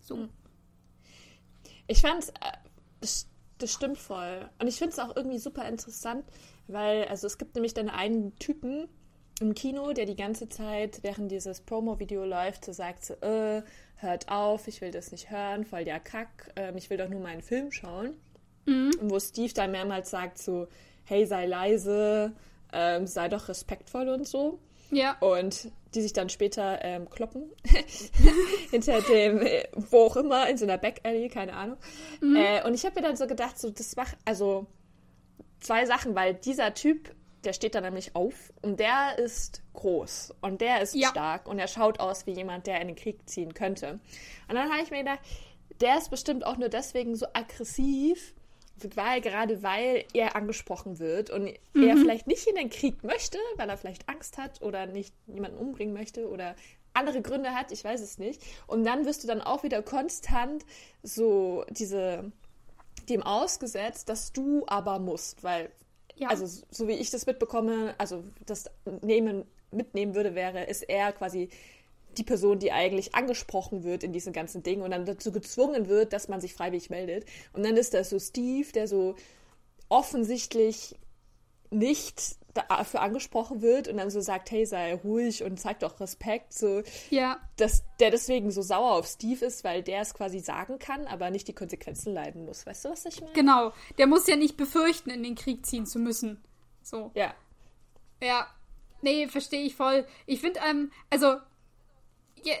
So. 0.01 0.17
Hm. 0.17 0.29
Ich 1.87 2.01
fand, 2.01 2.29
äh, 2.29 2.51
das, 3.01 3.27
das 3.57 3.71
stimmt 3.71 3.97
voll. 3.97 4.49
Und 4.59 4.67
ich 4.67 4.77
finde 4.77 4.93
es 4.93 4.99
auch 4.99 5.15
irgendwie 5.15 5.39
super 5.39 5.67
interessant, 5.67 6.25
weil, 6.67 7.05
also 7.05 7.27
es 7.27 7.37
gibt 7.37 7.55
nämlich 7.55 7.73
dann 7.73 7.89
einen 7.89 8.35
Typen 8.37 8.87
im 9.41 9.53
Kino, 9.53 9.91
der 9.93 10.05
die 10.05 10.15
ganze 10.15 10.47
Zeit, 10.47 10.99
während 11.03 11.31
dieses 11.31 11.61
Promo-Video 11.61 12.23
läuft, 12.23 12.65
so 12.65 12.71
sagt 12.71 13.05
so, 13.05 13.13
äh, 13.15 13.63
hört 13.97 14.29
auf, 14.29 14.67
ich 14.67 14.81
will 14.81 14.91
das 14.91 15.11
nicht 15.11 15.29
hören, 15.29 15.65
voll 15.65 15.83
der 15.83 15.99
Kack, 15.99 16.51
ähm, 16.55 16.77
ich 16.77 16.89
will 16.89 16.97
doch 16.97 17.09
nur 17.09 17.21
meinen 17.21 17.41
Film 17.41 17.71
schauen. 17.71 18.13
Mhm. 18.65 18.91
Und 18.99 19.09
wo 19.09 19.19
Steve 19.19 19.53
dann 19.53 19.71
mehrmals 19.71 20.09
sagt 20.09 20.37
so, 20.37 20.67
hey, 21.05 21.25
sei 21.25 21.45
leise, 21.45 22.33
ähm, 22.73 23.07
sei 23.07 23.29
doch 23.29 23.47
respektvoll 23.47 24.09
und 24.09 24.27
so. 24.27 24.59
Ja. 24.91 25.17
Und 25.19 25.71
die 25.93 26.01
sich 26.01 26.13
dann 26.13 26.29
später 26.29 26.83
ähm, 26.83 27.09
kloppen. 27.09 27.51
Hinter 28.71 29.01
dem, 29.01 29.41
äh, 29.41 29.67
wo 29.73 30.05
auch 30.05 30.15
immer, 30.17 30.47
in 30.49 30.57
so 30.57 30.65
einer 30.65 30.77
Back-Alley, 30.77 31.29
keine 31.29 31.53
Ahnung. 31.53 31.77
Mhm. 32.21 32.35
Äh, 32.35 32.63
und 32.65 32.73
ich 32.73 32.85
habe 32.85 32.95
mir 32.95 33.07
dann 33.07 33.15
so 33.15 33.27
gedacht, 33.27 33.57
so, 33.59 33.69
das 33.69 33.95
macht, 33.95 34.17
also 34.25 34.67
zwei 35.59 35.85
Sachen, 35.85 36.15
weil 36.15 36.35
dieser 36.35 36.73
Typ, 36.73 37.13
der 37.43 37.53
steht 37.53 37.75
da 37.75 37.81
nämlich 37.81 38.15
auf 38.15 38.53
und 38.61 38.79
der 38.79 39.17
ist 39.17 39.61
groß 39.73 40.33
und 40.41 40.61
der 40.61 40.81
ist 40.81 40.95
ja. 40.95 41.09
stark 41.09 41.47
und 41.47 41.59
er 41.59 41.67
schaut 41.67 41.99
aus 41.99 42.25
wie 42.25 42.31
jemand, 42.31 42.67
der 42.67 42.81
in 42.81 42.87
den 42.87 42.95
Krieg 42.95 43.27
ziehen 43.29 43.53
könnte. 43.53 43.99
Und 44.47 44.55
dann 44.55 44.71
habe 44.71 44.81
ich 44.81 44.91
mir 44.91 44.99
gedacht, 44.99 45.19
der 45.81 45.97
ist 45.97 46.09
bestimmt 46.09 46.45
auch 46.45 46.57
nur 46.57 46.69
deswegen 46.69 47.15
so 47.15 47.27
aggressiv, 47.33 48.33
weil 48.95 49.21
gerade 49.21 49.63
weil 49.63 50.05
er 50.13 50.35
angesprochen 50.35 50.99
wird 50.99 51.29
und 51.29 51.53
mhm. 51.73 51.87
er 51.87 51.97
vielleicht 51.97 52.27
nicht 52.27 52.47
in 52.47 52.55
den 52.55 52.69
Krieg 52.69 53.03
möchte, 53.03 53.37
weil 53.55 53.69
er 53.69 53.77
vielleicht 53.77 54.07
Angst 54.09 54.37
hat 54.37 54.61
oder 54.61 54.85
nicht 54.85 55.13
jemanden 55.27 55.57
umbringen 55.57 55.93
möchte 55.93 56.29
oder 56.29 56.55
andere 56.93 57.21
Gründe 57.21 57.51
hat, 57.53 57.71
ich 57.71 57.83
weiß 57.83 58.01
es 58.01 58.17
nicht. 58.17 58.41
Und 58.67 58.85
dann 58.85 59.05
wirst 59.05 59.23
du 59.23 59.27
dann 59.27 59.41
auch 59.41 59.63
wieder 59.63 59.81
konstant 59.81 60.65
so 61.03 61.65
diese 61.69 62.31
dem 63.09 63.21
ausgesetzt, 63.21 64.09
dass 64.09 64.31
du 64.31 64.63
aber 64.67 64.99
musst, 64.99 65.43
weil 65.43 65.69
ja. 66.15 66.29
also 66.29 66.47
so 66.69 66.87
wie 66.87 66.93
ich 66.93 67.11
das 67.11 67.25
mitbekomme, 67.25 67.93
also 67.97 68.23
das 68.45 68.69
nehmen 69.01 69.45
mitnehmen 69.71 70.15
würde, 70.15 70.35
wäre, 70.35 70.63
ist 70.63 70.83
er 70.83 71.11
quasi 71.11 71.49
die 72.17 72.23
Person, 72.23 72.59
die 72.59 72.71
eigentlich 72.71 73.15
angesprochen 73.15 73.83
wird 73.83 74.03
in 74.03 74.13
diesen 74.13 74.33
ganzen 74.33 74.63
Dingen 74.63 74.81
und 74.81 74.91
dann 74.91 75.05
dazu 75.05 75.31
gezwungen 75.31 75.87
wird, 75.87 76.13
dass 76.13 76.27
man 76.27 76.41
sich 76.41 76.53
freiwillig 76.53 76.89
meldet. 76.89 77.25
Und 77.53 77.63
dann 77.63 77.77
ist 77.77 77.93
das 77.93 78.09
so 78.09 78.19
Steve, 78.19 78.71
der 78.71 78.87
so 78.87 79.15
offensichtlich 79.89 80.95
nicht 81.69 82.37
dafür 82.55 83.01
angesprochen 83.01 83.61
wird 83.61 83.87
und 83.87 83.97
dann 83.97 84.09
so 84.09 84.21
sagt, 84.21 84.49
hey, 84.49 84.65
sei 84.65 84.95
ruhig 84.95 85.43
und 85.43 85.59
zeig 85.59 85.79
doch 85.79 85.99
Respekt, 85.99 86.53
so, 86.53 86.83
ja. 87.09 87.37
dass 87.57 87.83
der 87.99 88.11
deswegen 88.11 88.49
so 88.49 88.61
sauer 88.61 88.93
auf 88.93 89.07
Steve 89.07 89.45
ist, 89.45 89.63
weil 89.63 89.83
der 89.83 90.01
es 90.01 90.13
quasi 90.13 90.39
sagen 90.39 90.79
kann, 90.79 91.05
aber 91.07 91.29
nicht 91.29 91.47
die 91.47 91.53
Konsequenzen 91.53 92.13
leiden 92.13 92.45
muss. 92.45 92.65
Weißt 92.65 92.85
du, 92.85 92.89
was 92.89 93.05
ich 93.05 93.19
meine? 93.19 93.33
Genau. 93.33 93.73
Der 93.97 94.07
muss 94.07 94.25
ja 94.27 94.37
nicht 94.37 94.55
befürchten, 94.55 95.09
in 95.09 95.23
den 95.23 95.35
Krieg 95.35 95.65
ziehen 95.65 95.85
zu 95.85 95.99
müssen. 95.99 96.41
So. 96.81 97.11
Ja. 97.13 97.33
Ja. 98.21 98.47
Nee, 99.01 99.27
verstehe 99.27 99.63
ich 99.63 99.75
voll. 99.75 100.07
Ich 100.25 100.39
finde, 100.39 100.61
ähm, 100.67 100.91
also 101.09 101.35
yeah, 102.45 102.57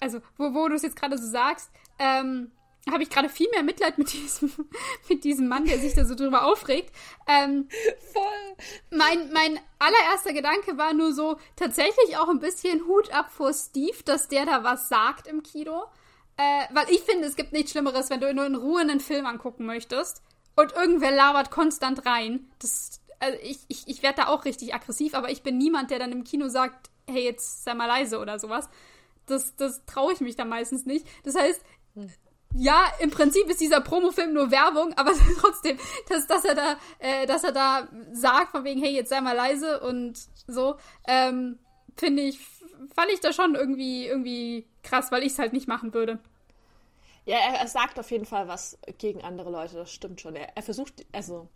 also 0.00 0.20
wo, 0.36 0.54
wo 0.54 0.68
du 0.68 0.74
es 0.74 0.82
jetzt 0.82 0.96
gerade 0.96 1.18
so 1.18 1.26
sagst, 1.26 1.70
ähm, 1.98 2.50
habe 2.90 3.02
ich 3.02 3.10
gerade 3.10 3.28
viel 3.28 3.48
mehr 3.50 3.62
Mitleid 3.62 3.98
mit 3.98 4.12
diesem, 4.12 4.52
mit 5.08 5.24
diesem 5.24 5.48
Mann, 5.48 5.64
der 5.64 5.78
sich 5.78 5.94
da 5.94 6.04
so 6.04 6.14
drüber 6.14 6.44
aufregt. 6.44 6.94
Ähm, 7.26 7.68
Voll. 8.12 8.56
Mein, 8.90 9.32
mein 9.32 9.58
allererster 9.78 10.32
Gedanke 10.32 10.76
war 10.76 10.92
nur 10.92 11.12
so, 11.14 11.38
tatsächlich 11.56 12.16
auch 12.18 12.28
ein 12.28 12.40
bisschen 12.40 12.86
Hut 12.86 13.12
ab 13.12 13.30
vor 13.30 13.52
Steve, 13.52 13.96
dass 14.04 14.28
der 14.28 14.46
da 14.46 14.64
was 14.64 14.88
sagt 14.88 15.26
im 15.26 15.42
Kino. 15.42 15.84
Äh, 16.36 16.64
weil 16.72 16.90
ich 16.90 17.00
finde, 17.02 17.26
es 17.26 17.36
gibt 17.36 17.52
nichts 17.52 17.70
Schlimmeres, 17.70 18.10
wenn 18.10 18.20
du 18.20 18.32
nur 18.34 18.44
in 18.44 18.56
Ruhe 18.56 18.80
einen 18.80 19.00
Film 19.00 19.24
angucken 19.24 19.66
möchtest 19.66 20.22
und 20.56 20.72
irgendwer 20.72 21.12
labert 21.12 21.50
konstant 21.50 22.04
rein. 22.06 22.50
Das, 22.58 23.00
also 23.20 23.38
ich, 23.42 23.60
ich, 23.68 23.86
ich 23.86 24.02
werde 24.02 24.22
da 24.22 24.26
auch 24.26 24.44
richtig 24.44 24.74
aggressiv, 24.74 25.14
aber 25.14 25.30
ich 25.30 25.42
bin 25.42 25.58
niemand, 25.58 25.90
der 25.90 26.00
dann 26.00 26.12
im 26.12 26.24
Kino 26.24 26.48
sagt, 26.48 26.90
hey, 27.08 27.22
jetzt 27.22 27.64
sei 27.64 27.74
mal 27.74 27.86
leise 27.86 28.18
oder 28.18 28.38
sowas 28.38 28.68
das, 29.26 29.56
das 29.56 29.84
traue 29.86 30.12
ich 30.12 30.20
mich 30.20 30.36
da 30.36 30.44
meistens 30.44 30.86
nicht. 30.86 31.06
Das 31.24 31.34
heißt, 31.34 31.62
ja, 32.56 32.86
im 33.00 33.10
Prinzip 33.10 33.48
ist 33.48 33.60
dieser 33.60 33.80
Promofilm 33.80 34.32
nur 34.32 34.50
Werbung, 34.50 34.92
aber 34.96 35.12
trotzdem, 35.40 35.78
dass, 36.08 36.26
dass 36.26 36.44
er 36.44 36.54
da, 36.54 36.76
äh, 36.98 37.26
dass 37.26 37.44
er 37.44 37.52
da 37.52 37.88
sagt, 38.12 38.52
von 38.52 38.64
wegen, 38.64 38.80
hey, 38.80 38.94
jetzt 38.94 39.10
sei 39.10 39.20
mal 39.20 39.36
leise 39.36 39.80
und 39.80 40.18
so, 40.46 40.76
ähm, 41.06 41.58
finde 41.96 42.22
ich, 42.22 42.38
fand 42.94 43.10
ich 43.12 43.20
da 43.20 43.32
schon 43.32 43.54
irgendwie, 43.54 44.06
irgendwie 44.06 44.66
krass, 44.82 45.10
weil 45.10 45.22
ich 45.22 45.32
es 45.32 45.38
halt 45.38 45.52
nicht 45.52 45.68
machen 45.68 45.94
würde. 45.94 46.20
Ja, 47.26 47.38
er, 47.38 47.60
er, 47.60 47.68
sagt 47.68 47.98
auf 47.98 48.10
jeden 48.10 48.26
Fall 48.26 48.48
was 48.48 48.78
gegen 48.98 49.22
andere 49.22 49.50
Leute, 49.50 49.76
das 49.76 49.90
stimmt 49.90 50.20
schon. 50.20 50.36
Er, 50.36 50.56
er 50.56 50.62
versucht, 50.62 51.06
also, 51.12 51.48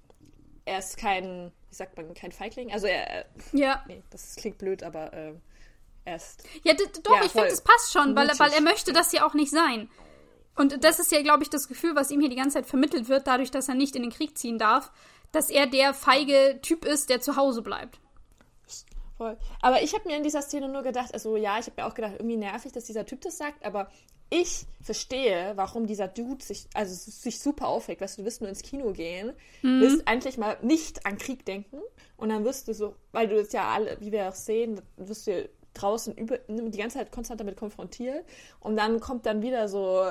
er 0.64 0.78
ist 0.78 0.96
kein, 0.96 1.52
wie 1.68 1.74
sagt 1.74 1.96
man, 1.96 2.14
kein 2.14 2.32
Feigling. 2.32 2.72
Also 2.72 2.86
er, 2.86 3.26
ja. 3.52 3.84
nee, 3.86 4.02
das 4.10 4.36
klingt 4.36 4.58
blöd, 4.58 4.82
aber 4.82 5.12
äh, 5.12 5.34
erst. 6.08 6.44
Ja, 6.62 6.74
doch, 6.74 7.16
ja, 7.16 7.24
ich 7.24 7.32
finde, 7.32 7.48
das 7.48 7.62
passt 7.62 7.92
schon, 7.92 8.16
weil, 8.16 8.28
weil 8.38 8.52
er 8.52 8.60
möchte 8.60 8.92
das 8.92 9.12
ja 9.12 9.26
auch 9.26 9.34
nicht 9.34 9.50
sein. 9.50 9.90
Und 10.56 10.82
das 10.82 10.98
ist 10.98 11.12
ja, 11.12 11.22
glaube 11.22 11.44
ich, 11.44 11.50
das 11.50 11.68
Gefühl, 11.68 11.94
was 11.94 12.10
ihm 12.10 12.20
hier 12.20 12.30
die 12.30 12.36
ganze 12.36 12.54
Zeit 12.54 12.66
vermittelt 12.66 13.08
wird, 13.08 13.26
dadurch, 13.26 13.50
dass 13.50 13.68
er 13.68 13.74
nicht 13.74 13.94
in 13.94 14.02
den 14.02 14.10
Krieg 14.10 14.36
ziehen 14.36 14.58
darf, 14.58 14.90
dass 15.30 15.50
er 15.50 15.66
der 15.66 15.94
feige 15.94 16.58
Typ 16.62 16.84
ist, 16.84 17.10
der 17.10 17.20
zu 17.20 17.36
Hause 17.36 17.62
bleibt. 17.62 18.00
Voll. 19.16 19.36
Aber 19.60 19.82
ich 19.82 19.94
habe 19.94 20.08
mir 20.08 20.16
in 20.16 20.22
dieser 20.22 20.42
Szene 20.42 20.68
nur 20.68 20.82
gedacht, 20.82 21.12
also 21.12 21.36
ja, 21.36 21.58
ich 21.58 21.66
habe 21.66 21.80
mir 21.82 21.86
auch 21.86 21.94
gedacht, 21.94 22.14
irgendwie 22.18 22.36
nervig, 22.36 22.72
dass 22.72 22.84
dieser 22.84 23.04
Typ 23.04 23.20
das 23.20 23.36
sagt, 23.36 23.64
aber 23.64 23.90
ich 24.30 24.66
verstehe, 24.80 25.52
warum 25.56 25.86
dieser 25.86 26.06
Dude 26.06 26.44
sich, 26.44 26.66
also 26.74 26.94
sich 26.94 27.40
super 27.40 27.66
aufregt. 27.68 28.00
Weißt 28.00 28.18
du, 28.18 28.22
du 28.22 28.26
wirst 28.26 28.40
nur 28.40 28.50
ins 28.50 28.62
Kino 28.62 28.92
gehen, 28.92 29.32
mhm. 29.62 29.80
wirst 29.80 30.06
eigentlich 30.06 30.38
mal 30.38 30.56
nicht 30.62 31.06
an 31.06 31.18
Krieg 31.18 31.44
denken 31.44 31.78
und 32.16 32.28
dann 32.28 32.44
wirst 32.44 32.68
du 32.68 32.74
so, 32.74 32.94
weil 33.12 33.28
du 33.28 33.36
das 33.36 33.52
ja 33.52 33.68
alle, 33.68 33.96
wie 34.00 34.12
wir 34.12 34.28
auch 34.28 34.34
sehen, 34.34 34.80
wirst 34.96 35.26
du 35.26 35.48
draußen 35.80 36.14
über, 36.16 36.38
die 36.48 36.78
ganze 36.78 36.98
Zeit 36.98 37.12
konstant 37.12 37.40
damit 37.40 37.56
konfrontiert. 37.56 38.24
Und 38.60 38.76
dann 38.76 39.00
kommt 39.00 39.26
dann 39.26 39.42
wieder 39.42 39.68
so, 39.68 40.04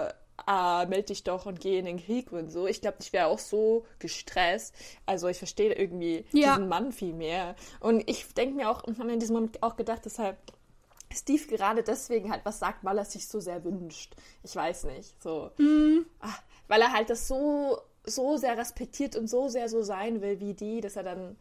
ah, 0.45 0.86
melde 0.88 1.07
dich 1.07 1.24
doch 1.24 1.45
und 1.45 1.59
geh 1.59 1.80
in 1.80 1.86
den 1.86 1.97
Krieg 1.97 2.32
und 2.32 2.49
so. 2.49 2.68
Ich 2.68 2.82
glaube, 2.82 2.97
ich 3.01 3.13
wäre 3.13 3.28
auch 3.28 3.39
so 3.39 3.86
gestresst. 3.99 4.74
Also 5.05 5.28
ich 5.28 5.38
verstehe 5.38 5.74
irgendwie 5.74 6.26
ja. 6.32 6.55
diesen 6.55 6.70
Mann 6.70 6.91
viel 6.91 7.13
mehr. 7.13 7.55
Und 7.80 8.07
ich 8.09 8.34
denke 8.34 8.55
mir 8.55 8.70
auch, 8.70 8.84
und 8.84 8.97
habe 8.97 9.07
mir 9.07 9.13
in 9.13 9.20
diesem 9.20 9.36
Moment 9.36 9.61
auch 9.63 9.76
gedacht, 9.76 10.01
deshalb 10.05 10.38
Steve 11.13 11.47
gerade 11.47 11.84
deswegen 11.84 12.32
halt 12.32 12.41
was 12.43 12.59
sagt, 12.59 12.84
weil 12.84 12.97
er 12.97 13.05
sich 13.05 13.28
so 13.28 13.39
sehr 13.39 13.63
wünscht. 13.63 14.15
Ich 14.43 14.55
weiß 14.55 14.86
nicht. 14.86 15.22
So. 15.22 15.51
Mhm. 15.57 16.05
Ach, 16.20 16.41
weil 16.68 16.82
er 16.82 16.91
halt 16.91 17.09
das 17.09 17.28
so, 17.28 17.80
so 18.05 18.38
sehr 18.38 18.57
respektiert 18.57 19.15
und 19.15 19.28
so 19.28 19.47
sehr 19.47 19.70
so 19.70 19.82
sein 19.82 20.22
will 20.22 20.39
wie 20.39 20.53
die, 20.53 20.82
dass 20.82 20.95
er 20.95 21.03
dann 21.03 21.38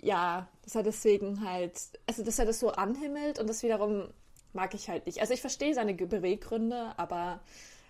ja, 0.00 0.48
dass 0.62 0.74
er 0.74 0.82
deswegen 0.82 1.48
halt, 1.48 1.80
also 2.06 2.22
dass 2.22 2.38
er 2.38 2.46
das 2.46 2.60
so 2.60 2.70
anhimmelt 2.70 3.38
und 3.38 3.48
das 3.48 3.62
wiederum 3.62 4.08
mag 4.52 4.74
ich 4.74 4.88
halt 4.88 5.06
nicht. 5.06 5.20
Also 5.20 5.34
ich 5.34 5.40
verstehe 5.40 5.74
seine 5.74 5.94
Beweggründe, 5.94 6.94
aber 6.96 7.40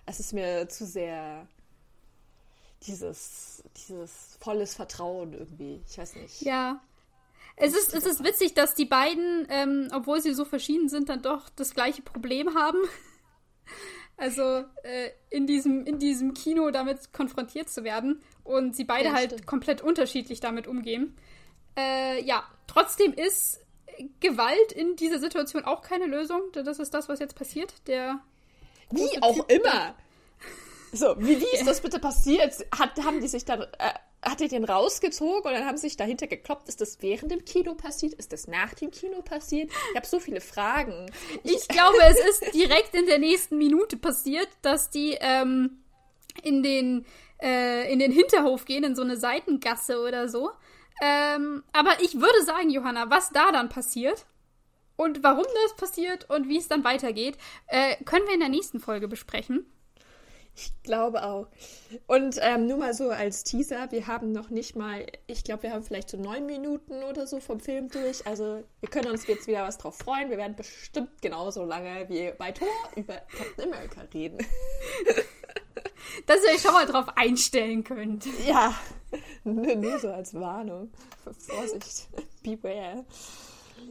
es 0.04 0.20
ist 0.20 0.32
mir 0.32 0.68
zu 0.68 0.84
sehr 0.84 1.46
dieses, 2.82 3.62
dieses 3.76 4.36
volles 4.40 4.74
Vertrauen 4.74 5.32
irgendwie. 5.32 5.82
Ich 5.88 5.98
weiß 5.98 6.16
nicht. 6.16 6.42
Ja. 6.42 6.80
Es 7.56 7.74
ist, 7.74 7.94
es 7.94 8.04
ist 8.04 8.22
witzig, 8.22 8.52
dass 8.54 8.74
die 8.74 8.84
beiden, 8.84 9.46
ähm, 9.48 9.88
obwohl 9.92 10.20
sie 10.20 10.34
so 10.34 10.44
verschieden 10.44 10.88
sind, 10.88 11.08
dann 11.08 11.22
doch 11.22 11.48
das 11.50 11.74
gleiche 11.74 12.02
Problem 12.02 12.54
haben. 12.54 12.78
Also 14.18 14.64
äh, 14.82 15.10
in, 15.28 15.46
diesem, 15.46 15.84
in 15.84 15.98
diesem 15.98 16.32
Kino 16.32 16.70
damit 16.70 17.12
konfrontiert 17.12 17.68
zu 17.68 17.84
werden 17.84 18.22
und 18.44 18.74
sie 18.74 18.84
beide 18.84 19.08
ja, 19.08 19.12
halt 19.12 19.32
stimmt. 19.32 19.46
komplett 19.46 19.82
unterschiedlich 19.82 20.40
damit 20.40 20.66
umgehen. 20.66 21.18
Äh, 21.76 22.22
ja, 22.22 22.44
trotzdem 22.66 23.12
ist 23.12 23.60
Gewalt 24.20 24.72
in 24.72 24.96
dieser 24.96 25.18
Situation 25.18 25.64
auch 25.64 25.82
keine 25.82 26.06
Lösung. 26.06 26.42
Das 26.52 26.78
ist 26.78 26.92
das, 26.94 27.08
was 27.08 27.18
jetzt 27.18 27.36
passiert. 27.36 27.72
Der 27.86 28.20
wie 28.90 29.22
auch 29.22 29.34
typ, 29.34 29.50
immer. 29.50 29.94
So, 30.92 31.14
wie, 31.18 31.40
wie 31.40 31.54
ist 31.54 31.66
das 31.66 31.80
bitte 31.80 31.98
passiert? 31.98 32.54
Hat, 32.76 32.96
haben 33.04 33.20
die 33.20 33.28
sich 33.28 33.44
dann, 33.44 33.62
äh, 33.62 33.92
hat 34.22 34.40
er 34.40 34.48
den 34.48 34.64
rausgezogen 34.64 35.44
und 35.44 35.52
dann 35.52 35.66
haben 35.66 35.76
sie 35.76 35.88
sich 35.88 35.96
dahinter 35.96 36.26
gekloppt? 36.26 36.68
Ist 36.68 36.80
das 36.80 37.02
während 37.02 37.30
dem 37.30 37.44
Kino 37.44 37.74
passiert? 37.74 38.14
Ist 38.14 38.32
das 38.32 38.46
nach 38.46 38.74
dem 38.74 38.90
Kino 38.90 39.22
passiert? 39.22 39.70
Ich 39.90 39.96
habe 39.96 40.06
so 40.06 40.20
viele 40.20 40.40
Fragen. 40.40 41.10
Ich, 41.42 41.54
ich 41.56 41.68
glaube, 41.68 41.96
es 42.08 42.40
ist 42.40 42.54
direkt 42.54 42.94
in 42.94 43.06
der 43.06 43.18
nächsten 43.18 43.58
Minute 43.58 43.96
passiert, 43.96 44.48
dass 44.62 44.90
die 44.90 45.16
ähm, 45.20 45.82
in, 46.42 46.62
den, 46.62 47.04
äh, 47.42 47.92
in 47.92 47.98
den 47.98 48.12
Hinterhof 48.12 48.64
gehen, 48.64 48.84
in 48.84 48.94
so 48.94 49.02
eine 49.02 49.16
Seitengasse 49.16 50.00
oder 50.00 50.28
so. 50.28 50.50
Ähm, 51.00 51.62
aber 51.72 51.90
ich 52.00 52.14
würde 52.14 52.42
sagen, 52.44 52.70
Johanna, 52.70 53.10
was 53.10 53.30
da 53.30 53.52
dann 53.52 53.68
passiert 53.68 54.26
und 54.96 55.22
warum 55.22 55.44
das 55.64 55.76
passiert 55.76 56.28
und 56.30 56.48
wie 56.48 56.58
es 56.58 56.68
dann 56.68 56.84
weitergeht, 56.84 57.36
äh, 57.66 57.96
können 58.04 58.26
wir 58.26 58.34
in 58.34 58.40
der 58.40 58.48
nächsten 58.48 58.80
Folge 58.80 59.08
besprechen. 59.08 59.66
Ich 60.58 60.72
glaube 60.82 61.22
auch. 61.22 61.48
Und 62.06 62.38
ähm, 62.40 62.66
nur 62.66 62.78
mal 62.78 62.94
so 62.94 63.10
als 63.10 63.44
Teaser, 63.44 63.90
wir 63.90 64.06
haben 64.06 64.32
noch 64.32 64.48
nicht 64.48 64.74
mal, 64.74 65.04
ich 65.26 65.44
glaube, 65.44 65.64
wir 65.64 65.72
haben 65.72 65.82
vielleicht 65.82 66.08
so 66.08 66.16
neun 66.16 66.46
Minuten 66.46 67.02
oder 67.02 67.26
so 67.26 67.40
vom 67.40 67.60
Film 67.60 67.90
durch. 67.90 68.26
Also 68.26 68.64
wir 68.80 68.88
können 68.88 69.10
uns 69.10 69.26
jetzt 69.26 69.46
wieder 69.46 69.64
was 69.64 69.76
drauf 69.76 69.98
freuen. 69.98 70.30
Wir 70.30 70.38
werden 70.38 70.56
bestimmt 70.56 71.20
genauso 71.20 71.66
lange 71.66 72.08
wie 72.08 72.32
bei 72.38 72.52
Thor 72.52 72.68
über 72.96 73.16
Captain 73.36 73.70
America 73.70 74.00
reden. 74.14 74.38
Dass 76.26 76.44
ihr 76.44 76.54
euch 76.54 76.62
schon 76.62 76.72
mal 76.72 76.86
drauf 76.86 77.06
einstellen 77.16 77.84
könnt. 77.84 78.26
Ja, 78.46 78.74
nur 79.44 79.98
so 79.98 80.10
als 80.10 80.34
Warnung. 80.34 80.90
Vorsicht, 81.38 82.08
beware. 82.42 83.04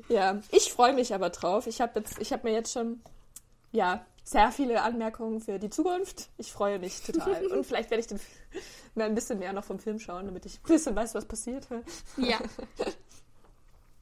Ja, 0.09 0.41
ich 0.51 0.71
freue 0.71 0.93
mich 0.93 1.13
aber 1.13 1.29
drauf. 1.29 1.67
Ich 1.67 1.81
habe 1.81 2.01
hab 2.01 2.43
mir 2.43 2.53
jetzt 2.53 2.73
schon, 2.73 3.01
ja, 3.71 4.05
sehr 4.23 4.51
viele 4.51 4.81
Anmerkungen 4.81 5.39
für 5.39 5.59
die 5.59 5.69
Zukunft. 5.69 6.29
Ich 6.37 6.51
freue 6.51 6.79
mich 6.79 7.01
total. 7.01 7.45
Und 7.47 7.65
vielleicht 7.65 7.91
werde 7.91 8.01
ich 8.01 8.07
den, 8.07 8.19
mal 8.95 9.05
ein 9.05 9.15
bisschen 9.15 9.39
mehr 9.39 9.53
noch 9.53 9.63
vom 9.63 9.79
Film 9.79 9.99
schauen, 9.99 10.25
damit 10.25 10.45
ich 10.45 10.57
ein 10.57 10.67
bisschen 10.67 10.95
weiß, 10.95 11.13
was 11.13 11.25
passiert. 11.25 11.67
Ja. 12.17 12.39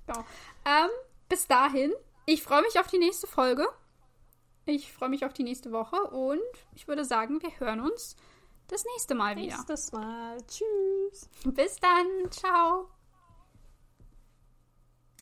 genau. 0.08 0.20
Ähm, 0.66 0.90
bis 1.28 1.46
dahin, 1.48 1.92
ich 2.26 2.42
freue 2.42 2.62
mich 2.62 2.80
auf 2.80 2.88
die 2.88 3.00
nächste 3.00 3.28
Folge. 3.28 3.68
Ich 4.66 4.94
freue 4.94 5.10
mich 5.10 5.26
auf 5.26 5.34
die 5.34 5.44
nächste 5.44 5.72
Woche 5.72 6.02
und 6.12 6.40
ich 6.74 6.88
würde 6.88 7.04
sagen, 7.04 7.42
wir 7.42 7.60
hören 7.60 7.82
uns 7.82 8.16
das 8.68 8.86
nächste 8.94 9.14
Mal 9.14 9.36
wieder. 9.36 9.58
Nächstes 9.58 9.92
Mal. 9.92 10.38
Tschüss. 10.48 11.30
Bis 11.44 11.78
dann. 11.78 12.32
Ciao. 12.32 12.88